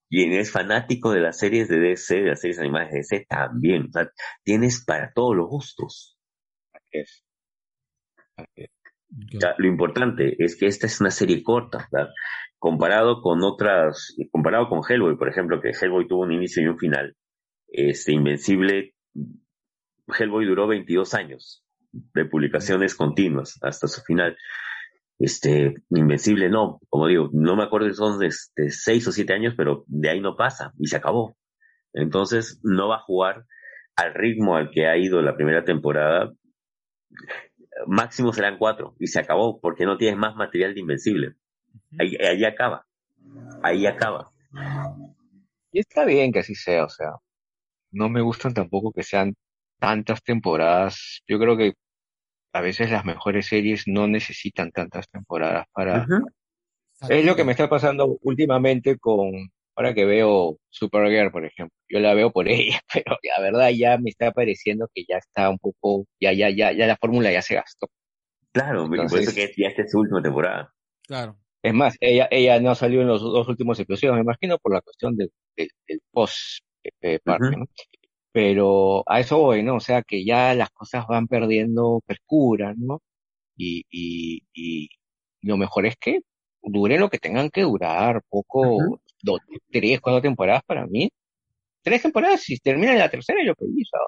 Quien 0.09 0.33
es 0.33 0.51
fanático 0.51 1.11
de 1.11 1.21
las 1.21 1.37
series 1.39 1.67
de 1.69 1.79
DC, 1.79 2.21
de 2.21 2.29
las 2.29 2.41
series 2.41 2.59
animadas 2.59 2.91
de 2.91 2.97
DC, 2.97 3.25
también. 3.27 3.87
O 3.89 3.91
sea, 3.91 4.11
tienes 4.43 4.83
para 4.85 5.11
todos 5.13 5.35
los 5.35 5.47
gustos. 5.47 6.17
Es. 6.91 7.23
Así 8.35 8.63
es. 8.63 8.69
O 9.35 9.39
sea, 9.39 9.55
lo 9.57 9.67
importante 9.67 10.35
es 10.37 10.55
que 10.55 10.67
esta 10.67 10.85
es 10.85 11.01
una 11.01 11.09
serie 11.09 11.41
corta, 11.41 11.87
¿verdad? 11.91 12.11
Comparado 12.59 13.21
con 13.21 13.43
otras, 13.43 14.15
comparado 14.31 14.69
con 14.69 14.81
Hellboy, 14.87 15.17
por 15.17 15.29
ejemplo, 15.29 15.59
que 15.61 15.69
Hellboy 15.69 16.07
tuvo 16.07 16.23
un 16.23 16.31
inicio 16.31 16.61
y 16.61 16.67
un 16.67 16.77
final. 16.77 17.15
Este, 17.67 18.11
Invencible, 18.11 18.93
Hellboy 20.07 20.45
duró 20.45 20.67
22 20.67 21.13
años 21.13 21.63
de 21.91 22.25
publicaciones 22.25 22.95
continuas 22.95 23.57
hasta 23.61 23.87
su 23.87 24.01
final. 24.01 24.37
Este, 25.19 25.75
Invencible 25.89 26.49
no, 26.49 26.79
como 26.87 27.07
digo, 27.07 27.29
no 27.33 27.55
me 27.55 27.63
acuerdo 27.63 27.89
si 27.89 27.95
son 27.95 28.19
de, 28.19 28.29
de 28.55 28.71
6 28.71 29.07
o 29.07 29.11
7 29.11 29.33
años, 29.33 29.53
pero 29.57 29.83
de 29.87 30.09
ahí 30.09 30.21
no 30.21 30.35
pasa 30.35 30.73
y 30.79 30.87
se 30.87 30.97
acabó. 30.97 31.35
Entonces 31.93 32.59
no 32.63 32.87
va 32.87 32.97
a 32.97 33.03
jugar 33.03 33.45
al 33.95 34.13
ritmo 34.13 34.55
al 34.55 34.71
que 34.71 34.87
ha 34.87 34.97
ido 34.97 35.21
la 35.21 35.35
primera 35.35 35.63
temporada. 35.63 36.33
Máximo 37.87 38.31
serán 38.33 38.57
cuatro 38.57 38.95
y 38.99 39.07
se 39.07 39.19
acabó 39.19 39.59
porque 39.59 39.85
no 39.85 39.97
tienes 39.97 40.17
más 40.17 40.35
material 40.35 40.73
de 40.73 40.81
Invencible. 40.81 41.35
Ahí, 41.99 42.15
ahí 42.15 42.45
acaba. 42.45 42.85
Ahí 43.61 43.85
acaba. 43.85 44.31
Y 45.71 45.79
está 45.79 46.05
bien 46.05 46.31
que 46.31 46.39
así 46.39 46.55
sea, 46.55 46.85
o 46.85 46.89
sea, 46.89 47.11
no 47.91 48.09
me 48.09 48.21
gustan 48.21 48.53
tampoco 48.53 48.91
que 48.91 49.03
sean 49.03 49.35
tantas 49.79 50.23
temporadas. 50.23 51.21
Yo 51.27 51.39
creo 51.39 51.57
que 51.57 51.73
a 52.53 52.61
veces 52.61 52.91
las 52.91 53.05
mejores 53.05 53.47
series 53.47 53.83
no 53.87 54.07
necesitan 54.07 54.71
tantas 54.71 55.07
temporadas 55.09 55.65
para... 55.73 56.05
Es 57.07 57.23
lo 57.23 57.35
que 57.35 57.45
me 57.45 57.53
está 57.53 57.69
pasando 57.69 58.17
últimamente 58.21 58.97
con, 58.97 59.31
ahora 59.75 59.93
que 59.93 60.03
veo 60.03 60.57
Supergirl, 60.69 61.31
por 61.31 61.45
ejemplo. 61.45 61.73
Yo 61.87 61.99
la 61.99 62.13
veo 62.13 62.31
por 62.31 62.47
ella, 62.49 62.81
pero 62.93 63.17
la 63.23 63.41
verdad 63.41 63.69
ya 63.69 63.97
me 63.97 64.09
está 64.09 64.31
pareciendo 64.31 64.89
que 64.93 65.05
ya 65.07 65.17
está 65.17 65.49
un 65.49 65.57
poco, 65.57 66.05
ya, 66.19 66.33
ya, 66.33 66.49
ya, 66.49 66.71
ya 66.73 66.87
la 66.87 66.97
fórmula 66.97 67.31
ya 67.31 67.41
se 67.41 67.55
gastó. 67.55 67.87
Claro, 68.51 68.87
por 68.87 69.19
eso 69.19 69.33
que 69.33 69.53
ya 69.55 69.69
esta 69.69 69.83
es 69.83 69.91
su 69.91 69.99
última 69.99 70.21
temporada. 70.21 70.73
Claro. 71.07 71.37
Es 71.61 71.73
más, 71.73 71.95
ella, 71.99 72.27
ella 72.31 72.59
no 72.59 72.73
salió 72.73 73.01
en 73.01 73.07
los 73.07 73.21
dos 73.21 73.47
últimos 73.47 73.79
episodios, 73.79 74.15
me 74.15 74.21
imagino, 74.21 74.57
por 74.57 74.73
la 74.73 74.81
cuestión 74.81 75.15
del, 75.15 75.31
del, 75.55 75.69
del 75.87 76.01
post 76.11 76.63
eh, 77.01 77.19
parte. 77.23 77.55
Pero 78.31 79.03
a 79.07 79.19
eso 79.19 79.39
voy, 79.39 79.63
¿no? 79.63 79.75
O 79.77 79.79
sea, 79.79 80.03
que 80.03 80.23
ya 80.23 80.53
las 80.53 80.69
cosas 80.69 81.07
van 81.07 81.27
perdiendo 81.27 82.01
frescura, 82.05 82.73
¿no? 82.77 83.01
Y, 83.57 83.83
y, 83.89 84.43
y 84.53 84.89
lo 85.41 85.57
mejor 85.57 85.85
es 85.85 85.95
que 85.97 86.19
dure 86.61 86.99
lo 86.99 87.09
que 87.09 87.17
tengan 87.17 87.49
que 87.49 87.61
durar, 87.63 88.21
poco, 88.29 88.75
Ujú. 88.77 88.99
dos, 89.21 89.39
tres, 89.71 89.99
cuatro 89.99 90.21
temporadas 90.21 90.61
para 90.65 90.85
mí. 90.85 91.09
Tres 91.81 92.01
temporadas, 92.01 92.41
si 92.41 92.57
termina 92.57 92.93
la 92.93 93.09
tercera, 93.09 93.43
yo 93.43 93.53
feliz, 93.57 93.87
¿sabes? 93.89 94.07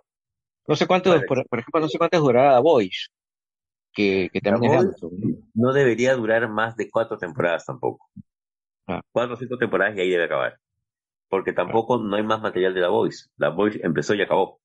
No 0.67 0.75
sé 0.75 0.85
cuánto, 0.85 1.09
Vale. 1.09 1.25
por, 1.25 1.47
por 1.47 1.59
ejemplo, 1.59 1.81
no 1.81 1.87
sé 1.87 1.97
cuántas 1.97 2.21
durará 2.21 2.57
The 2.57 2.61
Voice, 2.61 3.07
que, 3.93 4.29
que 4.31 4.39
también 4.39 4.73
es. 4.73 4.85
No 5.53 5.73
debería 5.73 6.13
durar 6.15 6.47
más 6.47 6.75
de 6.75 6.89
cuatro 6.89 7.17
temporadas 7.17 7.65
tampoco. 7.65 8.09
Ah. 8.87 9.01
Cuatro 9.11 9.33
o 9.33 9.37
cinco 9.37 9.57
temporadas 9.57 9.97
y 9.97 10.01
ahí 10.01 10.09
debe 10.09 10.25
acabar. 10.25 10.57
Porque 11.31 11.53
tampoco 11.53 11.97
no 11.97 12.17
hay 12.17 12.23
más 12.23 12.41
material 12.41 12.73
de 12.73 12.81
la 12.81 12.89
Voice. 12.89 13.27
La 13.37 13.49
Voice 13.49 13.79
empezó 13.83 14.13
y 14.13 14.21
acabó. 14.21 14.59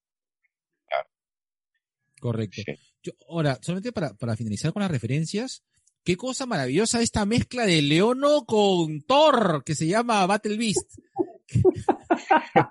Correcto. 2.21 2.61
Sí. 2.67 2.75
Yo- 3.05 3.13
ahora, 3.29 3.57
solamente 3.63 3.93
para, 3.93 4.15
para 4.15 4.35
finalizar 4.37 4.73
con 4.73 4.83
las 4.83 4.91
referencias, 4.91 5.63
qué 6.03 6.17
cosa 6.17 6.45
maravillosa 6.45 7.01
esta 7.03 7.25
mezcla 7.25 7.67
de 7.67 7.83
Leono 7.83 8.45
con 8.47 9.01
Thor, 9.03 9.63
que 9.65 9.77
se 9.77 9.87
llama 9.87 10.27
Battle 10.27 10.57
Beast. 10.59 10.99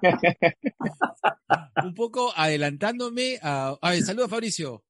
Un 1.84 1.94
poco 1.94 2.34
adelantándome 2.36 3.38
a... 3.42 3.78
A 3.82 3.92
ver, 3.92 4.02
saluda 4.02 4.28
Fabricio. 4.28 4.84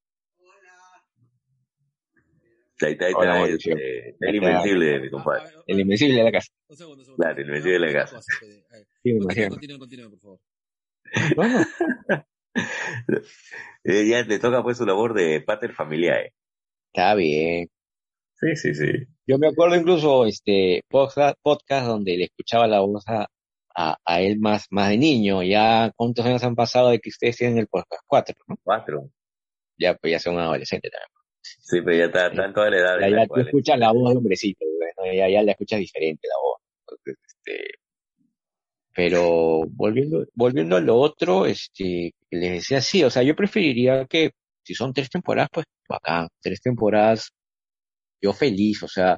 Ahí 2.82 2.91
está, 2.93 3.06
ahí 3.06 3.12
está, 3.12 3.20
Hola, 3.22 3.34
el, 3.36 3.39
Mauricio. 3.39 3.78
eh, 3.78 4.16
el 4.20 4.36
invencible 4.36 4.86
de 4.86 4.99
mi 4.99 5.10
compadre. 5.10 5.43
El 5.68 5.80
invencible 5.80 6.16
de 6.18 6.24
la 6.24 6.32
casa. 6.32 6.51
Un 6.68 6.76
segundo, 6.76 7.01
un 7.01 7.06
segundo. 7.06 7.24
Claro, 7.24 7.41
el 7.41 7.47
invencible 7.47 7.88
de 7.88 7.93
la 7.93 7.99
casa. 8.01 8.20
Pues, 9.06 9.14
Sí, 9.14 9.14
me 9.14 9.24
imagino. 9.24 9.49
continúen, 9.49 9.80
continúen, 9.80 10.10
por 10.12 10.20
favor. 10.20 10.39
Bueno, 11.36 11.60
Eh, 13.84 14.08
ya 14.10 14.24
le 14.24 14.39
toca 14.39 14.64
pues 14.64 14.78
su 14.78 14.86
labor 14.86 15.14
de 15.14 15.41
pater 15.41 15.74
familiar. 15.74 16.32
está 16.93 17.14
bien. 17.16 17.70
Sí, 18.39 18.56
sí, 18.56 18.74
sí. 18.74 18.91
Yo 19.28 19.38
me 19.38 19.47
acuerdo 19.47 19.76
incluso 19.76 20.26
este 20.26 20.82
podcast, 20.89 21.38
podcast 21.41 21.86
donde 21.88 22.18
le 22.18 22.24
escuchaba 22.26 22.68
la 22.68 22.80
voz 22.82 23.03
a, 23.08 23.28
a, 23.76 23.97
a 24.06 24.22
él 24.22 24.39
más, 24.39 24.66
más 24.72 24.89
de 24.89 24.97
niño. 24.97 25.43
Ya, 25.43 25.91
¿cuántos 25.95 26.26
años 26.26 26.43
han 26.43 26.56
pasado 26.56 26.89
de 26.89 26.99
que 26.99 27.10
ustedes 27.10 27.38
tienen 27.38 27.58
el 27.60 27.68
podcast? 27.68 28.01
Cuatro, 28.08 28.36
¿no? 28.47 28.56
Cuatro. 28.64 29.10
Ya, 29.78 29.95
pues 29.95 30.12
ya 30.12 30.20
son 30.20 30.36
un 30.36 30.41
adolescente 30.41 30.89
también. 30.89 31.10
Sí, 31.41 31.82
pero 31.84 31.97
ya 31.97 32.06
está, 32.06 32.28
está 32.28 32.45
en 32.45 32.53
toda 32.53 32.70
la 32.72 32.78
edad. 32.78 32.99
Ya, 33.01 33.10
ya 33.10 33.24
tú 33.24 33.28
cual- 33.30 33.45
escuchas 33.45 33.78
la 33.80 33.91
voz 33.91 34.12
de 34.12 34.18
hombrecito, 34.18 34.66
bueno, 34.97 35.14
ya, 35.14 35.30
ya 35.30 35.43
la 35.43 35.51
escuchas 35.51 35.80
diferente 35.80 36.28
la 36.28 36.36
voz. 36.41 36.62
Entonces, 36.82 37.18
este, 37.28 37.68
pero 38.96 39.66
volviendo, 39.72 40.26
volviendo 40.36 40.78
a 40.78 40.82
lo 40.82 40.98
otro, 40.98 41.46
este, 41.46 42.14
que 42.30 42.38
les 42.38 42.52
decía 42.54 42.82
sí, 42.82 43.04
o 43.04 43.10
sea, 43.10 43.24
yo 43.24 43.36
preferiría 43.36 44.06
que 44.08 44.32
si 44.64 44.74
son 44.74 44.93
tres 44.93 45.10
temporadas, 45.10 45.50
pues 45.54 45.66
bacán, 45.89 46.30
tres 46.41 46.62
temporadas, 46.62 47.32
yo 48.22 48.34
feliz, 48.34 48.84
o 48.84 48.88
sea, 48.88 49.18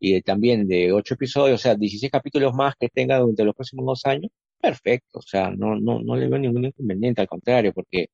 y 0.00 0.20
también 0.22 0.68
de 0.68 0.92
ocho 0.92 1.14
episodios, 1.14 1.60
o 1.60 1.62
sea, 1.62 1.74
16 1.76 2.12
capítulos 2.12 2.54
más 2.54 2.74
que 2.78 2.88
tenga 2.90 3.18
durante 3.18 3.44
los 3.44 3.54
próximos 3.54 3.86
dos 3.86 4.06
años, 4.06 4.30
perfecto, 4.60 5.20
o 5.20 5.22
sea, 5.22 5.50
no, 5.50 5.76
no, 5.76 6.00
no 6.00 6.16
le 6.16 6.28
veo 6.28 6.38
ningún 6.38 6.66
inconveniente, 6.66 7.22
al 7.22 7.28
contrario, 7.28 7.72
porque, 7.74 8.08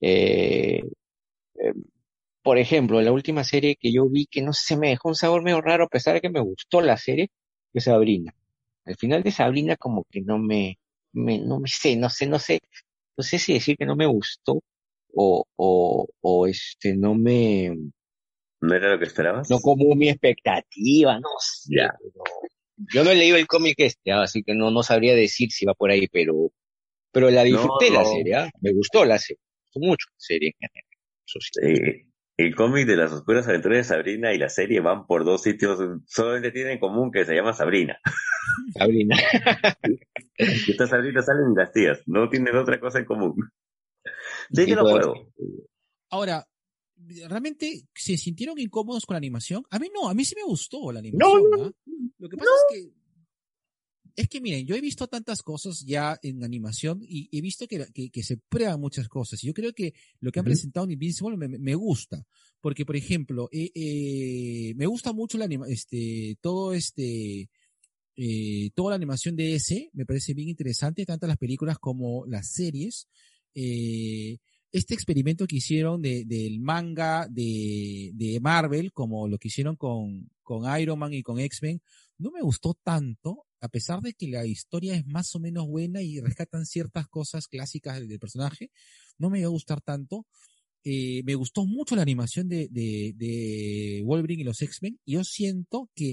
eh, 0.00 0.82
eh, 1.56 1.72
por 2.42 2.58
ejemplo, 2.58 3.00
la 3.02 3.12
última 3.12 3.44
serie 3.44 3.76
que 3.76 3.92
yo 3.92 4.08
vi 4.08 4.26
que 4.26 4.42
no 4.42 4.52
se 4.52 4.76
me 4.76 4.90
dejó 4.90 5.08
un 5.10 5.16
sabor 5.16 5.42
medio 5.42 5.60
raro, 5.62 5.84
a 5.84 5.88
pesar 5.88 6.14
de 6.14 6.20
que 6.22 6.30
me 6.30 6.40
gustó 6.40 6.80
la 6.80 6.96
serie, 6.98 7.30
es 7.74 7.84
Sabrina. 7.84 8.34
Al 8.86 8.96
final 8.96 9.22
de 9.22 9.30
Sabrina 9.32 9.76
como 9.76 10.04
que 10.10 10.22
no 10.22 10.38
me, 10.38 10.78
me, 11.12 11.38
no 11.40 11.60
me 11.60 11.68
sé, 11.68 11.96
no 11.96 12.08
sé, 12.08 12.26
no 12.26 12.38
sé, 12.38 12.60
no 13.16 13.24
sé 13.24 13.38
si 13.38 13.52
decir 13.54 13.76
que 13.76 13.86
no 13.86 13.96
me 13.96 14.06
gustó 14.06 14.60
o, 15.14 15.44
o, 15.56 16.08
o 16.20 16.46
este, 16.46 16.96
no 16.96 17.14
me, 17.14 17.74
¿No 18.60 18.74
era 18.74 18.90
lo 18.90 18.98
que 18.98 19.04
esperabas? 19.06 19.50
no 19.50 19.58
como 19.58 19.94
mi 19.94 20.08
expectativa, 20.08 21.18
no 21.18 21.28
sé. 21.40 21.74
Ya. 21.76 21.94
pero 21.98 22.24
yo 22.94 23.04
no 23.04 23.10
he 23.10 23.14
leído 23.14 23.36
el 23.36 23.46
cómic 23.46 23.74
este, 23.78 24.12
ah, 24.12 24.22
así 24.22 24.42
que 24.42 24.54
no, 24.54 24.70
no 24.70 24.82
sabría 24.82 25.14
decir 25.14 25.50
si 25.50 25.64
va 25.66 25.74
por 25.74 25.90
ahí, 25.90 26.06
pero, 26.08 26.52
pero 27.10 27.30
la 27.30 27.42
disfruté 27.42 27.90
la 27.90 28.02
no. 28.02 28.12
serie, 28.12 28.34
ah, 28.34 28.50
me 28.60 28.72
gustó 28.72 29.04
la 29.04 29.18
serie, 29.18 29.40
me 29.40 29.62
gustó 29.64 29.80
mucho 29.80 30.06
la 30.10 30.18
serie 30.18 30.48
en 30.60 30.68
general. 30.68 30.92
Eso 31.26 31.38
sí. 31.40 32.06
El 32.38 32.54
cómic 32.54 32.86
de 32.86 32.96
las 32.96 33.12
oscuras 33.12 33.48
aventuras 33.48 33.78
de 33.78 33.84
Sabrina 33.84 34.34
y 34.34 34.38
la 34.38 34.50
serie 34.50 34.80
van 34.80 35.06
por 35.06 35.24
dos 35.24 35.42
sitios, 35.42 35.78
solamente 36.06 36.50
tienen 36.50 36.74
en 36.74 36.78
común 36.78 37.10
que 37.10 37.24
se 37.24 37.34
llama 37.34 37.54
Sabrina. 37.54 37.98
Sabrina. 38.74 39.16
Estas 40.36 40.90
Sabrina 40.90 41.22
salen 41.22 41.46
en 41.46 41.54
las 41.54 41.72
tías, 41.72 42.02
no 42.06 42.28
tienen 42.28 42.54
otra 42.56 42.78
cosa 42.78 42.98
en 42.98 43.06
común. 43.06 43.50
De 44.50 44.64
Sí, 44.64 44.70
hecho, 44.70 44.82
no 44.82 44.90
puedo. 44.90 45.14
Ahora, 46.10 46.46
¿realmente 47.28 47.84
se 47.94 48.18
sintieron 48.18 48.58
incómodos 48.58 49.06
con 49.06 49.14
la 49.14 49.18
animación? 49.18 49.64
A 49.70 49.78
mí 49.78 49.88
no, 49.94 50.08
a 50.08 50.14
mí 50.14 50.24
sí 50.24 50.34
me 50.36 50.44
gustó 50.44 50.92
la 50.92 50.98
animación. 50.98 51.42
¿ah? 51.58 51.70
Lo 52.18 52.28
que 52.28 52.36
pasa 52.36 52.50
es 52.70 52.76
que 52.76 52.90
es 54.16 54.28
que 54.28 54.40
miren, 54.40 54.66
yo 54.66 54.74
he 54.74 54.80
visto 54.80 55.06
tantas 55.06 55.42
cosas 55.42 55.84
ya 55.86 56.18
en 56.22 56.42
animación 56.42 57.00
y 57.02 57.28
he 57.36 57.40
visto 57.42 57.66
que, 57.68 57.86
que, 57.92 58.10
que 58.10 58.22
se 58.22 58.38
prueban 58.38 58.80
muchas 58.80 59.08
cosas. 59.08 59.44
Y 59.44 59.48
yo 59.48 59.54
creo 59.54 59.72
que 59.74 59.92
lo 60.20 60.32
que 60.32 60.38
han 60.38 60.44
presentado 60.46 60.84
en 60.86 60.92
Invincible 60.92 61.36
me, 61.36 61.48
me- 61.48 61.74
gusta. 61.74 62.24
Porque, 62.62 62.86
por 62.86 62.96
ejemplo, 62.96 63.48
eh, 63.52 63.70
eh, 63.74 64.74
me 64.74 64.86
gusta 64.86 65.12
mucho 65.12 65.36
la 65.38 65.44
anima 65.44 65.66
este, 65.68 66.36
todo 66.40 66.72
este, 66.72 67.50
eh, 68.16 68.70
toda 68.74 68.90
la 68.90 68.96
animación 68.96 69.36
de 69.36 69.54
ese, 69.54 69.90
me 69.92 70.06
parece 70.06 70.32
bien 70.34 70.48
interesante, 70.48 71.04
tanto 71.04 71.26
las 71.26 71.36
películas 71.36 71.78
como 71.78 72.24
las 72.26 72.50
series. 72.52 73.08
Eh, 73.54 74.38
este 74.72 74.94
experimento 74.94 75.46
que 75.46 75.56
hicieron 75.56 76.02
de, 76.02 76.24
del 76.24 76.60
manga 76.60 77.26
de, 77.30 78.10
de 78.14 78.40
Marvel, 78.40 78.92
como 78.92 79.28
lo 79.28 79.38
que 79.38 79.48
hicieron 79.48 79.76
con, 79.76 80.30
con 80.42 80.80
Iron 80.80 80.98
Man 80.98 81.12
y 81.12 81.22
con 81.22 81.38
X-Men, 81.38 81.80
no 82.18 82.30
me 82.30 82.42
gustó 82.42 82.74
tanto, 82.82 83.45
a 83.60 83.68
pesar 83.68 84.00
de 84.02 84.12
que 84.14 84.28
la 84.28 84.46
historia 84.46 84.94
es 84.94 85.06
más 85.06 85.34
o 85.34 85.40
menos 85.40 85.66
buena 85.66 86.02
y 86.02 86.20
rescatan 86.20 86.66
ciertas 86.66 87.08
cosas 87.08 87.48
clásicas 87.48 87.98
del, 87.98 88.08
del 88.08 88.18
personaje, 88.18 88.70
no 89.18 89.30
me 89.30 89.38
iba 89.40 89.46
a 89.48 89.50
gustar 89.50 89.80
tanto. 89.80 90.26
Eh, 90.84 91.22
me 91.24 91.34
gustó 91.34 91.64
mucho 91.66 91.96
la 91.96 92.02
animación 92.02 92.48
de, 92.48 92.68
de, 92.70 93.12
de 93.16 94.02
Wolverine 94.04 94.42
y 94.42 94.44
los 94.44 94.62
X-Men, 94.62 95.00
y 95.04 95.12
yo 95.14 95.24
siento 95.24 95.90
que 95.96 96.12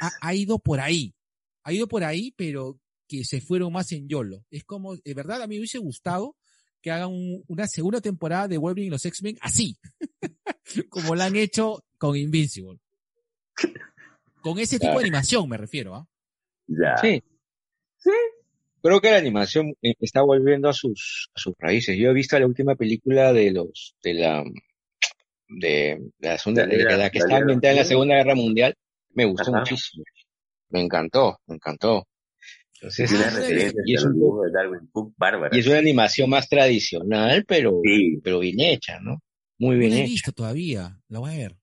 ha, 0.00 0.10
ha 0.22 0.34
ido 0.34 0.58
por 0.58 0.80
ahí, 0.80 1.14
ha 1.64 1.72
ido 1.74 1.86
por 1.88 2.04
ahí, 2.04 2.32
pero 2.36 2.80
que 3.06 3.24
se 3.24 3.40
fueron 3.42 3.72
más 3.72 3.92
en 3.92 4.08
YOLO. 4.08 4.44
Es 4.50 4.64
como, 4.64 4.96
de 4.96 5.14
verdad, 5.14 5.42
a 5.42 5.46
mí 5.46 5.56
me 5.56 5.60
hubiese 5.60 5.78
gustado 5.78 6.36
que 6.80 6.90
hagan 6.90 7.10
un- 7.10 7.44
una 7.48 7.66
segunda 7.66 8.00
temporada 8.00 8.48
de 8.48 8.56
Wolverine 8.56 8.86
y 8.86 8.90
los 8.90 9.04
X-Men 9.04 9.36
así, 9.42 9.76
como 10.90 11.14
la 11.14 11.26
han 11.26 11.36
hecho 11.36 11.84
con 11.98 12.16
Invincible. 12.16 12.78
Con 14.40 14.58
ese 14.58 14.78
tipo 14.78 14.92
de 14.92 15.04
animación 15.04 15.48
me 15.48 15.56
refiero, 15.56 15.94
¿ah? 15.96 16.08
Ya. 16.68 16.96
Sí. 16.98 17.22
Sí. 17.98 18.10
Creo 18.82 19.00
que 19.00 19.10
la 19.10 19.16
animación 19.18 19.74
eh, 19.82 19.94
está 19.98 20.22
volviendo 20.22 20.68
a 20.68 20.72
sus, 20.72 21.28
a 21.34 21.38
sus 21.40 21.54
raíces. 21.58 21.96
Yo 21.98 22.10
he 22.10 22.14
visto 22.14 22.38
la 22.38 22.46
última 22.46 22.76
película 22.76 23.32
de 23.32 23.50
los, 23.50 23.96
de 24.02 24.14
la, 24.14 24.44
de 25.48 25.98
la 26.20 26.38
segunda, 26.38 26.62
La 26.62 26.68
de 26.68 26.76
Guerra- 26.76 26.96
la 26.96 27.10
que 27.10 27.18
está 27.18 27.36
ambientada 27.38 27.72
en 27.72 27.78
la. 27.78 27.84
Segunda 27.84 28.14
Guerra 28.16 28.34
Mundial. 28.34 28.74
Me 29.14 29.24
gustó 29.24 29.50
Ajá. 29.50 29.60
muchísimo. 29.60 30.04
Me 30.70 30.80
encantó, 30.82 31.38
me 31.46 31.56
encantó. 31.56 32.06
Entonces, 32.74 33.10
no 33.10 33.18
referencias 33.18 33.74
y 33.84 33.94
es 33.94 34.04
un 34.04 34.12
de 34.14 34.52
Darwin 34.52 34.88
Cook 34.92 35.12
y 35.50 35.58
es 35.58 35.66
una 35.66 35.78
animación 35.78 36.30
más 36.30 36.48
tradicional, 36.48 37.44
pero, 37.48 37.80
Sí. 37.82 38.20
pero 38.22 38.38
bien 38.38 38.60
hecha, 38.60 39.00
¿no? 39.00 39.20
Muy 39.58 39.74
No 39.74 39.80
bien 39.80 39.90
la 39.90 39.96
he 39.96 40.00
hecha. 40.02 40.10
visto 40.10 40.32
todavía, 40.32 41.00
la 41.08 41.18
voy 41.18 41.34
a 41.34 41.38
ver. 41.38 41.56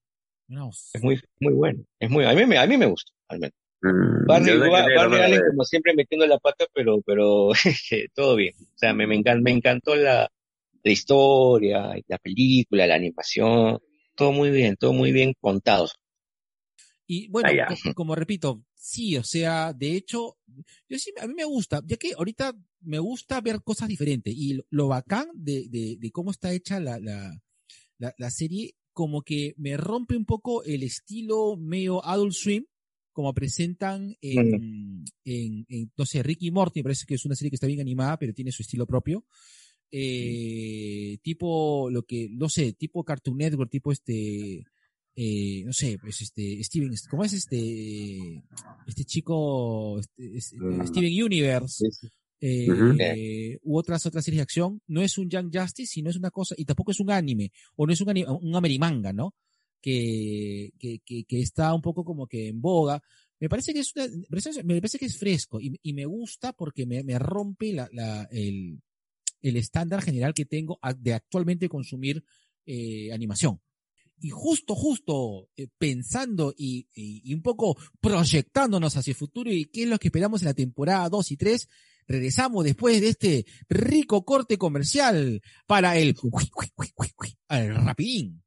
Vamos. 0.48 0.90
Es 0.92 1.02
muy, 1.02 1.18
muy 1.40 1.54
bueno. 1.54 1.82
Es 1.98 2.10
muy, 2.10 2.24
a 2.26 2.34
mí 2.34 2.44
me, 2.44 2.58
a 2.58 2.66
mí 2.66 2.76
me 2.76 2.84
gustó, 2.86 3.12
al 3.28 3.38
menos. 3.38 3.54
Mm, 3.82 4.26
Barney, 4.26 4.54
no 4.58 5.16
Allen 5.22 5.40
como 5.50 5.64
siempre 5.64 5.94
metiendo 5.94 6.26
la 6.26 6.38
pata, 6.38 6.66
pero, 6.74 7.00
pero 7.02 7.50
todo 8.14 8.36
bien. 8.36 8.54
O 8.58 8.78
sea, 8.78 8.94
me, 8.94 9.06
me, 9.06 9.16
encan- 9.16 9.42
me 9.42 9.50
encantó 9.52 9.94
la, 9.94 10.30
la 10.82 10.90
historia, 10.92 11.94
la 12.08 12.18
película, 12.18 12.86
la 12.86 12.94
animación, 12.96 13.78
todo 14.16 14.32
muy 14.32 14.50
bien, 14.50 14.76
todo 14.76 14.92
muy 14.92 15.12
bien 15.12 15.34
contado. 15.40 15.88
Y 17.06 17.28
bueno, 17.28 17.48
Ah, 17.68 17.74
como 17.94 18.14
repito, 18.16 18.64
sí, 18.74 19.16
o 19.16 19.22
sea, 19.22 19.72
de 19.72 19.92
hecho, 19.96 20.38
yo 20.88 20.98
sí, 20.98 21.12
a 21.20 21.26
mí 21.28 21.34
me 21.34 21.44
gusta, 21.44 21.80
ya 21.86 21.96
que 21.96 22.12
ahorita 22.16 22.52
me 22.80 22.98
gusta 22.98 23.40
ver 23.40 23.62
cosas 23.62 23.88
diferentes 23.88 24.34
y 24.36 24.54
lo, 24.54 24.64
lo 24.70 24.88
bacán 24.88 25.28
de, 25.34 25.68
de, 25.68 25.96
de 26.00 26.10
cómo 26.10 26.32
está 26.32 26.52
hecha 26.52 26.80
la, 26.80 26.98
la, 26.98 27.40
la, 27.98 28.12
la 28.18 28.30
serie, 28.30 28.74
como 28.92 29.22
que 29.22 29.54
me 29.56 29.76
rompe 29.76 30.16
un 30.16 30.24
poco 30.24 30.64
el 30.64 30.82
estilo 30.82 31.56
medio 31.56 32.04
Adult 32.04 32.32
Swim, 32.32 32.64
como 33.16 33.32
presentan 33.32 34.14
en, 34.20 35.04
en, 35.24 35.64
en, 35.70 35.90
no 35.96 36.04
sé, 36.04 36.22
Ricky 36.22 36.50
Morty, 36.50 36.80
me 36.80 36.84
parece 36.84 37.06
que 37.06 37.14
es 37.14 37.24
una 37.24 37.34
serie 37.34 37.50
que 37.50 37.56
está 37.56 37.66
bien 37.66 37.80
animada, 37.80 38.18
pero 38.18 38.34
tiene 38.34 38.52
su 38.52 38.60
estilo 38.62 38.84
propio. 38.86 39.24
Eh, 39.90 41.16
tipo 41.22 41.88
lo 41.90 42.02
que, 42.02 42.28
no 42.30 42.48
sé, 42.50 42.74
tipo 42.74 43.02
Cartoon 43.04 43.38
Network, 43.38 43.70
tipo 43.70 43.90
este, 43.90 44.64
eh, 45.16 45.62
no 45.64 45.72
sé, 45.72 45.96
pues 45.98 46.20
este, 46.20 46.62
Steven, 46.62 46.92
¿cómo 47.08 47.24
es 47.24 47.32
este, 47.32 48.42
este 48.86 49.04
chico, 49.04 49.98
este, 49.98 50.36
es- 50.36 50.52
Mm. 50.54 50.86
Steven 50.86 51.22
Universe, 51.24 51.86
eh, 52.40 52.66
eh, 53.16 53.58
u 53.62 53.78
otras, 53.78 54.04
otras 54.04 54.24
series 54.24 54.40
de 54.40 54.42
acción, 54.42 54.82
no 54.88 55.00
es 55.00 55.16
un 55.16 55.30
Young 55.30 55.50
Justice, 55.50 55.90
sino 55.90 56.10
es 56.10 56.16
una 56.16 56.30
cosa, 56.30 56.54
y 56.58 56.66
tampoco 56.66 56.90
es 56.90 57.00
un 57.00 57.10
anime, 57.10 57.50
o 57.76 57.86
no 57.86 57.92
es 57.94 58.00
un, 58.02 58.10
ani- 58.10 58.24
un 58.28 58.54
amerimanga, 58.54 59.14
¿no? 59.14 59.34
Que, 59.86 60.72
que, 60.80 60.98
que, 61.04 61.22
que 61.22 61.40
está 61.40 61.72
un 61.72 61.80
poco 61.80 62.04
como 62.04 62.26
que 62.26 62.48
en 62.48 62.60
boga. 62.60 63.00
Me 63.38 63.48
parece 63.48 63.72
que 63.72 63.78
es 63.78 63.92
una, 63.94 64.08
me 64.64 64.80
parece- 64.80 64.98
que 64.98 65.06
es 65.06 65.16
fresco 65.16 65.60
y, 65.60 65.78
y 65.80 65.92
me 65.92 66.06
gusta 66.06 66.52
porque 66.52 66.86
me, 66.86 67.04
me 67.04 67.16
rompe 67.20 67.72
la, 67.72 67.88
la, 67.92 68.24
el, 68.32 68.80
el 69.42 69.56
estándar 69.56 70.02
general 70.02 70.34
que 70.34 70.44
tengo 70.44 70.80
de 70.98 71.14
actualmente 71.14 71.68
consumir 71.68 72.24
eh, 72.66 73.12
animación. 73.12 73.60
Y 74.18 74.30
justo, 74.30 74.74
justo 74.74 75.50
eh, 75.56 75.68
pensando 75.78 76.52
y, 76.56 76.88
y, 76.92 77.22
y 77.30 77.34
un 77.34 77.42
poco 77.42 77.76
proyectándonos 78.00 78.96
hacia 78.96 79.12
el 79.12 79.16
futuro 79.16 79.52
y 79.52 79.66
qué 79.66 79.84
es 79.84 79.88
lo 79.88 79.98
que 80.00 80.08
esperamos 80.08 80.42
en 80.42 80.46
la 80.46 80.54
temporada 80.54 81.08
2 81.08 81.30
y 81.30 81.36
3, 81.36 81.68
regresamos 82.08 82.64
después 82.64 83.00
de 83.00 83.08
este 83.10 83.46
rico 83.68 84.24
corte 84.24 84.58
comercial 84.58 85.40
para 85.68 85.96
el, 85.96 86.16
al 87.48 87.76
rapidín. 87.84 88.42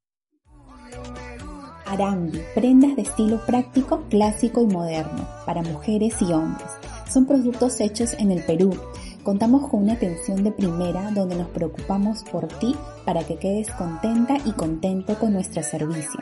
Arambi, 1.89 2.39
prendas 2.53 2.95
de 2.95 3.01
estilo 3.01 3.43
práctico, 3.47 4.03
clásico 4.09 4.61
y 4.61 4.67
moderno, 4.67 5.27
para 5.47 5.63
mujeres 5.63 6.21
y 6.21 6.31
hombres. 6.31 6.67
Son 7.11 7.25
productos 7.25 7.81
hechos 7.81 8.13
en 8.19 8.31
el 8.31 8.43
Perú. 8.43 8.77
Contamos 9.23 9.67
con 9.67 9.81
una 9.83 9.93
atención 9.93 10.43
de 10.43 10.51
primera 10.51 11.09
donde 11.09 11.35
nos 11.35 11.47
preocupamos 11.47 12.23
por 12.31 12.47
ti 12.47 12.75
para 13.05 13.23
que 13.23 13.37
quedes 13.37 13.71
contenta 13.71 14.37
y 14.45 14.51
contento 14.51 15.17
con 15.17 15.33
nuestro 15.33 15.63
servicio. 15.63 16.19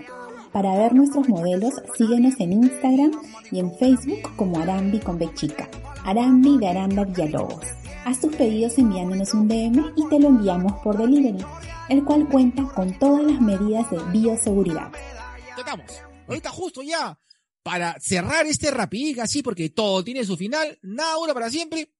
Para 0.53 0.74
ver 0.78 0.95
nuestros 0.95 1.28
modelos, 1.28 1.74
síguenos 1.97 2.39
en 2.39 2.53
Instagram 2.53 3.11
y 3.51 3.59
en 3.59 3.74
Facebook 3.74 4.36
como 4.38 4.59
Arambi 4.59 4.99
con 4.99 5.18
B 5.18 5.30
chica. 5.34 5.68
Arambi 6.05 6.57
de 6.59 6.70
Aranda 6.70 7.03
Villalobos. 7.03 7.65
Haz 8.05 8.22
tus 8.22 8.34
pedidos 8.38 8.78
enviándonos 8.78 9.34
un 9.34 9.49
DM 9.49 9.91
y 9.97 10.07
te 10.07 10.18
lo 10.18 10.30
enviamos 10.30 10.72
por 10.82 10.97
delivery, 10.97 11.43
el 11.89 12.05
cual 12.05 12.26
cuenta 12.30 12.63
con 12.74 12.97
todas 12.97 13.22
las 13.22 13.41
medidas 13.41 13.91
de 13.91 13.99
bioseguridad. 14.13 14.91
Ya 15.57 15.61
estamos. 15.63 15.91
Ahorita 16.27 16.49
justo 16.51 16.81
ya 16.83 17.19
para 17.63 17.95
cerrar 17.99 18.45
este 18.45 18.71
rapidín 18.71 19.19
así 19.19 19.41
porque 19.41 19.69
todo 19.69 20.03
tiene 20.03 20.23
su 20.23 20.37
final, 20.37 20.77
nada 20.81 21.15
dura 21.15 21.33
para 21.33 21.49
siempre. 21.49 21.91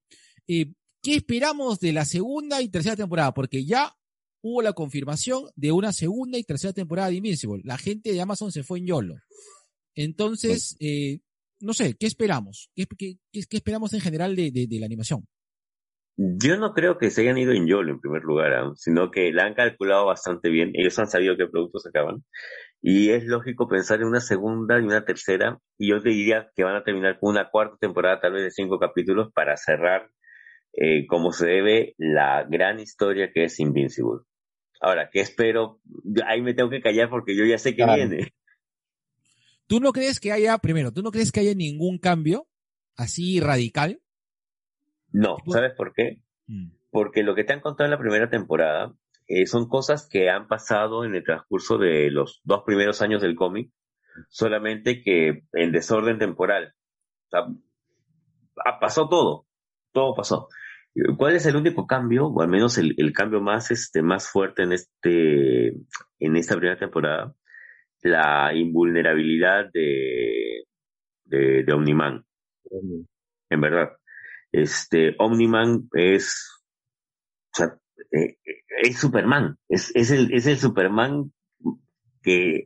Eh, 0.48 0.74
¿Qué 1.02 1.16
esperamos 1.16 1.80
de 1.80 1.94
la 1.94 2.06
segunda 2.06 2.62
y 2.62 2.70
tercera 2.70 2.96
temporada? 2.96 3.34
Porque 3.34 3.66
ya 3.66 3.96
hubo 4.42 4.62
la 4.62 4.74
confirmación 4.74 5.46
de 5.56 5.72
una 5.72 5.92
segunda 5.94 6.38
y 6.38 6.44
tercera 6.44 6.74
temporada 6.74 7.10
de 7.10 7.16
Invincible. 7.16 7.62
La 7.66 7.78
gente 7.78 8.12
de 8.12 8.22
Amazon 8.22 8.52
se 8.52 8.64
fue 8.64 8.80
en 8.80 8.88
YOLO. 8.88 9.16
Entonces, 9.96 10.76
eh, 10.80 11.20
no 11.60 11.74
sé, 11.74 11.96
¿qué 11.96 12.06
esperamos? 12.08 12.70
¿Qué, 12.76 12.86
qué- 12.98 13.18
qué- 13.32 13.44
qué 13.50 13.58
esperamos 13.58 13.94
en 13.94 14.02
general 14.02 14.36
de, 14.36 14.52
de- 14.52 14.68
de 14.68 14.80
la 14.80 14.86
animación? 14.86 15.26
Yo 16.20 16.58
no 16.58 16.74
creo 16.74 16.98
que 16.98 17.12
se 17.12 17.22
hayan 17.22 17.38
ido 17.38 17.52
en 17.52 17.68
YOLO 17.68 17.92
en 17.92 18.00
primer 18.00 18.24
lugar, 18.24 18.54
aún, 18.54 18.76
sino 18.76 19.12
que 19.12 19.32
la 19.32 19.46
han 19.46 19.54
calculado 19.54 20.06
bastante 20.08 20.50
bien. 20.50 20.72
Ellos 20.74 20.98
han 20.98 21.08
sabido 21.10 21.38
qué 21.38 21.46
productos 21.48 21.86
acaban. 21.86 22.24
Y 22.82 23.10
es 23.10 23.26
lógico 23.26 23.68
pensar 23.68 24.00
en 24.02 24.08
una 24.08 24.20
segunda 24.22 24.80
y 24.80 24.84
una 24.84 25.04
tercera. 25.04 25.60
Y 25.78 25.90
yo 25.90 26.02
te 26.02 26.10
diría 26.10 26.52
que 26.56 26.64
van 26.64 26.76
a 26.76 26.84
terminar 26.84 27.20
con 27.20 27.32
una 27.32 27.50
cuarta 27.50 27.76
temporada, 27.80 28.20
tal 28.22 28.34
vez 28.34 28.44
de 28.44 28.52
cinco 28.52 28.80
capítulos, 28.80 29.32
para 29.34 29.58
cerrar 29.58 30.10
eh, 30.74 31.08
como 31.08 31.32
se 31.32 31.48
debe 31.48 31.96
la 31.98 32.46
gran 32.48 32.80
historia 32.80 33.32
que 33.34 33.46
es 33.46 33.60
Invincible. 33.60 34.22
Ahora, 34.80 35.10
¿qué 35.12 35.22
espero? 35.22 35.82
Ahí 36.28 36.42
me 36.42 36.54
tengo 36.54 36.70
que 36.70 36.82
callar 36.82 37.10
porque 37.10 37.36
yo 37.36 37.46
ya 37.46 37.58
sé 37.58 37.72
que 37.72 37.84
Claro. 37.84 37.96
viene. 37.96 38.32
¿Tú 39.66 39.80
no 39.80 39.92
crees 39.92 40.20
que 40.20 40.32
haya, 40.32 40.58
primero, 40.60 40.92
tú 40.94 41.02
no 41.02 41.12
crees 41.12 41.32
que 41.32 41.40
haya 41.42 41.56
ningún 41.56 41.98
cambio 41.98 42.48
así 42.96 43.40
radical? 43.40 44.00
No, 45.12 45.38
¿sabes 45.52 45.74
por 45.76 45.94
qué? 45.94 46.22
Mm. 46.50 46.72
porque 46.92 47.24
lo 47.24 47.36
que 47.36 47.44
te 47.44 47.52
han 47.52 47.60
contado 47.60 47.86
en 47.86 47.92
la 47.92 48.00
primera 48.00 48.30
temporada 48.30 48.94
eh, 49.28 49.46
son 49.46 49.68
cosas 49.68 50.08
que 50.10 50.30
han 50.30 50.48
pasado 50.48 51.06
en 51.06 51.16
el 51.16 51.24
transcurso 51.24 51.78
de 51.78 52.10
los 52.12 52.42
dos 52.44 52.64
primeros 52.66 53.02
años 53.02 53.22
del 53.22 53.36
cómic, 53.36 53.72
solamente 54.30 55.02
que 55.02 55.44
en 55.54 55.72
desorden 55.72 56.18
temporal. 56.20 56.74
O 57.28 57.30
sea, 57.30 57.48
ah, 58.66 58.80
pasó 58.80 59.10
todo, 59.10 59.46
todo 59.92 60.16
pasó. 60.16 60.48
¿Cuál 61.18 61.36
es 61.36 61.46
el 61.46 61.56
único 61.56 61.86
cambio, 61.86 62.28
o 62.28 62.42
al 62.42 62.48
menos 62.48 62.78
el, 62.78 62.96
el 62.98 63.14
cambio 63.14 63.40
más, 63.40 63.70
este, 63.70 64.02
más 64.02 64.30
fuerte 64.30 64.64
en 64.64 64.74
este, 64.74 65.68
en 66.20 66.36
esta 66.36 66.56
primera 66.56 66.80
temporada? 66.80 67.36
La 68.02 68.54
invulnerabilidad 68.56 69.70
de, 69.72 70.64
de, 71.26 71.64
de 71.64 71.74
Omniman 71.74 72.26
en 73.50 73.62
verdad. 73.62 73.98
Este, 74.52 75.16
Omniman 75.20 75.90
es, 75.94 76.62
o 77.54 77.58
sea, 77.58 77.78
eh, 78.12 78.38
es 78.84 79.00
Superman, 79.00 79.58
es, 79.70 79.92
es 79.96 80.12
el, 80.12 80.34
es 80.34 80.46
el 80.48 80.58
Superman 80.58 81.32
que, 82.22 82.66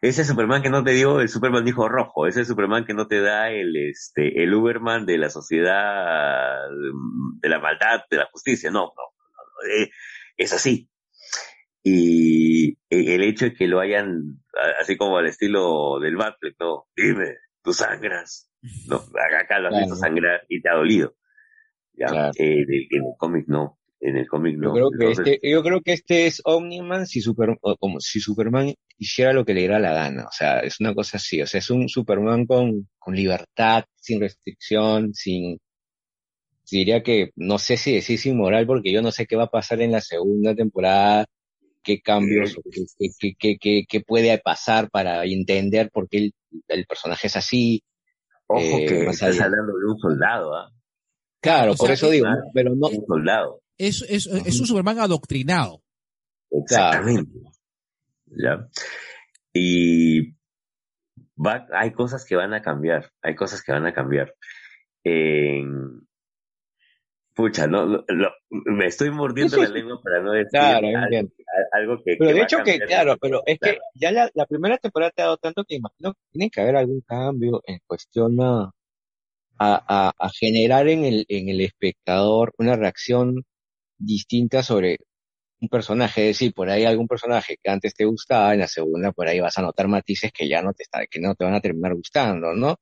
ese 0.00 0.24
Superman 0.24 0.62
que 0.62 0.70
no 0.70 0.82
te 0.82 0.92
dio 0.92 1.20
el 1.20 1.28
Superman 1.28 1.66
hijo 1.68 1.88
rojo, 1.88 2.26
ese 2.26 2.44
Superman 2.44 2.84
que 2.84 2.94
no 2.94 3.06
te 3.06 3.20
da 3.20 3.50
el, 3.50 3.76
este, 3.76 4.42
el 4.42 4.54
Uberman 4.54 5.04
de 5.04 5.18
la 5.18 5.28
sociedad, 5.28 6.56
de 7.40 7.48
la 7.48 7.58
maldad, 7.58 8.00
de 8.10 8.16
la 8.16 8.28
justicia, 8.32 8.70
no, 8.70 8.80
no, 8.80 8.86
no, 8.86 9.68
no, 9.68 9.82
eh, 9.82 9.90
es 10.36 10.52
así. 10.52 10.88
Y 11.84 12.78
el 12.88 13.22
hecho 13.24 13.46
de 13.46 13.54
que 13.54 13.66
lo 13.66 13.80
hayan, 13.80 14.40
así 14.80 14.96
como 14.96 15.18
al 15.18 15.26
estilo 15.26 15.98
del 16.00 16.16
Batfleck, 16.16 16.54
no, 16.60 16.86
dime, 16.96 17.36
tú 17.62 17.72
sangras, 17.72 18.50
no, 18.86 18.96
acá 19.40 19.58
lo 19.58 19.68
has 19.68 19.76
visto 19.76 19.96
sangrar 19.96 20.42
y 20.48 20.62
te 20.62 20.68
ha 20.70 20.74
dolido. 20.74 21.16
Ya, 21.94 22.06
Claro. 22.06 22.32
eh, 22.38 22.64
en 22.90 23.04
el 23.04 23.14
cómic 23.18 23.44
no. 23.48 23.78
En 24.04 24.16
el 24.16 24.26
cómic 24.26 24.58
no. 24.58 24.66
Yo 24.66 24.72
creo 24.72 24.90
que 24.90 25.06
Entonces, 25.06 25.34
este, 25.34 25.50
yo 25.50 25.62
creo 25.62 25.80
que 25.80 25.92
este 25.92 26.26
es 26.26 26.42
Omniman 26.44 27.06
si 27.06 27.20
Super, 27.20 27.56
como 27.78 28.00
si 28.00 28.18
Superman 28.18 28.74
hiciera 28.98 29.32
lo 29.32 29.44
que 29.44 29.54
le 29.54 29.60
diera 29.60 29.78
la 29.78 29.92
gana. 29.94 30.24
O 30.24 30.32
sea, 30.32 30.58
es 30.58 30.80
una 30.80 30.92
cosa 30.92 31.18
así. 31.18 31.40
O 31.40 31.46
sea, 31.46 31.60
es 31.60 31.70
un 31.70 31.88
Superman 31.88 32.44
con, 32.44 32.88
con 32.98 33.14
libertad, 33.14 33.84
sin 33.94 34.20
restricción, 34.20 35.14
sin, 35.14 35.56
diría 36.68 37.04
que, 37.04 37.30
no 37.36 37.58
sé 37.58 37.76
si 37.76 37.94
decir 37.94 38.18
sin 38.18 38.36
moral, 38.36 38.66
porque 38.66 38.92
yo 38.92 39.02
no 39.02 39.12
sé 39.12 39.26
qué 39.26 39.36
va 39.36 39.44
a 39.44 39.50
pasar 39.50 39.80
en 39.80 39.92
la 39.92 40.00
segunda 40.00 40.52
temporada, 40.54 41.26
qué 41.80 42.00
cambios, 42.00 42.56
o 42.58 42.62
qué, 42.98 43.34
qué, 43.38 43.56
qué, 43.60 43.84
qué, 43.88 44.00
puede 44.00 44.36
pasar 44.38 44.90
para 44.90 45.24
entender 45.24 45.90
por 45.92 46.08
qué 46.08 46.18
el, 46.18 46.34
el 46.66 46.86
personaje 46.86 47.28
es 47.28 47.36
así. 47.36 47.84
Ojo 48.48 48.60
eh, 48.60 48.86
que 48.86 49.04
estás 49.04 49.36
allá. 49.36 49.44
hablando 49.44 49.78
de 49.78 49.84
un 49.86 49.98
soldado, 49.98 50.54
¿ah? 50.56 50.72
Claro, 51.40 51.72
O 51.72 51.76
por 51.76 51.90
eso 51.90 52.06
es- 52.06 52.12
digo, 52.12 52.26
pero 52.52 52.74
no, 52.74 52.88
Un 52.88 53.06
soldado. 53.06 53.61
Es, 53.78 54.02
es, 54.08 54.26
es 54.26 54.60
un 54.60 54.66
Superman 54.66 54.98
adoctrinado. 55.00 55.82
Exactamente. 56.50 57.40
¿Ya? 58.26 58.68
Y 59.52 60.32
va, 61.36 61.66
hay 61.72 61.92
cosas 61.92 62.24
que 62.24 62.36
van 62.36 62.54
a 62.54 62.62
cambiar, 62.62 63.10
hay 63.22 63.34
cosas 63.34 63.62
que 63.62 63.72
van 63.72 63.86
a 63.86 63.92
cambiar. 63.94 64.34
En- 65.04 66.06
pucha, 67.34 67.66
no, 67.66 67.86
no- 67.86 68.04
no, 68.08 68.28
me 68.50 68.86
estoy 68.86 69.10
mordiendo 69.10 69.56
la 69.56 69.68
lengua 69.68 70.00
para 70.02 70.22
no 70.22 70.32
decir 70.32 70.50
Claro, 70.50 70.86
algo, 70.86 71.28
algo 71.72 71.96
que, 72.04 72.16
Pero 72.18 72.28
que 72.30 72.34
de 72.34 72.42
hecho 72.42 72.58
que, 72.64 72.78
claro, 72.80 73.16
pero 73.18 73.42
es 73.46 73.58
que 73.58 73.70
Claro. 73.70 73.80
ya 73.94 74.12
la, 74.12 74.30
la 74.34 74.46
primera 74.46 74.78
temporada 74.78 75.10
te 75.10 75.22
ha 75.22 75.26
dado 75.26 75.38
tanto 75.38 75.64
que 75.64 75.76
imagino 75.76 76.12
que 76.12 76.20
tiene 76.30 76.50
que 76.50 76.60
haber 76.60 76.76
algún 76.76 77.00
cambio 77.00 77.62
en 77.66 77.78
cuestión 77.86 78.38
a, 78.40 78.70
a, 79.58 79.84
a, 80.08 80.12
a 80.18 80.30
generar 80.30 80.88
en 80.88 81.04
el, 81.04 81.24
en 81.28 81.48
el 81.48 81.60
espectador 81.62 82.52
una 82.58 82.76
reacción 82.76 83.44
distinta 84.04 84.62
sobre 84.62 84.98
un 85.60 85.68
personaje. 85.68 86.30
Es 86.30 86.38
decir, 86.38 86.52
por 86.54 86.68
ahí 86.70 86.84
algún 86.84 87.06
personaje 87.08 87.56
que 87.62 87.70
antes 87.70 87.94
te 87.94 88.04
gustaba, 88.04 88.52
en 88.54 88.60
la 88.60 88.68
segunda 88.68 89.12
por 89.12 89.28
ahí 89.28 89.40
vas 89.40 89.56
a 89.58 89.62
notar 89.62 89.88
matices 89.88 90.32
que 90.32 90.48
ya 90.48 90.62
no 90.62 90.72
te 90.74 90.82
está, 90.84 91.06
que 91.06 91.20
no 91.20 91.34
te 91.34 91.44
van 91.44 91.54
a 91.54 91.60
terminar 91.60 91.94
gustando, 91.94 92.54
¿no? 92.54 92.76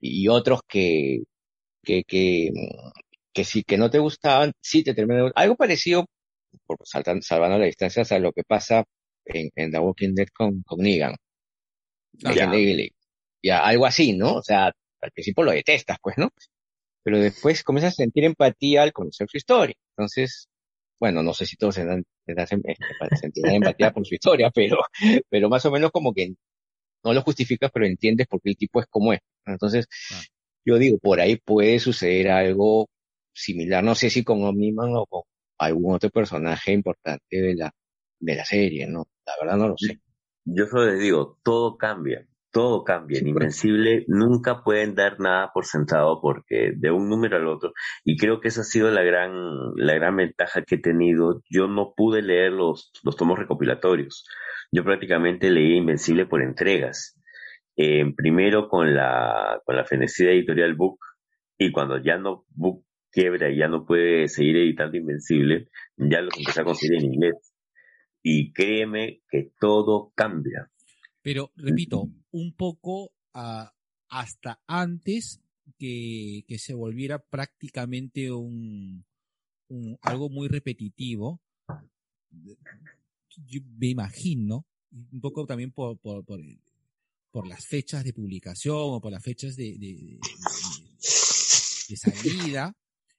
Y 0.00 0.28
otros 0.28 0.60
que, 0.68 1.22
que, 1.82 2.02
que, 2.04 2.50
que 3.32 3.44
sí, 3.44 3.62
que 3.64 3.76
no 3.78 3.90
te 3.90 3.98
gustaban, 3.98 4.52
sí 4.60 4.82
te 4.82 4.94
terminan 4.94 5.24
gustando. 5.24 5.42
Algo 5.42 5.56
parecido 5.56 6.06
por 6.66 6.78
saltan- 6.84 7.22
salvando 7.22 7.58
las 7.58 7.66
distancias 7.66 8.10
a 8.12 8.18
lo 8.18 8.32
que 8.32 8.42
pasa 8.44 8.84
en, 9.26 9.50
en 9.54 9.70
The 9.70 9.78
Walking 9.78 10.14
Dead 10.14 10.28
con, 10.34 10.62
con 10.62 10.78
Negan. 10.80 11.14
Negan 12.22 12.52
Ya. 12.52 12.88
Ya, 13.42 13.64
algo 13.64 13.86
así, 13.86 14.14
¿no? 14.14 14.36
O 14.36 14.42
sea, 14.42 14.72
al 15.00 15.10
principio 15.12 15.44
lo 15.44 15.52
detestas, 15.52 15.98
pues, 16.02 16.16
¿no? 16.18 16.30
Pero 17.06 17.20
después 17.20 17.62
comienzas 17.62 17.92
a 17.92 18.02
sentir 18.02 18.24
empatía 18.24 18.82
al 18.82 18.92
conocer 18.92 19.28
su 19.30 19.36
historia. 19.36 19.76
Entonces, 19.96 20.48
bueno, 20.98 21.22
no 21.22 21.34
sé 21.34 21.46
si 21.46 21.54
todos 21.56 21.76
se 21.76 21.84
dan, 21.84 22.02
se 22.26 22.34
dan- 22.34 22.48
este, 22.64 23.16
sentirán 23.20 23.54
empatía 23.54 23.92
por 23.92 24.04
su 24.04 24.16
historia, 24.16 24.50
pero, 24.52 24.78
pero 25.30 25.48
más 25.48 25.64
o 25.66 25.70
menos 25.70 25.92
como 25.92 26.12
que 26.12 26.34
no 27.04 27.12
lo 27.12 27.22
justificas, 27.22 27.70
pero 27.72 27.86
entiendes 27.86 28.26
por 28.26 28.40
qué 28.42 28.50
el 28.50 28.56
tipo 28.56 28.80
es 28.80 28.88
como 28.88 29.12
es. 29.12 29.20
Entonces, 29.46 29.86
Ah. 30.10 30.20
yo 30.64 30.78
digo, 30.78 30.98
por 30.98 31.20
ahí 31.20 31.36
puede 31.36 31.78
suceder 31.78 32.28
algo 32.28 32.88
similar, 33.32 33.84
no 33.84 33.94
sé 33.94 34.10
si 34.10 34.24
con 34.24 34.42
Omniman 34.42 34.90
o 34.96 35.06
con 35.06 35.22
algún 35.58 35.94
otro 35.94 36.10
personaje 36.10 36.72
importante 36.72 37.40
de 37.40 37.54
la, 37.54 37.70
de 38.18 38.34
la 38.34 38.44
serie, 38.44 38.88
¿no? 38.88 39.06
La 39.26 39.34
verdad 39.40 39.56
no 39.58 39.68
lo 39.68 39.74
sé. 39.78 40.00
Yo 40.44 40.66
solo 40.66 40.86
les 40.90 41.00
digo, 41.00 41.38
todo 41.44 41.76
cambia, 41.78 42.26
todo 42.50 42.84
cambia. 42.84 43.18
En 43.18 43.28
Invencible 43.28 44.04
nunca 44.08 44.62
pueden 44.62 44.94
dar 44.94 45.20
nada 45.20 45.50
por 45.52 45.66
sentado 45.66 46.20
porque 46.20 46.72
de 46.76 46.90
un 46.90 47.08
número 47.08 47.36
al 47.36 47.46
otro, 47.48 47.72
y 48.04 48.16
creo 48.16 48.40
que 48.40 48.48
esa 48.48 48.62
ha 48.62 48.64
sido 48.64 48.90
la 48.90 49.02
gran, 49.02 49.32
la 49.76 49.94
gran 49.94 50.16
ventaja 50.16 50.62
que 50.62 50.76
he 50.76 50.78
tenido. 50.80 51.42
Yo 51.50 51.68
no 51.68 51.92
pude 51.96 52.22
leer 52.22 52.52
los, 52.52 52.92
los 53.04 53.16
tomos 53.16 53.38
recopilatorios. 53.38 54.26
Yo 54.72 54.84
prácticamente 54.84 55.50
leí 55.50 55.76
Invencible 55.76 56.26
por 56.26 56.42
entregas. 56.42 57.18
Eh, 57.76 58.04
primero 58.16 58.68
con 58.68 58.94
la, 58.94 59.60
con 59.64 59.76
la 59.76 59.84
fenecida 59.84 60.30
editorial 60.30 60.74
Book, 60.74 60.98
y 61.58 61.72
cuando 61.72 61.98
ya 61.98 62.16
no 62.16 62.44
Book 62.50 62.84
quiebra 63.10 63.50
y 63.50 63.58
ya 63.58 63.68
no 63.68 63.84
puede 63.84 64.28
seguir 64.28 64.56
editando 64.56 64.96
Invencible, 64.96 65.68
ya 65.96 66.20
los 66.20 66.36
empecé 66.38 66.60
a 66.60 66.64
conseguir 66.64 66.98
en 66.98 67.14
inglés. 67.14 67.54
Y 68.22 68.52
créeme 68.52 69.20
que 69.28 69.50
todo 69.60 70.12
cambia. 70.14 70.70
Pero, 71.26 71.50
repito, 71.56 72.08
un 72.30 72.52
poco 72.52 73.10
ah, 73.34 73.74
hasta 74.08 74.62
antes 74.68 75.40
que, 75.76 76.44
que 76.46 76.56
se 76.60 76.72
volviera 76.72 77.18
prácticamente 77.18 78.30
un, 78.30 79.04
un- 79.66 79.98
algo 80.02 80.28
muy 80.30 80.46
repetitivo. 80.46 81.42
Yo 83.44 83.60
me 83.76 83.88
imagino, 83.88 84.66
un 84.92 85.20
poco 85.20 85.44
también 85.46 85.72
por, 85.72 85.98
por, 85.98 86.24
por, 86.24 86.38
las 87.48 87.66
fechas 87.66 88.04
de 88.04 88.12
publicación 88.12 88.76
o 88.78 89.00
por 89.00 89.10
las 89.10 89.24
fechas 89.24 89.56
de, 89.56 89.72
de- 89.72 89.78
de- 89.78 90.20
de- 90.20 90.20
de 91.88 91.96
salida, 91.96 92.76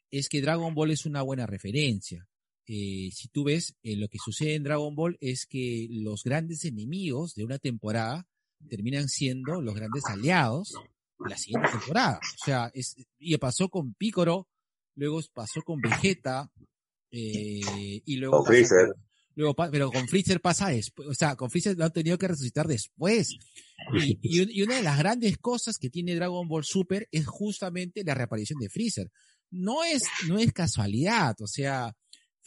es 0.10 0.30
que 0.30 0.42
Dragon 0.42 0.74
Ball 0.74 0.92
es 0.92 1.06
una 1.06 1.24
buena 1.24 1.46
referencia. 1.46 2.26
Eh, 2.68 3.10
si 3.14 3.30
tú 3.30 3.46
ves, 3.46 3.76
eh, 3.84 3.96
lo 3.96 4.08
que 4.10 4.18
sucede 4.24 4.56
en 4.56 4.64
Dragon 4.64 4.94
Ball 4.94 5.18
es 5.22 5.46
que 5.46 5.88
los 5.90 6.24
grandes 6.24 6.66
enemigos 6.66 7.34
de 7.34 7.46
una 7.46 7.58
temporada 7.60 8.28
terminan 8.70 9.08
siendo 9.08 9.62
los 9.62 9.74
grandes 9.74 10.04
aliados 10.08 10.74
de 11.20 11.30
la 11.30 11.38
siguiente 11.38 11.70
temporada. 11.72 12.20
O 12.20 12.46
sea, 12.46 12.70
es, 12.74 12.96
y 13.20 13.38
pasó 13.38 13.70
con 13.70 13.94
Piccolo, 13.94 14.48
luego 14.96 15.22
pasó 15.34 15.62
con 15.62 15.80
Vegeta, 15.80 16.52
eh, 17.12 18.02
y 18.06 18.18
luego 18.18 18.38
Con 18.40 18.48
Freezer. 18.48 18.88
con- 18.88 19.04
luego 19.36 19.54
pa- 19.56 19.72
pero 19.72 19.92
con 19.92 20.08
Freezer 20.08 20.42
pasa 20.42 20.68
después, 20.70 21.08
o 21.08 21.14
sea, 21.14 21.36
con 21.36 21.50
Freezer 21.50 21.78
lo 21.78 21.86
han 21.86 21.94
tenido 21.94 22.18
que 22.18 22.28
resucitar 22.28 22.68
después. 22.68 23.30
Y, 23.94 24.18
y 24.60 24.62
una 24.64 24.76
de 24.76 24.84
las 24.84 24.98
grandes 24.98 25.38
cosas 25.38 25.78
que 25.78 25.90
tiene 25.90 26.16
Dragon 26.16 26.48
Ball 26.48 26.66
Super 26.66 27.08
es 27.12 27.26
justamente 27.28 28.04
la 28.04 28.14
reaparición 28.16 28.60
de 28.60 28.70
Freezer. 28.70 29.10
No 29.52 29.84
es, 29.86 30.04
no 30.28 30.38
es 30.40 30.52
casualidad, 30.52 31.36
o 31.40 31.48
sea, 31.48 31.96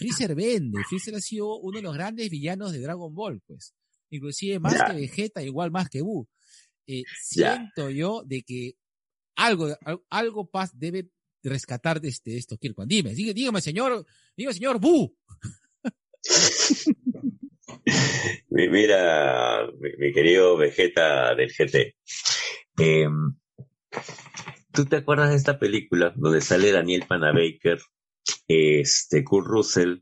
Freezer 0.00 0.34
vende, 0.34 0.82
Freezer 0.88 1.14
ha 1.14 1.20
sido 1.20 1.56
uno 1.58 1.76
de 1.76 1.82
los 1.82 1.94
grandes 1.94 2.30
villanos 2.30 2.72
de 2.72 2.80
Dragon 2.80 3.14
Ball, 3.14 3.40
pues. 3.46 3.74
Inclusive 4.10 4.58
más 4.58 4.82
que 4.82 4.92
Vegeta, 4.94 5.42
igual 5.42 5.70
más 5.70 5.88
que 5.90 6.00
Buu. 6.00 6.26
Eh, 6.86 7.02
siento 7.22 7.90
yo 7.90 8.22
de 8.24 8.42
que 8.42 8.72
algo, 9.36 9.68
al- 9.84 10.00
algo 10.10 10.48
paz 10.50 10.70
debe 10.74 11.10
rescatar 11.42 12.00
de 12.00 12.08
este, 12.08 12.36
esto, 12.36 12.56
Kirkman. 12.56 12.88
Dime, 12.88 13.14
dígame, 13.14 13.34
dígame, 13.34 13.60
señor, 13.60 14.04
dígame, 14.36 14.54
señor 14.54 14.80
Buu. 14.80 15.14
Mi- 18.50 18.68
Mira, 18.68 19.66
mi, 19.78 19.90
mi 19.98 20.12
querido 20.12 20.56
Vegeta 20.56 21.34
del 21.34 21.50
GT. 21.52 21.96
em, 22.78 23.34
¿Tú 24.72 24.84
te 24.86 24.96
acuerdas 24.96 25.30
de 25.30 25.36
esta 25.36 25.58
película 25.58 26.12
donde 26.16 26.40
sale 26.40 26.72
Daniel 26.72 27.04
Panabaker, 27.06 27.80
este, 28.48 29.24
Kurt 29.24 29.46
Russell, 29.46 29.98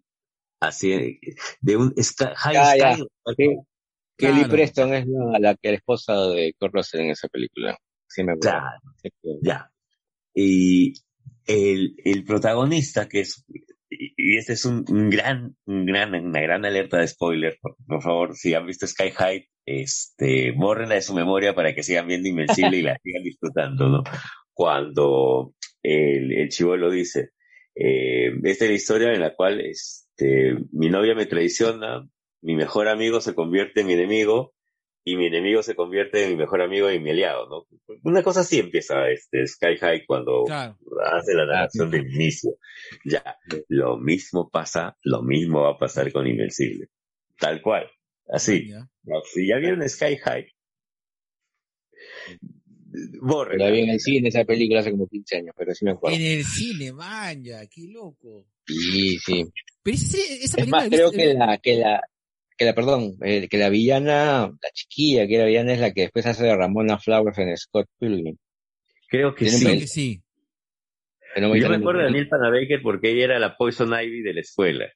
así, 0.61 1.21
de 1.61 1.77
un 1.77 1.95
Sky- 2.03 2.35
High 2.37 2.79
ya. 2.79 2.97
Kelly. 4.17 4.45
Preston 4.47 4.95
es 4.95 5.07
la, 5.07 5.39
la 5.39 5.55
que 5.55 5.69
la 5.71 5.77
esposa 5.77 6.15
de 6.29 6.53
Kurt 6.59 6.75
Russell 6.75 7.01
en 7.03 7.11
esa 7.11 7.29
película. 7.29 7.77
Sí 8.09 8.25
me 8.25 8.33
acuerdo. 8.33 8.59
Claro, 8.59 8.81
Sí, 9.03 9.11
que- 9.23 9.39
ya. 9.43 9.71
Y 10.35 10.93
el, 11.47 11.95
el 12.05 12.25
protagonista, 12.25 13.09
que 13.09 13.21
es, 13.21 13.45
y 13.91 14.13
y 14.17 14.37
este 14.37 14.53
es 14.55 14.65
un, 14.65 14.85
un 14.89 15.09
gran, 15.09 15.57
un 15.67 15.87
gran, 15.87 16.15
una 16.15 16.41
gran 16.41 16.65
alerta 16.65 16.99
de 16.99 17.09
spoiler, 17.09 17.57
por, 17.61 17.77
por 17.87 18.03
favor, 18.03 18.37
si 18.37 18.55
han 18.55 18.67
visto 18.67 18.87
Sky 18.87 19.11
High, 19.13 19.49
este, 19.65 20.53
bórrenla 20.53 20.97
de 20.97 21.03
su 21.03 21.15
memoria 21.15 21.55
para 21.55 21.75
que 21.75 21.83
sigan 21.83 22.07
viendo 22.09 22.29
Invencible 22.29 22.77
y 22.77 22.83
la 22.83 22.99
sigan 23.03 23.23
disfrutando, 23.23 23.89
¿no? 23.89 24.03
Cuando 24.53 25.55
el, 25.83 26.33
el 26.33 26.49
chivolo 26.49 26.91
dice, 26.91 27.31
eh, 27.81 28.33
esta 28.45 28.65
es 28.65 28.71
la 28.71 28.77
historia 28.77 29.13
en 29.13 29.21
la 29.21 29.35
cual, 29.35 29.61
este, 29.61 30.57
mi 30.73 30.89
novia 30.89 31.15
me 31.15 31.27
traiciona, 31.27 32.09
mi 32.43 32.57
mejor 32.57 32.89
amigo 32.89 33.21
se 33.21 33.35
convierte 33.35 33.81
en 33.81 33.87
mi 33.87 33.93
enemigo, 33.95 34.55
y 35.05 35.17
mi 35.17 35.27
enemigo 35.27 35.63
se 35.63 35.75
convierte 35.75 36.25
en 36.25 36.31
mi 36.33 36.37
mejor 36.37 36.61
amigo 36.61 36.91
y 36.91 37.01
mi 37.01 37.11
aliado, 37.11 37.49
¿no? 37.49 37.67
Una 38.03 38.23
cosa 38.23 38.41
así 38.41 38.59
empieza 38.59 39.09
este 39.09 39.47
Sky 39.47 39.79
High 39.79 40.05
cuando 40.05 40.45
Claro. 40.45 40.77
hace 41.03 41.33
la 41.33 41.47
narración 41.47 41.91
del 41.91 42.13
inicio. 42.13 42.51
Ya, 43.07 43.39
lo 43.69 43.97
mismo 43.97 44.51
pasa, 44.51 44.99
lo 45.03 45.23
mismo 45.23 45.63
va 45.63 45.71
a 45.71 45.79
pasar 45.79 46.13
con 46.13 46.27
Invencible. 46.27 46.89
Tal 47.39 47.63
cual. 47.63 47.91
Así. 48.27 48.71
Si 49.33 49.49
ya 49.49 49.57
vieron 49.57 49.89
Sky 49.89 50.19
High, 50.19 50.53
borren. 53.21 53.59
La 53.59 53.71
vi 53.71 53.81
en 53.81 53.91
el 53.91 54.01
cine 54.01 54.29
esa 54.29 54.45
película 54.45 54.81
hace 54.81 54.91
como 54.91 55.07
15 55.07 55.37
años, 55.37 55.55
pero 55.57 55.75
sí 55.75 55.85
me 55.85 55.93
acuerdo. 55.93 56.17
En 56.17 56.23
el 56.23 56.45
cine, 56.45 56.93
man, 56.93 57.43
ya, 57.45 57.67
qué 57.67 57.87
loco. 57.89 58.47
Sí, 58.67 59.19
sí. 59.19 59.45
Pero 59.83 59.95
esa, 59.97 60.17
esa 60.19 60.45
Es 60.45 60.55
película 60.55 60.77
más, 60.77 60.85
la 60.91 60.97
creo 60.97 61.11
que 61.11 61.35
la, 61.35 61.59
que 61.59 61.77
la, 61.77 62.01
que 62.57 62.65
la, 62.65 62.75
perdón, 62.75 63.17
eh, 63.25 63.49
que 63.49 63.57
la 63.59 63.69
villana, 63.69 64.49
la 64.61 64.71
chiquilla 64.73 65.27
que 65.27 65.35
era 65.37 65.45
villana 65.47 65.73
es 65.73 65.81
la 65.81 65.93
que 65.93 66.03
después 66.03 66.27
hace 66.27 66.45
de 66.45 66.57
Ramona 66.57 66.99
Flowers 66.99 67.39
en 67.39 67.57
Scott 67.57 67.87
Pilgrim. 67.99 68.37
Creo 69.09 69.35
que 69.35 69.47
sí. 69.47 69.65
Creo 69.65 69.79
que 69.79 69.87
sí. 69.87 70.23
no 71.41 71.57
Yo 71.57 71.69
me 71.71 71.77
acuerdo 71.77 72.03
de 72.03 72.11
Neil 72.11 72.29
Panabaker 72.29 72.81
porque 72.83 73.11
ella 73.13 73.25
era 73.25 73.39
la 73.39 73.57
Poison 73.57 73.89
Ivy 73.93 74.23
de 74.23 74.35
la 74.35 74.41
escuela, 74.41 74.87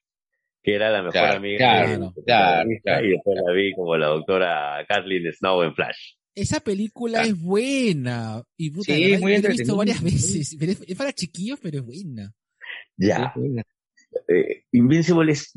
que 0.61 0.75
era 0.75 0.91
la 0.91 0.99
mejor 1.01 1.13
Claro, 1.13 1.37
amiga 1.37 1.57
claro, 1.57 1.89
de- 1.89 1.95
claro, 1.95 2.13
de 2.15 2.23
claro, 2.23 2.69
la 2.69 2.81
claro. 2.83 3.05
y 3.07 3.11
después 3.11 3.37
la 3.43 3.53
vi 3.53 3.73
como 3.73 3.97
la 3.97 4.07
doctora 4.07 4.85
Kathleen 4.87 5.33
Snow 5.33 5.63
en 5.63 5.73
Flash. 5.73 6.13
Esa 6.35 6.59
película 6.59 7.21
Ah. 7.21 7.25
es 7.25 7.39
buena. 7.39 8.43
Y 8.57 8.71
puta, 8.71 8.93
Sí, 8.95 9.17
muy 9.19 9.37
la 9.41 9.47
he 9.49 9.51
visto 9.51 9.75
varias 9.75 10.01
veces. 10.01 10.55
Pero 10.59 10.71
es, 10.71 10.81
es 10.87 10.95
para 10.97 11.13
chiquillos, 11.13 11.59
pero 11.61 11.79
es 11.79 11.85
buena. 11.85 12.33
Ya, 12.97 13.33
eh, 14.27 14.63
Invincible 14.71 15.31
es- 15.31 15.53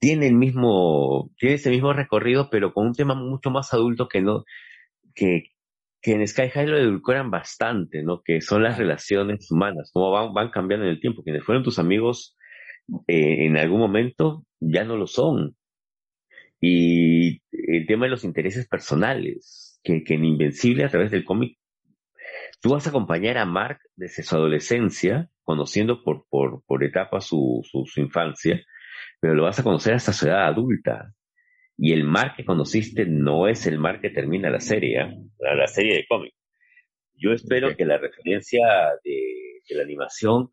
tiene 0.00 0.28
el 0.28 0.34
mismo, 0.34 1.30
tiene 1.38 1.56
ese 1.56 1.70
mismo 1.70 1.92
recorrido, 1.92 2.48
pero 2.50 2.72
con 2.72 2.86
un 2.86 2.94
tema 2.94 3.14
mucho 3.16 3.50
más 3.50 3.72
adulto 3.74 4.06
que 4.08 4.20
no, 4.20 4.44
que, 5.14 5.50
que 6.00 6.12
en 6.12 6.26
Sky 6.28 6.50
High 6.50 6.68
lo 6.68 6.78
edulcoran 6.78 7.30
bastante, 7.32 8.02
¿no? 8.04 8.22
Que 8.22 8.40
son 8.40 8.62
las 8.62 8.78
relaciones 8.78 9.50
humanas, 9.50 9.90
cómo 9.92 10.12
van, 10.12 10.32
van 10.32 10.50
cambiando 10.50 10.86
en 10.86 10.92
el 10.92 11.00
tiempo. 11.00 11.24
Quienes 11.24 11.42
fueron 11.44 11.64
tus 11.64 11.80
amigos 11.80 12.36
eh, 13.08 13.46
en 13.46 13.56
algún 13.56 13.80
momento 13.80 14.46
ya 14.60 14.84
no 14.84 14.96
lo 14.96 15.06
son. 15.08 15.56
Y 16.60 17.42
el 17.52 17.86
tema 17.86 18.06
de 18.06 18.10
los 18.10 18.24
intereses 18.24 18.66
personales, 18.68 19.67
que, 19.82 20.04
que 20.04 20.14
en 20.14 20.24
Invencible 20.24 20.84
a 20.84 20.88
través 20.88 21.10
del 21.10 21.24
cómic, 21.24 21.58
tú 22.60 22.70
vas 22.70 22.86
a 22.86 22.90
acompañar 22.90 23.38
a 23.38 23.44
Mark 23.44 23.80
desde 23.96 24.22
su 24.22 24.36
adolescencia, 24.36 25.30
conociendo 25.42 26.02
por, 26.02 26.26
por, 26.28 26.62
por 26.66 26.84
etapas 26.84 27.26
su, 27.26 27.62
su, 27.64 27.84
su 27.86 28.00
infancia, 28.00 28.62
pero 29.20 29.34
lo 29.34 29.44
vas 29.44 29.58
a 29.58 29.62
conocer 29.62 29.94
hasta 29.94 30.12
su 30.12 30.26
edad 30.26 30.46
adulta. 30.46 31.12
Y 31.76 31.92
el 31.92 32.04
Mark 32.04 32.34
que 32.36 32.44
conociste 32.44 33.06
no 33.06 33.46
es 33.46 33.66
el 33.66 33.78
Mark 33.78 34.00
que 34.00 34.10
termina 34.10 34.50
la 34.50 34.60
serie, 34.60 35.00
¿eh? 35.00 35.16
la, 35.38 35.54
la 35.54 35.66
serie 35.68 35.94
de 35.94 36.06
cómic. 36.08 36.34
Yo 37.14 37.32
espero 37.32 37.76
que 37.76 37.84
la 37.84 37.98
referencia 37.98 38.64
de, 39.04 39.60
de 39.68 39.74
la 39.76 39.82
animación 39.82 40.50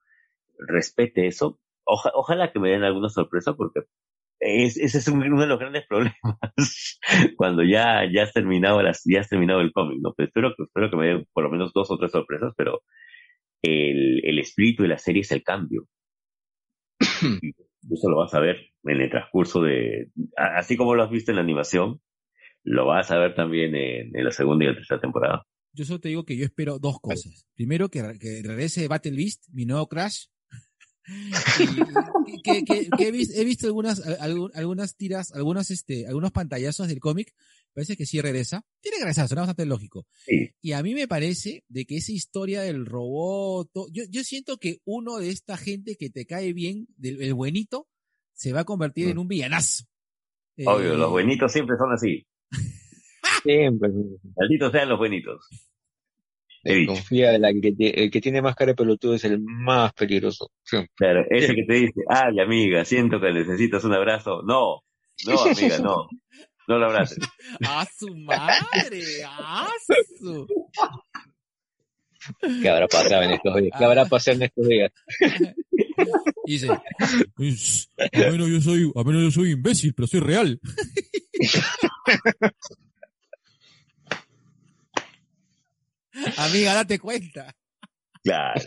respete 0.58 1.28
eso. 1.28 1.60
Oja- 1.84 2.12
ojalá 2.14 2.52
que 2.52 2.60
me 2.60 2.70
den 2.70 2.84
alguna 2.84 3.10
sorpresa 3.10 3.54
porque 3.56 3.82
es- 4.40 4.78
ese 4.78 4.98
es 5.00 5.08
un- 5.08 5.22
uno 5.24 5.42
de 5.42 5.48
los 5.48 5.60
grandes 5.60 5.86
problemas 5.88 6.16
cuando 7.38 7.64
ya, 7.64 8.02
ya 8.12 8.24
has 8.24 8.34
terminado 8.34 8.82
las, 8.82 9.02
ya 9.06 9.22
has 9.22 9.30
terminado 9.30 9.62
el 9.62 9.72
cómic, 9.72 10.00
¿no? 10.02 10.14
Pero 10.16 10.28
espero, 10.28 10.54
que- 10.56 10.64
espero 10.64 10.90
que 10.90 10.98
me 10.98 11.08
den 11.08 11.26
por 11.34 11.44
lo 11.44 11.50
menos 11.50 11.72
dos 11.74 11.90
o 11.92 11.98
tres 11.98 12.12
sorpresas, 12.12 12.54
pero 12.58 12.82
el, 13.64 14.22
el 14.26 14.40
espíritu 14.40 14.84
de 14.84 14.90
la 14.90 14.98
serie 14.98 15.22
es 15.22 15.32
el 15.32 15.44
cambio. 15.44 15.88
Y 17.88 17.94
eso 17.94 18.10
lo 18.10 18.18
vas 18.18 18.34
a 18.34 18.40
ver 18.40 18.58
en 18.84 19.00
el 19.00 19.10
transcurso 19.12 19.62
de, 19.62 20.10
así 20.38 20.76
como 20.76 20.96
lo 20.96 21.04
has 21.04 21.12
visto 21.12 21.32
en 21.32 21.36
la 21.36 21.44
animación, 21.44 22.02
lo 22.64 22.88
vas 22.88 23.12
a 23.12 23.18
ver 23.20 23.36
también 23.36 23.76
en, 23.76 24.16
en 24.16 24.24
la 24.26 24.32
segunda 24.32 24.66
y 24.66 24.70
la 24.70 24.74
tercera 24.76 25.00
temporada. 25.00 25.46
Yo 25.72 25.86
solo 25.86 26.00
te 26.00 26.10
digo 26.10 26.24
que 26.26 26.36
yo 26.36 26.46
espero 26.46 26.80
dos 26.80 27.00
cosas. 27.00 27.46
Primero, 27.54 27.90
que, 27.90 28.00
que 28.20 28.42
regrese 28.44 28.88
Battle 28.88 29.16
Beast, 29.16 29.44
mi 29.54 29.66
nuevo 29.66 29.88
Crash. 29.88 30.26
Y 31.08 32.41
que, 32.43 32.64
que- 32.66 32.89
que 32.97 33.08
he, 33.08 33.12
vis- 33.12 33.36
he 33.36 33.43
visto 33.45 33.68
algunas, 33.68 34.03
algu- 34.20 34.51
algunas 34.56 34.95
tiras, 34.95 35.32
algunos, 35.34 35.70
este, 35.72 36.08
algunos 36.08 36.32
pantallazos 36.32 36.88
del 36.88 36.99
cómic. 36.99 37.34
Parece 37.74 37.97
que 37.97 38.06
sí 38.06 38.22
regresa. 38.22 38.66
Tiene 38.82 38.97
que 38.97 39.03
regresar, 39.03 39.28
suena 39.28 39.41
bastante 39.41 39.66
lógico. 39.66 40.08
Sí. 40.26 40.51
Y 40.62 40.72
a 40.72 40.82
mí 40.82 40.93
me 40.93 41.08
parece 41.10 41.64
de 41.68 41.86
que 41.86 41.97
esa 41.97 42.14
historia 42.14 42.62
del 42.62 42.86
robot, 42.86 43.70
yo, 43.91 44.03
yo 44.10 44.24
siento 44.24 44.58
que 44.58 44.78
uno 44.86 45.18
de 45.18 45.30
esta 45.30 45.58
gente 45.58 45.97
que 45.97 46.10
te 46.10 46.26
cae 46.26 46.53
bien, 46.53 46.88
del 46.95 47.22
el 47.22 47.34
buenito, 47.34 47.88
se 48.34 48.53
va 48.53 48.62
a 48.62 48.66
convertir 48.66 49.10
en 49.10 49.18
un 49.18 49.28
villanazo. 49.28 49.84
Obvio, 50.66 50.93
Eh, 50.93 50.97
los 50.97 51.10
buenitos 51.12 51.51
siempre 51.51 51.76
son 51.78 51.91
así. 51.91 52.26
Siempre. 53.43 53.89
Malditos 54.38 54.72
sean 54.72 54.89
los 54.89 54.97
buenitos. 54.97 55.45
He 56.68 56.74
dicho. 56.76 56.93
Confía 56.93 57.34
en 57.36 57.41
la 57.43 57.53
que 57.53 57.74
el 57.95 58.09
que 58.11 58.22
tiene 58.22 58.41
más 58.41 58.55
cara 58.55 58.72
de 58.72 58.76
pelotudo 58.76 59.13
es 59.13 59.24
el 59.24 59.39
más 59.39 59.93
peligroso. 59.93 60.49
Siempre. 60.63 60.91
Claro, 60.95 61.24
ese 61.30 61.53
que 61.53 61.63
te 61.63 61.74
dice, 61.76 62.01
ay 62.09 62.39
amiga, 62.39 62.84
siento 62.84 63.22
que 63.22 63.32
necesitas 63.32 63.84
un 63.84 63.93
abrazo. 63.93 64.41
No, 64.43 64.82
no 65.28 65.39
amiga, 65.43 65.78
no. 65.80 66.07
No 66.68 66.80
lo 66.80 66.86
abraces. 66.88 67.20
¡A 67.68 67.86
su 67.97 68.16
madre! 68.16 69.03
¡A 69.28 69.68
su! 70.20 70.47
¿Qué 72.61 72.68
habrá 72.70 72.88
pasado 72.88 73.22
en 73.22 73.32
estos 73.34 73.55
días? 73.55 73.72
¿Qué 73.78 73.86
habrá 73.86 74.05
pasado 74.05 74.38
en 74.38 74.43
estos 74.43 74.68
días? 74.68 74.91
Dice, 76.47 76.68
"Es- 77.38 77.89
a 77.97 78.20
menos 78.32 78.49
yo 78.49 78.61
soy, 78.61 78.91
a 78.95 79.03
menos 79.03 79.22
yo 79.24 79.32
soy 79.32 79.51
imbécil, 79.51 79.93
pero 79.93 80.07
soy 80.07 80.20
real. 80.22 80.59
Amiga, 86.38 86.74
date 86.74 87.00
cuenta. 87.00 87.56
Claro. 88.24 88.62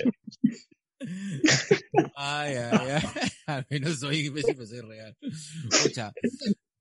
Ay, 2.17 2.55
ay, 2.55 2.89
ay. 2.91 3.03
Al 3.47 3.67
menos 3.71 3.99
soy 4.01 4.27
imbécil, 4.27 4.55
pero 4.55 4.67
soy 4.67 4.81
real. 4.81 5.17
Escucha, 5.71 6.13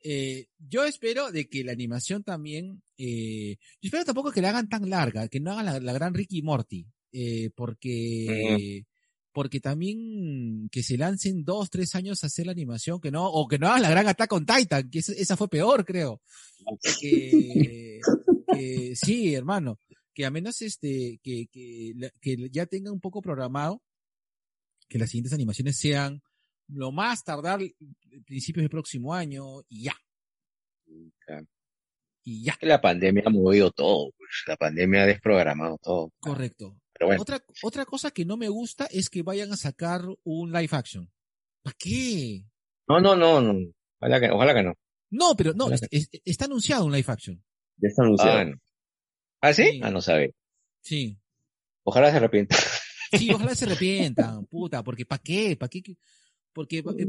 eh, 0.03 0.47
yo 0.57 0.85
espero 0.85 1.31
de 1.31 1.49
que 1.49 1.63
la 1.63 1.71
animación 1.71 2.23
también, 2.23 2.81
eh, 2.97 3.57
yo 3.81 3.87
espero 3.87 4.05
tampoco 4.05 4.31
que 4.31 4.41
la 4.41 4.49
hagan 4.49 4.69
tan 4.69 4.89
larga, 4.89 5.27
que 5.27 5.39
no 5.39 5.51
hagan 5.51 5.65
la, 5.65 5.79
la 5.79 5.93
gran 5.93 6.13
Ricky 6.13 6.41
Morty, 6.41 6.85
eh, 7.11 7.49
porque, 7.55 8.85
porque 9.31 9.59
también 9.59 10.69
que 10.71 10.83
se 10.83 10.97
lancen 10.97 11.43
dos, 11.43 11.69
tres 11.69 11.95
años 11.95 12.23
a 12.23 12.27
hacer 12.27 12.45
la 12.45 12.51
animación, 12.53 12.99
que 13.01 13.11
no, 13.11 13.27
o 13.27 13.47
que 13.47 13.59
no 13.59 13.67
hagan 13.67 13.81
la 13.81 13.89
gran 13.89 14.07
Attack 14.07 14.31
on 14.33 14.45
Titan, 14.45 14.89
que 14.89 14.99
esa, 14.99 15.13
esa 15.13 15.35
fue 15.35 15.49
peor, 15.49 15.83
creo. 15.83 16.21
Que 17.01 17.99
sí, 18.95 19.33
hermano, 19.35 19.79
que 20.17 20.25
a 20.25 20.31
menos 20.31 20.63
este, 20.63 21.19
que, 21.21 21.45
que, 21.51 21.93
la- 21.95 22.09
que 22.19 22.49
ya 22.49 22.65
tenga 22.65 22.91
un 22.91 22.99
poco 22.99 23.21
programado 23.21 23.83
que 24.89 24.97
las 24.97 25.11
siguientes 25.11 25.31
animaciones 25.33 25.77
sean 25.77 26.23
lo 26.69 26.91
más 26.91 27.23
tardar 27.23 27.59
principios 28.25 28.63
del 28.63 28.69
próximo 28.71 29.13
año 29.13 29.61
y 29.69 29.83
ya. 29.83 29.95
Y 32.23 32.43
ya, 32.43 32.57
La 32.61 32.81
pandemia 32.81 33.21
ha 33.27 33.29
movido 33.29 33.69
todo, 33.71 34.11
pues. 34.17 34.29
La 34.47 34.57
pandemia 34.57 35.03
ha 35.03 35.05
desprogramado 35.05 35.77
todo. 35.83 36.11
correcto. 36.19 36.79
Pero 36.93 37.07
bueno, 37.09 37.21
Otra, 37.21 37.43
otra 37.61 37.85
cosa 37.85 38.09
que 38.09 38.25
no 38.25 38.37
me 38.37 38.49
gusta 38.49 38.87
es 38.87 39.09
que 39.11 39.21
vayan 39.21 39.53
a 39.53 39.57
sacar 39.57 40.01
un 40.23 40.51
live 40.51 40.69
action. 40.71 41.07
¿Para 41.61 41.75
qué? 41.77 42.43
no, 42.87 42.99
no, 42.99 43.15
no, 43.15 43.39
no. 43.41 43.71
Ojalá 43.99 44.19
que, 44.19 44.31
ojalá 44.31 44.53
que 44.55 44.63
no. 44.63 44.73
No, 45.11 45.35
pero 45.37 45.53
no, 45.53 45.69
es- 45.71 46.09
está 46.25 46.45
anunciado 46.45 46.85
un 46.85 46.91
live 46.91 47.05
action. 47.07 47.35
Ya 47.77 47.87
está 47.89 48.01
anunciado. 48.03 48.39
Ah, 48.39 48.45
no. 48.45 48.57
¿Ah, 49.41 49.53
sí? 49.53 49.63
Sí. 49.63 49.79
Ah, 49.83 49.91
no 49.91 50.01
sabe. 50.01 50.33
Sí. 50.81 51.17
Ojalá 51.83 52.11
se 52.11 52.17
arrepienta. 52.17 52.55
Sí, 53.17 53.29
ojalá 53.33 53.55
se 53.55 53.65
arrepientan, 53.65 54.45
puta, 54.45 54.83
porque 54.83 55.05
¿para 55.05 55.21
qué? 55.21 55.55
¿Para 55.55 55.69
qué? 55.69 55.81
Porque, 56.53 56.79
eh, 56.79 57.07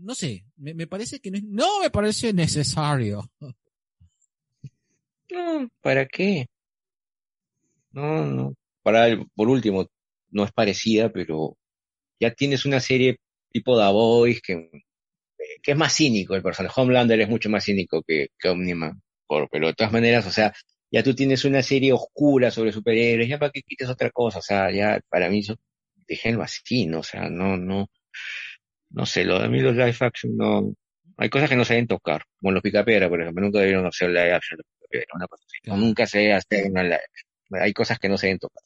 no 0.00 0.14
sé, 0.14 0.44
me, 0.56 0.72
me 0.74 0.86
parece 0.86 1.20
que 1.20 1.30
no, 1.30 1.36
es- 1.38 1.44
no 1.44 1.80
me 1.80 1.90
parece 1.90 2.32
necesario. 2.32 3.30
No, 5.30 5.68
¿para 5.82 6.06
qué? 6.06 6.46
No, 7.92 8.24
no. 8.26 8.54
Para, 8.82 9.08
el- 9.08 9.26
por 9.34 9.48
último, 9.48 9.86
no 10.30 10.44
es 10.44 10.52
parecida, 10.52 11.10
pero 11.10 11.56
ya 12.20 12.32
tienes 12.32 12.64
una 12.64 12.80
serie 12.80 13.18
tipo 13.50 13.76
The 13.78 13.92
Voice 13.92 14.40
que, 14.44 14.70
que 15.62 15.72
es 15.72 15.76
más 15.76 15.94
cínico 15.96 16.34
el 16.34 16.42
personaje. 16.42 16.80
Homelander 16.80 17.20
es 17.20 17.28
mucho 17.28 17.50
más 17.50 17.64
cínico 17.64 18.02
que, 18.06 18.28
que 18.38 18.48
Omniman. 18.48 19.02
Por, 19.26 19.48
pero 19.50 19.66
de 19.68 19.74
todas 19.74 19.92
maneras, 19.92 20.26
o 20.26 20.30
sea, 20.30 20.52
ya 20.90 21.02
tú 21.02 21.14
tienes 21.14 21.44
una 21.44 21.62
serie 21.62 21.92
oscura 21.92 22.50
sobre 22.50 22.72
superhéroes, 22.72 23.28
ya 23.28 23.38
para 23.38 23.50
que 23.50 23.62
quites 23.62 23.88
otra 23.88 24.10
cosa, 24.10 24.38
o 24.38 24.42
sea, 24.42 24.70
ya 24.70 25.00
para 25.08 25.28
mí 25.28 25.40
eso, 25.40 25.56
déjenlo 26.06 26.42
así, 26.42 26.86
¿no? 26.86 27.00
O 27.00 27.02
sea, 27.02 27.28
no, 27.28 27.56
no, 27.56 27.90
no 28.90 29.06
sé, 29.06 29.24
lo 29.24 29.40
de 29.40 29.48
mí 29.48 29.60
los 29.60 29.74
live 29.74 29.96
action 30.00 30.36
no, 30.36 30.74
hay 31.16 31.28
cosas 31.30 31.48
que 31.48 31.56
no 31.56 31.64
se 31.64 31.74
deben 31.74 31.88
tocar, 31.88 32.22
como 32.40 32.52
los 32.52 32.62
picapiedra, 32.62 33.08
por 33.08 33.20
ejemplo, 33.20 33.44
nunca 33.44 33.60
debieron 33.60 33.86
hacer 33.86 34.10
live 34.10 34.32
action 34.32 34.58
los 34.58 34.66
picapiedra, 34.66 35.06
una 35.14 35.26
cosa 35.26 35.44
así, 35.46 35.80
nunca 35.80 36.06
se 36.06 36.18
debe 36.18 36.34
hacer 36.34 36.70
una 36.70 36.82
live 36.82 36.94
action. 36.94 37.62
hay 37.62 37.72
cosas 37.72 37.98
que 37.98 38.08
no 38.08 38.18
se 38.18 38.26
deben 38.26 38.38
tocar. 38.38 38.62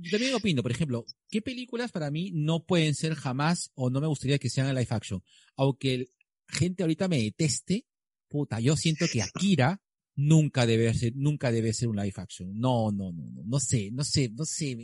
Yo 0.00 0.12
también 0.12 0.34
opino, 0.34 0.62
por 0.62 0.70
ejemplo, 0.70 1.04
¿qué 1.28 1.42
películas 1.42 1.90
para 1.90 2.10
mí 2.10 2.30
no 2.32 2.64
pueden 2.64 2.94
ser 2.94 3.14
jamás 3.14 3.72
o 3.74 3.90
no 3.90 4.00
me 4.00 4.06
gustaría 4.06 4.38
que 4.38 4.48
sean 4.48 4.72
live 4.72 4.86
action? 4.90 5.24
Aunque 5.56 6.06
gente 6.46 6.84
ahorita 6.84 7.08
me 7.08 7.18
deteste, 7.18 7.84
puta, 8.28 8.60
yo 8.60 8.76
siento 8.76 9.06
que 9.12 9.22
Akira 9.22 9.80
nunca 10.18 10.66
debe 10.66 10.92
ser, 10.94 11.12
nunca 11.14 11.52
debe 11.52 11.72
ser 11.72 11.88
un 11.88 11.96
live 11.96 12.12
action. 12.16 12.58
No, 12.58 12.90
no, 12.90 13.12
no, 13.12 13.24
no, 13.30 13.42
no 13.44 13.60
sé, 13.60 13.90
no 13.92 14.02
sé, 14.02 14.28
no 14.30 14.44
sé. 14.44 14.76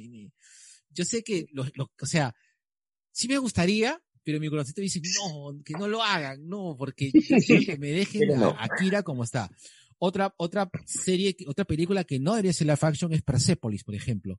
yo 0.91 1.05
sé 1.05 1.25
que, 1.25 1.47
lo, 1.53 1.65
lo- 1.75 1.91
o 2.01 2.07
sea, 2.07 2.33
sí 3.11 3.27
me 3.27 3.39
gustaría, 3.39 4.01
pero 4.23 4.39
mi 4.39 4.49
corazoncito 4.49 4.81
dice, 4.81 5.01
no, 5.19 5.61
que 5.65 5.75
no 5.75 5.89
lo 5.89 6.03
hagan, 6.03 6.47
no, 6.49 6.77
porque 6.79 7.11
yo 7.13 7.37
quiero 7.45 7.63
que 7.67 7.77
me 7.77 7.91
dejen 7.91 8.31
a 8.33 8.63
Akira 8.65 9.03
como 9.03 9.25
está. 9.25 9.51
Otra, 9.99 10.33
otra 10.39 10.71
serie, 10.87 11.37
otra 11.49 11.65
película 11.65 12.05
que 12.05 12.21
no 12.21 12.33
debería 12.33 12.53
ser 12.53 12.69
live 12.69 12.79
action 12.81 13.13
es 13.13 13.23
Persepolis, 13.23 13.83
por 13.83 13.95
ejemplo. 13.97 14.39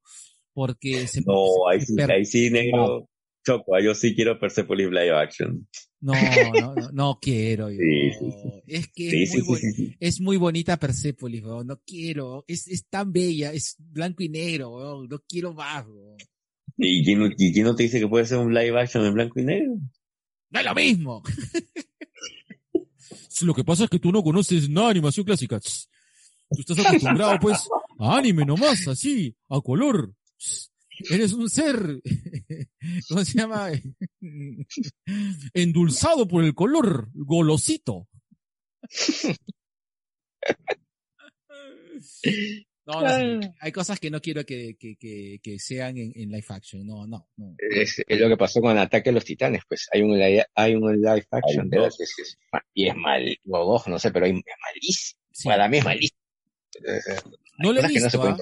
Porque 0.53 1.05
se, 1.07 1.21
No, 1.21 1.67
ahí 1.69 1.81
sí, 1.81 1.95
ahí 2.01 2.25
sí, 2.25 2.49
negro. 2.49 3.09
Choco, 3.45 3.79
yo 3.79 3.93
sí 3.93 4.15
quiero 4.15 4.39
Persepolis 4.39 4.87
live 4.87 5.11
action. 5.11 5.67
No, 6.01 6.13
no, 6.13 6.75
no, 6.75 6.91
no 6.91 7.19
quiero. 7.21 7.69
yo. 7.69 7.77
Sí, 7.79 8.11
sí, 8.19 8.31
sí. 8.31 8.63
Es 8.67 8.87
que 8.93 9.23
es, 9.23 9.35
muy 9.45 9.95
es 9.99 10.21
muy 10.21 10.37
bonita 10.37 10.77
Persepolis, 10.77 11.43
weón. 11.43 11.67
No 11.67 11.79
quiero. 11.85 12.43
Es, 12.47 12.67
es 12.67 12.85
tan 12.87 13.11
bella, 13.11 13.53
es 13.53 13.75
blanco 13.77 14.23
y 14.23 14.29
negro, 14.29 14.75
weón. 14.75 15.07
No 15.09 15.19
quiero 15.27 15.53
más, 15.53 15.85
weón. 15.87 16.17
¿Y 16.77 17.03
quién, 17.05 17.19
no- 17.19 17.29
y 17.37 17.53
quién 17.53 17.65
no 17.65 17.75
te 17.75 17.83
dice 17.83 17.99
que 17.99 18.07
puede 18.07 18.25
ser 18.25 18.39
un 18.39 18.53
live 18.53 18.79
action 18.79 19.05
en 19.05 19.13
blanco 19.13 19.39
y 19.39 19.43
negro? 19.43 19.77
No 20.49 20.59
es 20.59 20.65
lo 20.65 20.75
mismo. 20.75 21.23
Lo 23.41 23.53
que 23.53 23.63
pasa 23.63 23.83
es 23.83 23.89
que 23.89 23.99
tú 23.99 24.11
no 24.11 24.23
conoces 24.23 24.69
nada 24.69 24.87
de 24.87 24.91
animación 24.91 25.25
clásica. 25.25 25.59
Tú 25.59 26.59
estás 26.59 26.79
acostumbrado, 26.85 27.37
pues, 27.41 27.67
a 27.99 28.17
anime 28.17 28.45
nomás, 28.45 28.87
así, 28.87 29.35
a 29.49 29.59
color. 29.61 30.13
Eres 31.09 31.33
un 31.33 31.49
ser, 31.49 32.01
¿cómo 33.09 33.23
se 33.25 33.37
llama? 33.37 33.69
Endulzado 35.53 36.27
por 36.27 36.43
el 36.43 36.53
color, 36.53 37.09
golosito. 37.13 38.07
No, 42.87 43.01
no, 43.01 43.53
hay 43.61 43.71
cosas 43.71 43.99
que 43.99 44.11
no 44.11 44.21
quiero 44.21 44.45
que, 44.45 44.75
que, 44.77 44.95
que, 44.95 45.39
que 45.41 45.57
sean 45.57 45.97
en, 45.97 46.11
en 46.15 46.29
live 46.29 46.45
action. 46.49 46.85
No, 46.85 47.07
no, 47.07 47.27
no. 47.35 47.55
Es, 47.57 47.99
es 48.07 48.19
lo 48.19 48.27
que 48.29 48.37
pasó 48.37 48.61
con 48.61 48.77
Ataque 48.77 49.09
a 49.09 49.13
los 49.13 49.25
Titanes, 49.25 49.63
pues 49.67 49.87
hay 49.91 50.01
un 50.03 50.11
live, 50.19 50.45
hay 50.53 50.75
un 50.75 50.95
live 51.01 51.25
action 51.31 51.63
Hay 51.63 51.69
de 51.69 51.77
la 51.77 51.83
dos. 51.85 51.97
que 51.97 52.03
es, 52.03 52.15
es- 52.19 52.37
y 52.75 52.87
es 52.87 52.95
mal, 52.95 53.35
o 53.49 53.65
dos, 53.73 53.87
no 53.87 53.97
sé, 53.97 54.11
pero 54.11 54.25
hay- 54.27 54.33
es 54.33 54.43
malísimo. 54.61 55.19
Sí. 55.31 55.47
Para 55.47 55.67
mí 55.67 55.77
es 55.77 55.83
malísimo. 55.85 56.19
No 57.57 57.73
lo 57.73 57.79
he 57.79 57.83
no 57.83 57.87
¿ah? 58.23 58.37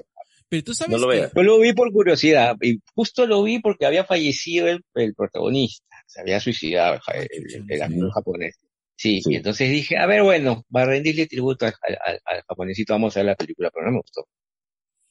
Pero 0.53 0.63
tú 0.65 0.73
sabes 0.75 0.91
No 0.91 0.99
lo 0.99 1.09
que- 1.09 1.17
veas. 1.17 1.31
Yo 1.35 1.41
lo 1.41 1.59
vi 1.59 1.73
por 1.73 1.91
curiosidad, 1.91 2.55
y 2.61 2.79
justo 2.93 3.25
lo 3.25 3.41
vi 3.41 3.57
porque 3.59 3.87
había 3.87 4.05
fallecido 4.05 4.67
el, 4.67 4.85
el 4.93 5.15
protagonista, 5.15 5.83
se 6.05 6.21
había 6.21 6.39
suicidado 6.39 6.93
el, 6.93 7.01
Ay, 7.07 7.27
el- 7.69 7.81
actor 7.81 8.11
japonés. 8.11 8.59
Sí, 8.95 9.19
Sí. 9.23 9.31
y 9.33 9.35
entonces 9.37 9.71
dije, 9.71 9.97
a 9.97 10.05
ver, 10.05 10.21
bueno, 10.21 10.63
va 10.75 10.83
a 10.83 10.85
rendirle 10.85 11.25
tributo 11.25 11.65
al, 11.65 11.73
al, 11.81 11.97
al- 12.05 12.19
al 12.23 12.41
japonesito, 12.47 12.93
vamos 12.93 13.17
a 13.17 13.21
ver 13.21 13.25
la 13.27 13.35
película, 13.35 13.71
pero 13.73 13.87
no 13.87 13.93
me 13.93 13.97
gustó. 14.01 14.27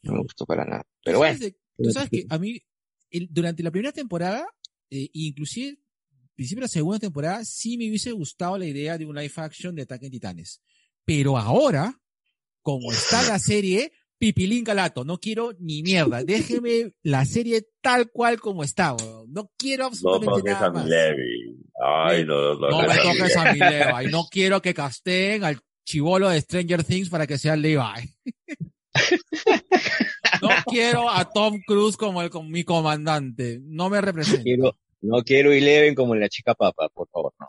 No 0.02 0.12
me 0.12 0.20
gustó 0.22 0.46
para 0.46 0.64
nada. 0.64 0.84
Pero 1.04 1.16
¿Tú 1.16 1.18
bueno, 1.18 1.34
sabes 1.38 1.52
de- 1.52 1.58
tú 1.84 1.90
sabes 1.90 2.10
que 2.10 2.24
a 2.28 2.38
mí, 2.38 2.60
el- 3.10 3.26
durante 3.28 3.64
la 3.64 3.72
primera 3.72 3.90
temporada, 3.90 4.46
eh, 4.90 5.08
inclusive 5.12 5.76
principio 6.36 6.60
de 6.60 6.66
la 6.66 6.68
segunda 6.68 6.98
temporada, 7.00 7.44
sí 7.44 7.76
me 7.76 7.88
hubiese 7.88 8.12
gustado 8.12 8.56
la 8.58 8.66
idea 8.66 8.96
de 8.96 9.06
un 9.06 9.16
live 9.16 9.32
action 9.36 9.74
de 9.74 9.82
Ataque 9.82 10.06
en 10.06 10.12
Titanes. 10.12 10.62
Pero 11.04 11.36
ahora, 11.36 11.98
como 12.62 12.92
está 12.92 13.22
la 13.24 13.40
serie, 13.40 13.92
pipilín 14.22 14.62
calato, 14.64 15.04
no 15.04 15.18
quiero 15.18 15.52
ni 15.58 15.82
mierda. 15.82 16.22
Déjeme 16.24 16.92
la 17.02 17.24
serie 17.24 17.66
tal 17.80 18.08
cual 18.12 18.38
como 18.40 18.62
está, 18.62 18.94
weón. 18.94 19.32
No 19.32 19.50
quiero 19.58 19.82
No 19.84 19.88
absolutamente 19.88 20.38
toques 20.40 20.52
nada 20.52 20.66
a 20.66 20.70
mi 20.70 20.76
más. 20.76 20.86
Levi. 20.86 21.56
Ay, 21.84 22.24
no, 22.24 22.54
no, 22.54 22.68
No 22.70 22.82
no, 22.82 22.88
me 22.88 22.94
no. 22.94 23.02
toques 23.02 23.36
a 23.36 23.52
mi 23.52 23.58
Levi. 23.58 24.10
No 24.12 24.24
quiero 24.30 24.62
que 24.62 24.74
casteen 24.74 25.42
al 25.42 25.58
chivolo 25.84 26.28
de 26.28 26.40
Stranger 26.40 26.84
Things 26.84 27.08
para 27.10 27.26
que 27.26 27.36
sea 27.38 27.56
Levi. 27.56 27.78
No 30.42 30.48
quiero 30.66 31.08
a 31.08 31.24
Tom 31.30 31.60
Cruise 31.66 31.96
como 31.96 32.20
el, 32.20 32.28
como 32.30 32.48
mi 32.48 32.64
comandante. 32.64 33.60
No 33.62 33.88
me 33.88 34.00
representa. 34.00 34.42
quiero, 34.42 34.76
no 35.00 35.22
quiero 35.22 35.52
Eleven 35.52 35.94
como 35.94 36.14
la 36.16 36.28
chica 36.28 36.54
papa, 36.54 36.88
por 36.88 37.08
favor, 37.10 37.32
no. 37.38 37.46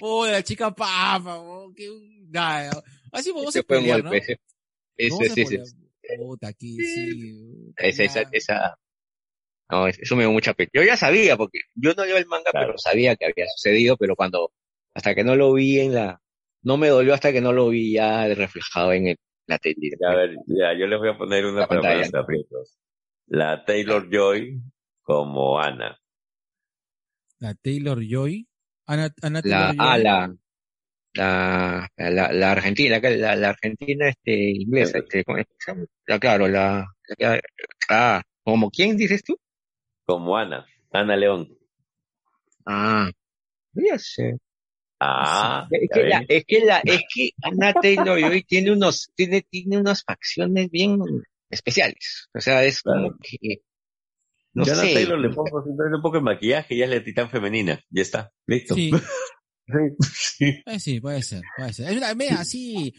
Oh, 0.00 0.26
la 0.26 0.42
chica 0.42 0.70
papa. 0.74 1.36
oh, 1.38 1.72
qué- 1.74 1.90
nada. 2.30 2.82
Así 3.12 3.30
vamos 3.30 3.54
a 3.56 3.62
pelear, 3.62 4.02
¿no? 4.02 4.12
ese, 4.12 4.38
ese, 4.96 5.42
ese, 5.42 5.62
Puta, 6.18 6.48
aquí 6.48 6.76
sí. 6.76 7.72
esa, 7.76 8.02
esa, 8.04 8.22
Ya. 8.22 8.28
esa- 8.32 8.78
no, 9.70 9.86
eso 9.88 10.16
me 10.16 10.24
dio 10.24 10.32
mucha 10.32 10.52
pena. 10.54 10.68
Yo 10.74 10.82
ya 10.82 10.96
sabía, 10.96 11.36
porque 11.36 11.60
yo 11.74 11.94
no 11.94 12.04
leo 12.04 12.16
el 12.18 12.26
manga, 12.26 12.50
Claro. 12.50 12.66
pero 12.68 12.78
sabía 12.78 13.16
que 13.16 13.24
había 13.26 13.46
sucedido, 13.56 13.96
pero 13.96 14.14
cuando, 14.14 14.52
hasta 14.94 15.14
que 15.14 15.24
no 15.24 15.34
lo 15.36 15.52
vi 15.54 15.80
en 15.80 15.94
la, 15.94 16.20
no 16.62 16.76
me 16.76 16.88
dolió 16.88 17.14
hasta 17.14 17.32
que 17.32 17.40
no 17.40 17.52
lo 17.52 17.68
vi 17.70 17.92
ya 17.94 18.26
reflejado 18.34 18.92
en 18.92 19.08
el, 19.08 19.16
la 19.46 19.58
tele. 19.58 19.90
A 20.06 20.14
ver, 20.14 20.36
ya, 20.46 20.72
yo 20.78 20.86
les 20.86 20.98
voy 20.98 21.08
a 21.08 21.16
poner 21.18 21.46
una 21.46 21.60
La 21.60 21.66
para 21.68 21.80
pantalla. 21.80 21.94
ponerse 22.02 22.16
aprietos. 22.18 22.76
La 23.26 23.64
Taylor 23.64 24.08
Joy 24.12 24.60
como 25.02 25.58
Ana. 25.58 25.98
La 27.38 27.54
Taylor 27.54 28.00
Joy. 28.06 28.46
Ana, 28.86 29.10
Ana 29.22 29.40
La, 29.44 29.68
Taylor 29.68 29.76
ah, 29.78 29.98
la, 29.98 30.36
la, 31.14 31.88
la, 31.96 32.32
la 32.32 32.52
argentina, 32.52 32.98
la, 33.00 33.36
la 33.36 33.48
argentina, 33.50 34.08
este, 34.08 34.50
inglesa, 34.50 34.98
este. 34.98 35.24
La, 36.06 36.18
claro, 36.18 36.48
la, 36.48 36.86
ah, 37.88 38.22
¿como 38.42 38.70
quién 38.70 38.96
dices 38.96 39.22
tú? 39.22 39.38
Como 40.04 40.36
Ana. 40.36 40.66
Ana 40.92 41.16
León. 41.16 41.48
Ah, 42.66 43.10
ya 43.72 43.98
sé. 43.98 44.38
Ah, 45.00 45.66
Es 45.70 45.90
que, 45.92 46.02
la, 46.04 46.24
es 46.26 46.44
que 46.46 46.60
la, 46.60 46.78
es 46.84 47.02
que 47.12 47.30
Anna 47.42 47.74
Taylor 47.74 48.18
Joy 48.18 48.42
tiene 48.44 48.72
unos, 48.72 49.10
tiene, 49.14 49.42
tiene 49.42 49.76
unas 49.78 50.02
facciones 50.02 50.70
bien 50.70 50.98
especiales. 51.50 52.28
O 52.34 52.40
sea, 52.40 52.64
es 52.64 52.80
como 52.82 53.16
que, 53.18 53.60
no 54.54 54.62
Ana 54.64 54.76
sé. 54.76 54.94
Taylor 54.94 55.18
le 55.18 55.30
pongo 55.30 55.62
simplemente 55.64 55.96
un 55.96 56.02
poco 56.02 56.16
de 56.16 56.22
maquillaje 56.22 56.74
y 56.74 56.78
ya 56.78 56.84
es 56.84 56.90
la 56.90 57.04
titán 57.04 57.30
femenina. 57.30 57.80
Ya 57.90 58.02
está. 58.02 58.32
Listo. 58.46 58.74
Sí, 58.74 58.90
Sí. 60.36 60.62
eh, 60.66 60.78
sí, 60.78 61.00
puede 61.00 61.22
ser, 61.22 61.42
puede 61.56 61.72
ser. 61.72 61.90
Es 61.90 61.96
una 61.96 62.14
media 62.14 62.40
así, 62.40 62.94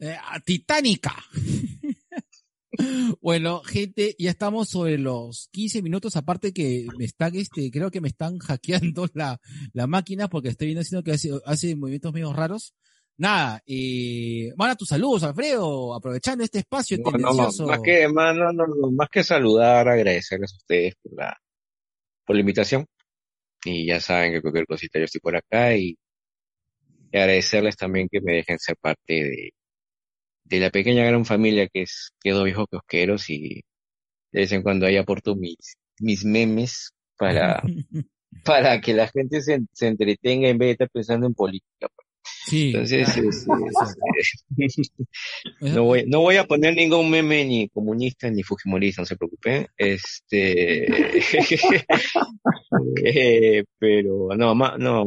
eh, 0.00 0.16
titánica. 0.44 1.14
bueno, 3.22 3.62
gente, 3.62 4.14
ya 4.18 4.30
estamos 4.30 4.68
sobre 4.68 4.98
los 4.98 5.48
15 5.52 5.82
minutos, 5.82 6.16
aparte 6.16 6.52
que 6.52 6.86
me 6.98 7.04
están, 7.06 7.34
este, 7.36 7.70
creo 7.70 7.90
que 7.90 8.00
me 8.00 8.08
están 8.08 8.38
hackeando 8.38 9.08
la, 9.14 9.40
la 9.72 9.86
máquina 9.86 10.28
porque 10.28 10.48
estoy 10.48 10.66
viendo 10.68 10.82
haciendo 10.82 11.02
que 11.02 11.12
hace, 11.12 11.30
hace 11.46 11.74
movimientos 11.74 12.12
medio 12.12 12.32
raros. 12.32 12.74
Nada, 13.20 13.60
eh, 13.66 14.50
manda 14.56 14.74
tus 14.74 14.88
saludos, 14.88 15.24
Alfredo, 15.24 15.94
aprovechando 15.94 16.42
este 16.42 16.60
espacio 16.60 16.96
No, 16.96 17.10
no, 17.10 17.18
tendencioso. 17.18 17.66
más 17.66 17.80
que, 17.82 18.08
más, 18.08 18.34
no, 18.34 18.50
no, 18.50 18.66
no, 18.66 18.90
más 18.92 19.10
que 19.10 19.22
saludar, 19.22 19.86
agradecerles 19.88 20.54
a 20.54 20.56
ustedes 20.56 20.94
por 21.02 21.12
la, 21.18 21.36
por 22.24 22.34
la 22.34 22.40
invitación. 22.40 22.86
Y 23.62 23.84
ya 23.86 24.00
saben 24.00 24.32
que 24.32 24.40
cualquier 24.40 24.64
cosita 24.66 24.98
yo 24.98 25.04
estoy 25.04 25.20
por 25.20 25.36
acá 25.36 25.76
y, 25.76 25.98
y 27.12 27.18
agradecerles 27.18 27.76
también 27.76 28.08
que 28.10 28.22
me 28.22 28.36
dejen 28.36 28.58
ser 28.58 28.76
parte 28.80 29.12
de, 29.12 29.50
de 30.44 30.60
la 30.60 30.70
pequeña 30.70 31.04
gran 31.04 31.26
familia 31.26 31.68
que 31.68 31.82
es 31.82 32.12
Quedo 32.22 32.44
Viejos 32.44 32.68
Kiosqueros 32.70 33.28
y 33.28 33.56
de 34.32 34.40
vez 34.40 34.52
en 34.52 34.62
cuando 34.62 34.86
ahí 34.86 34.96
aporto 34.96 35.36
mis, 35.36 35.76
mis 35.98 36.24
memes 36.24 36.92
para, 37.18 37.62
para 38.46 38.80
que 38.80 38.94
la 38.94 39.08
gente 39.08 39.42
se, 39.42 39.60
se 39.74 39.88
entretenga 39.88 40.48
en 40.48 40.56
vez 40.56 40.68
de 40.68 40.72
estar 40.72 40.90
pensando 40.90 41.26
en 41.26 41.34
política. 41.34 41.88
Sí. 42.46 42.68
Entonces, 42.68 43.08
este, 43.16 43.50
no 45.60 45.84
voy, 45.84 46.04
no 46.06 46.20
voy 46.20 46.36
a 46.36 46.44
poner 46.44 46.74
ningún 46.74 47.10
meme 47.10 47.44
ni 47.44 47.68
comunista 47.68 48.30
ni 48.30 48.42
fujimorista, 48.42 49.02
no 49.02 49.06
se 49.06 49.16
preocupen. 49.16 49.66
Este, 49.76 50.86
eh, 53.04 53.64
pero 53.78 54.28
no, 54.36 54.54
ma- 54.54 54.76
no, 54.78 55.04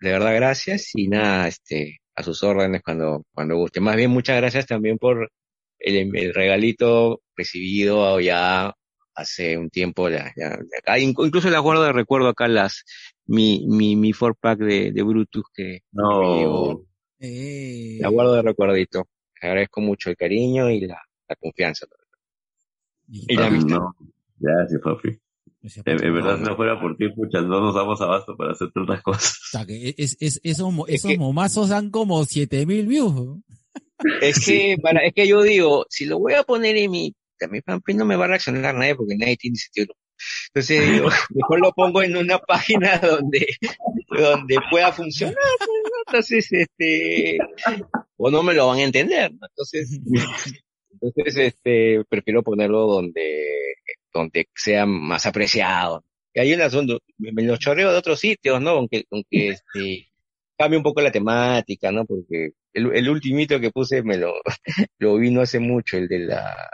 de 0.00 0.10
verdad 0.12 0.34
gracias 0.34 0.90
y 0.94 1.08
nada, 1.08 1.48
este, 1.48 1.98
a 2.16 2.22
sus 2.22 2.42
órdenes 2.42 2.82
cuando, 2.82 3.24
cuando 3.32 3.56
guste. 3.56 3.80
Más 3.80 3.96
bien 3.96 4.10
muchas 4.10 4.36
gracias 4.36 4.66
también 4.66 4.98
por 4.98 5.30
el, 5.78 6.16
el 6.16 6.34
regalito 6.34 7.22
recibido 7.36 8.18
ya 8.20 8.74
hace 9.14 9.58
un 9.58 9.70
tiempo, 9.70 10.08
ya, 10.08 10.32
incluso 10.98 11.50
las 11.50 11.60
guardo 11.60 11.84
de 11.84 11.92
recuerdo 11.92 12.28
acá 12.28 12.48
las, 12.48 12.84
mi, 13.30 13.64
mi, 13.66 13.96
mi 13.96 14.12
four 14.12 14.34
pack 14.36 14.58
de, 14.58 14.92
de 14.92 15.02
Brutus 15.02 15.44
que, 15.54 15.80
No. 15.92 16.20
me 16.20 16.38
llegó. 16.38 16.84
Eh, 17.20 17.98
La 18.00 18.08
guardo 18.08 18.34
de 18.34 18.42
recuerdito. 18.42 19.06
Agradezco 19.40 19.80
mucho 19.80 20.10
el 20.10 20.16
cariño 20.16 20.68
y 20.70 20.80
la, 20.80 21.00
la 21.28 21.36
confianza. 21.36 21.86
Y 23.08 23.34
la 23.36 23.44
Ah, 23.44 23.46
amistad. 23.48 23.76
no. 23.78 23.94
Gracias, 24.38 24.80
papi. 24.82 25.18
En, 25.84 26.04
en 26.04 26.14
verdad, 26.14 26.38
si 26.38 26.44
no 26.44 26.56
fuera 26.56 26.80
por 26.80 26.96
ti, 26.96 27.08
pucha, 27.10 27.40
no 27.42 27.60
nos 27.60 27.74
damos 27.74 28.00
abasto 28.00 28.34
para 28.36 28.52
hacer 28.52 28.70
tantas 28.72 29.02
cosas. 29.02 29.32
O 29.32 29.58
sea, 29.58 29.66
que 29.66 29.94
es, 29.96 30.16
es, 30.20 30.40
esos, 30.42 30.72
Es 30.88 30.94
esos 30.96 31.10
que- 31.10 31.18
momazos 31.18 31.68
dan 31.68 31.90
como 31.90 32.24
7000 32.24 32.86
views. 32.86 33.14
¿no? 33.14 33.42
Es 34.22 34.44
que, 34.46 34.76
para, 34.82 35.00
es 35.04 35.12
que 35.12 35.28
yo 35.28 35.42
digo, 35.42 35.84
si 35.90 36.06
lo 36.06 36.18
voy 36.18 36.32
a 36.34 36.42
poner 36.44 36.76
en 36.78 36.90
mi, 36.90 37.14
a 37.42 37.46
mi 37.48 37.60
fanpage 37.60 37.96
no 37.96 38.04
me 38.06 38.16
va 38.16 38.24
a 38.24 38.28
reaccionar 38.28 38.74
nadie 38.74 38.94
porque 38.94 39.16
nadie 39.16 39.36
tiene 39.36 39.56
título. 39.72 39.94
Entonces 40.48 40.92
digo, 40.92 41.08
mejor 41.34 41.60
lo 41.60 41.72
pongo 41.72 42.02
en 42.02 42.16
una 42.16 42.38
página 42.38 42.98
donde, 42.98 43.46
donde 44.08 44.58
pueda 44.70 44.92
funcionar. 44.92 45.36
pues. 45.58 45.70
Entonces, 46.06 46.52
este, 46.52 47.38
o 48.16 48.30
no 48.30 48.42
me 48.42 48.54
lo 48.54 48.68
van 48.68 48.78
a 48.78 48.82
entender. 48.82 49.32
¿no? 49.32 49.46
Entonces, 49.48 50.00
entonces, 51.00 51.36
este, 51.36 52.04
prefiero 52.08 52.42
ponerlo 52.42 52.86
donde, 52.86 53.46
donde 54.12 54.48
sea 54.54 54.86
más 54.86 55.26
apreciado. 55.26 56.04
Y 56.34 56.40
hay 56.40 56.52
un 56.52 56.60
asunto, 56.60 57.00
me 57.18 57.32
me 57.32 57.42
lo 57.42 57.56
chorreo 57.56 57.90
de 57.90 57.98
otros 57.98 58.20
sitios, 58.20 58.60
¿no? 58.60 58.70
Aunque, 58.70 59.04
aunque 59.10 59.48
este, 59.48 60.12
cambie 60.56 60.76
un 60.76 60.84
poco 60.84 61.00
la 61.00 61.10
temática, 61.10 61.90
¿no? 61.90 62.04
Porque 62.04 62.50
el, 62.72 62.94
el 62.94 63.08
ultimito 63.08 63.58
que 63.58 63.70
puse 63.70 64.02
me 64.02 64.16
lo, 64.16 64.34
lo 64.98 65.16
vi 65.16 65.30
no 65.30 65.40
hace 65.40 65.58
mucho, 65.58 65.96
el 65.96 66.06
de 66.06 66.18
la, 66.20 66.70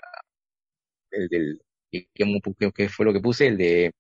el 1.11 1.29
del 1.29 1.61
¿qué, 2.15 2.25
qué, 2.59 2.71
qué 2.75 2.89
fue 2.89 3.07
lo 3.07 3.13
que 3.13 3.21
puse? 3.21 3.47
El 3.49 3.57
de 3.57 3.93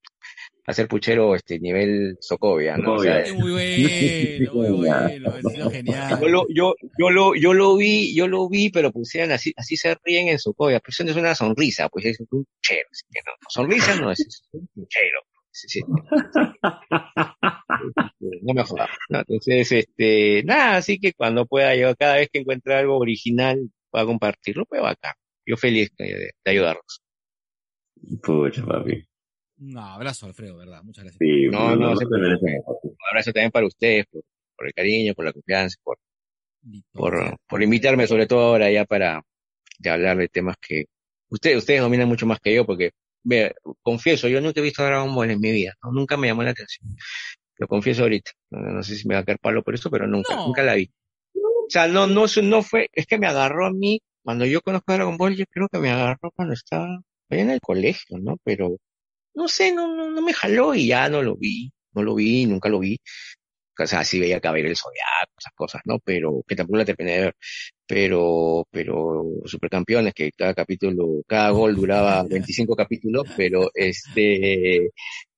hacer 0.67 0.89
puchero 0.89 1.35
este 1.35 1.59
nivel 1.61 2.17
Socovia, 2.21 2.77
¿no? 2.77 2.95
O 2.95 2.99
sea, 2.99 3.21
Es 3.21 3.33
muy 3.35 3.51
bueno, 4.51 4.53
muy 4.63 4.77
bueno, 4.79 5.71
genial. 5.71 6.19
yo 6.21 6.29
lo, 6.29 6.47
yo, 6.49 6.75
yo 6.99 7.11
lo, 7.11 7.35
yo 7.35 7.55
lo 7.55 7.77
vi, 7.77 8.15
yo 8.15 8.27
lo 8.27 8.49
vi, 8.49 8.71
pero 8.71 8.93
pusieron 8.93 9.33
así, 9.33 9.53
así 9.57 9.77
se 9.77 9.97
ríen 10.05 10.29
en 10.29 10.39
Socovia, 10.39 10.81
pues 10.81 10.97
eso 10.97 11.05
no 11.05 11.11
es 11.11 11.17
una 11.17 11.35
sonrisa, 11.35 11.89
pues 11.89 12.07
es 12.07 12.21
un 12.21 12.27
puchero, 12.27 12.89
así 12.91 13.05
que 13.11 13.21
no, 13.25 13.33
sonrisa 13.49 14.01
no 14.01 14.11
es, 14.11 14.21
es 14.21 14.49
un 14.53 14.67
puchero. 14.75 15.21
Sí, 15.53 15.69
sí. 15.69 15.81
No 18.43 18.53
me 18.53 18.63
jodas. 18.63 18.91
¿no? 19.09 19.21
Entonces, 19.21 19.73
este, 19.73 20.43
nada, 20.45 20.77
así 20.77 20.99
que 20.99 21.15
cuando 21.15 21.47
pueda 21.47 21.75
yo, 21.75 21.95
cada 21.97 22.17
vez 22.17 22.29
que 22.31 22.41
encuentre 22.41 22.75
algo 22.75 22.99
original, 22.99 23.71
pueda 23.91 24.05
compartirlo, 24.05 24.67
pues 24.67 24.83
acá. 24.85 25.15
Yo 25.47 25.57
feliz 25.57 25.91
de, 25.97 26.33
de 26.45 26.51
ayudarlos. 26.51 27.01
Pucha, 28.23 28.65
papi. 28.65 29.07
Un 29.59 29.79
abrazo, 29.79 30.27
Alfredo, 30.27 30.57
¿verdad? 30.59 30.83
Muchas 30.83 31.05
gracias. 31.05 31.19
Sí, 31.19 31.47
No, 31.47 31.75
no, 31.77 31.95
no 31.95 32.01
mereces, 32.11 32.63
papi. 32.65 32.89
Un 32.89 32.97
abrazo 33.11 33.33
también 33.33 33.51
para 33.51 33.67
ustedes, 33.67 34.07
por, 34.11 34.23
por 34.57 34.67
el 34.67 34.75
cariño, 34.75 35.15
por 35.15 35.25
la 35.25 35.33
confianza, 35.33 35.77
por, 35.83 35.99
por, 36.93 37.37
por 37.49 37.63
invitarme, 37.63 38.07
sobre 38.07 38.27
todo 38.27 38.41
ahora 38.41 38.71
ya 38.71 38.85
para 38.85 39.23
de 39.79 39.91
hablar 39.91 40.17
de 40.17 40.29
temas 40.29 40.57
que 40.61 40.85
ustedes, 41.29 41.59
ustedes 41.59 41.81
dominan 41.81 42.09
mucho 42.09 42.27
más 42.27 42.39
que 42.41 42.55
yo, 42.55 42.65
porque, 42.65 42.93
ve, 43.23 43.55
confieso, 43.83 44.29
yo 44.29 44.41
nunca 44.41 44.61
he 44.61 44.63
visto 44.63 44.85
Dragon 44.85 45.15
Ball 45.15 45.31
en 45.31 45.41
mi 45.41 45.51
vida, 45.51 45.75
¿no? 45.83 45.93
nunca 45.93 46.17
me 46.17 46.29
llamó 46.29 46.43
la 46.43 46.51
atención. 46.51 46.97
Lo 47.59 47.67
confieso 47.69 48.03
ahorita. 48.03 48.31
No, 48.51 48.61
no 48.61 48.83
sé 48.83 48.97
si 48.97 49.09
me 49.09 49.15
va 49.15 49.21
a 49.21 49.25
caer 49.25 49.39
palo 49.39 49.63
por 49.63 49.75
eso, 49.75 49.91
pero 49.91 50.07
nunca, 50.07 50.35
No. 50.35 50.47
nunca 50.49 50.63
la 50.63 50.75
vi. 50.75 50.91
O 51.35 51.67
sea, 51.69 51.89
no, 51.89 52.07
no, 52.07 52.27
no 52.43 52.63
fue, 52.63 52.89
es 52.93 53.07
que 53.07 53.19
me 53.19 53.27
agarró 53.27 53.67
a 53.67 53.71
mí, 53.73 54.01
cuando 54.23 54.45
yo 54.45 54.61
conozco 54.61 54.93
a 54.93 54.97
Dragon 54.97 55.17
Ball, 55.17 55.35
yo 55.37 55.45
creo 55.51 55.69
que 55.69 55.79
me 55.79 55.91
agarró 55.91 56.31
cuando 56.33 56.53
estaba 56.55 57.01
en 57.31 57.51
el 57.51 57.61
colegio, 57.61 58.19
¿no? 58.19 58.37
Pero, 58.45 58.77
no 59.35 59.49
sé, 59.49 59.73
no, 59.73 59.95
no, 59.95 60.11
no 60.11 60.23
me 60.23 60.33
jaló 60.33 60.75
y 60.75 60.89
ya 60.89 61.09
no 61.09 61.23
lo 61.23 61.37
vi, 61.37 61.71
no 61.95 62.03
lo 62.03 62.15
vi, 62.15 62.47
nunca 62.47 62.69
lo 62.69 62.79
vi. 62.81 62.99
O 63.79 63.87
sea, 63.87 64.05
sí 64.05 64.19
veía 64.19 64.41
Caballero 64.41 64.69
del 64.69 64.77
Zodiaco, 64.77 65.33
esas 65.39 65.53
cosas, 65.55 65.83
¿no? 65.85 65.99
Pero, 66.01 66.43
que 66.47 66.57
tampoco 66.57 66.79
la 66.79 66.85
terminé 66.85 67.13
de 67.13 67.21
ver. 67.21 67.37
Pero, 67.87 68.67
pero, 68.71 69.25
Supercampeones, 69.45 70.15
que 70.15 70.31
cada 70.33 70.55
capítulo, 70.55 71.23
cada 71.27 71.51
gol 71.51 71.77
duraba 71.77 72.23
25 72.25 72.75
capítulos, 72.75 73.25
pero 73.37 73.71
este, 73.75 74.91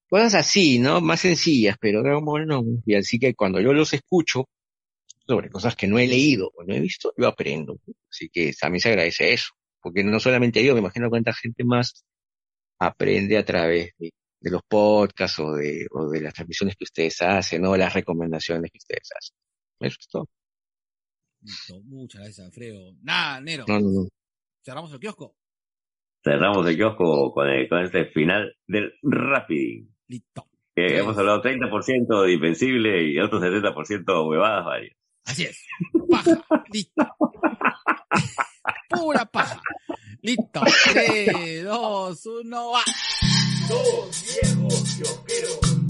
cosas 0.09 0.35
así, 0.35 0.79
¿no? 0.79 1.01
Más 1.01 1.21
sencillas, 1.21 1.77
pero 1.81 2.03
Dragon 2.03 2.25
Ball 2.25 2.47
no. 2.47 2.65
Y 2.87 2.95
así 2.95 3.19
que 3.19 3.35
cuando 3.35 3.61
yo 3.61 3.73
los 3.73 3.93
escucho, 3.93 4.49
sobre 5.29 5.51
cosas 5.51 5.77
que 5.77 5.87
no 5.87 5.99
he 5.99 6.07
leído 6.09 6.51
o 6.55 6.65
no 6.65 6.75
he 6.75 6.81
visto, 6.81 7.13
yo 7.17 7.29
aprendo. 7.29 7.79
Así 8.11 8.31
que 8.31 8.53
también 8.59 8.81
se 8.81 8.89
agradece 8.89 9.33
eso. 9.35 9.51
Porque 9.89 10.05
no 10.05 10.21
solamente 10.21 10.65
yo, 10.65 10.75
me 10.75 10.81
imagino 10.81 11.09
cuánta 11.11 11.33
gente 11.33 11.65
más 11.65 12.05
aprende 12.81 13.37
a 13.39 13.45
través 13.45 13.93
de, 13.99 14.11
de 14.41 14.51
los 14.51 14.63
podcasts 14.69 15.39
o 15.41 15.53
de, 15.55 15.87
o 15.91 16.09
de 16.09 16.21
las 16.21 16.35
transmisiones 16.35 16.77
que 16.77 16.85
ustedes 16.85 17.21
hacen, 17.23 17.65
o 17.67 17.77
las 17.77 17.93
recomendaciones 17.95 18.71
que 18.71 18.79
ustedes 18.79 19.09
hacen. 19.19 19.37
Eso 19.81 19.97
es 20.01 20.09
todo. 20.09 20.27
Listo. 21.41 21.81
Muchas 21.85 22.21
gracias, 22.23 22.47
Alfredo. 22.47 22.95
Nada, 23.03 23.41
Nero. 23.41 23.65
No, 23.69 23.81
no, 23.81 23.89
no. 24.03 24.09
Cerramos 24.65 24.93
el 24.93 24.99
kiosco. 25.01 25.35
Cerramos 26.23 26.67
el 26.69 26.77
kiosco 26.77 27.33
con, 27.33 27.49
el- 27.49 27.69
con 27.69 27.85
este 27.85 28.07
final 28.07 28.55
del 28.67 28.93
Rapiding. 29.03 29.95
Listo. 30.09 30.47
Hemos 30.75 31.17
hablado 31.19 31.43
30% 31.43 32.23
de 32.23 32.33
Invencible 32.33 33.03
y 33.05 33.19
otro 33.19 33.41
70% 33.41 34.29
huevadas 34.29 34.65
varias. 34.65 34.97
Así 35.29 35.45
es. 35.45 35.59
Paja. 36.11 36.43
Listo. 36.73 37.07
Pura 38.89 39.27
paja. 39.27 39.61
Listo. 40.23 40.63
3, 40.93 41.65
2, 41.65 42.27
1, 42.27 42.71
va. 42.71 42.83
Dos 43.69 44.25
viejos 44.43 44.97
pioqueros. 44.97 45.88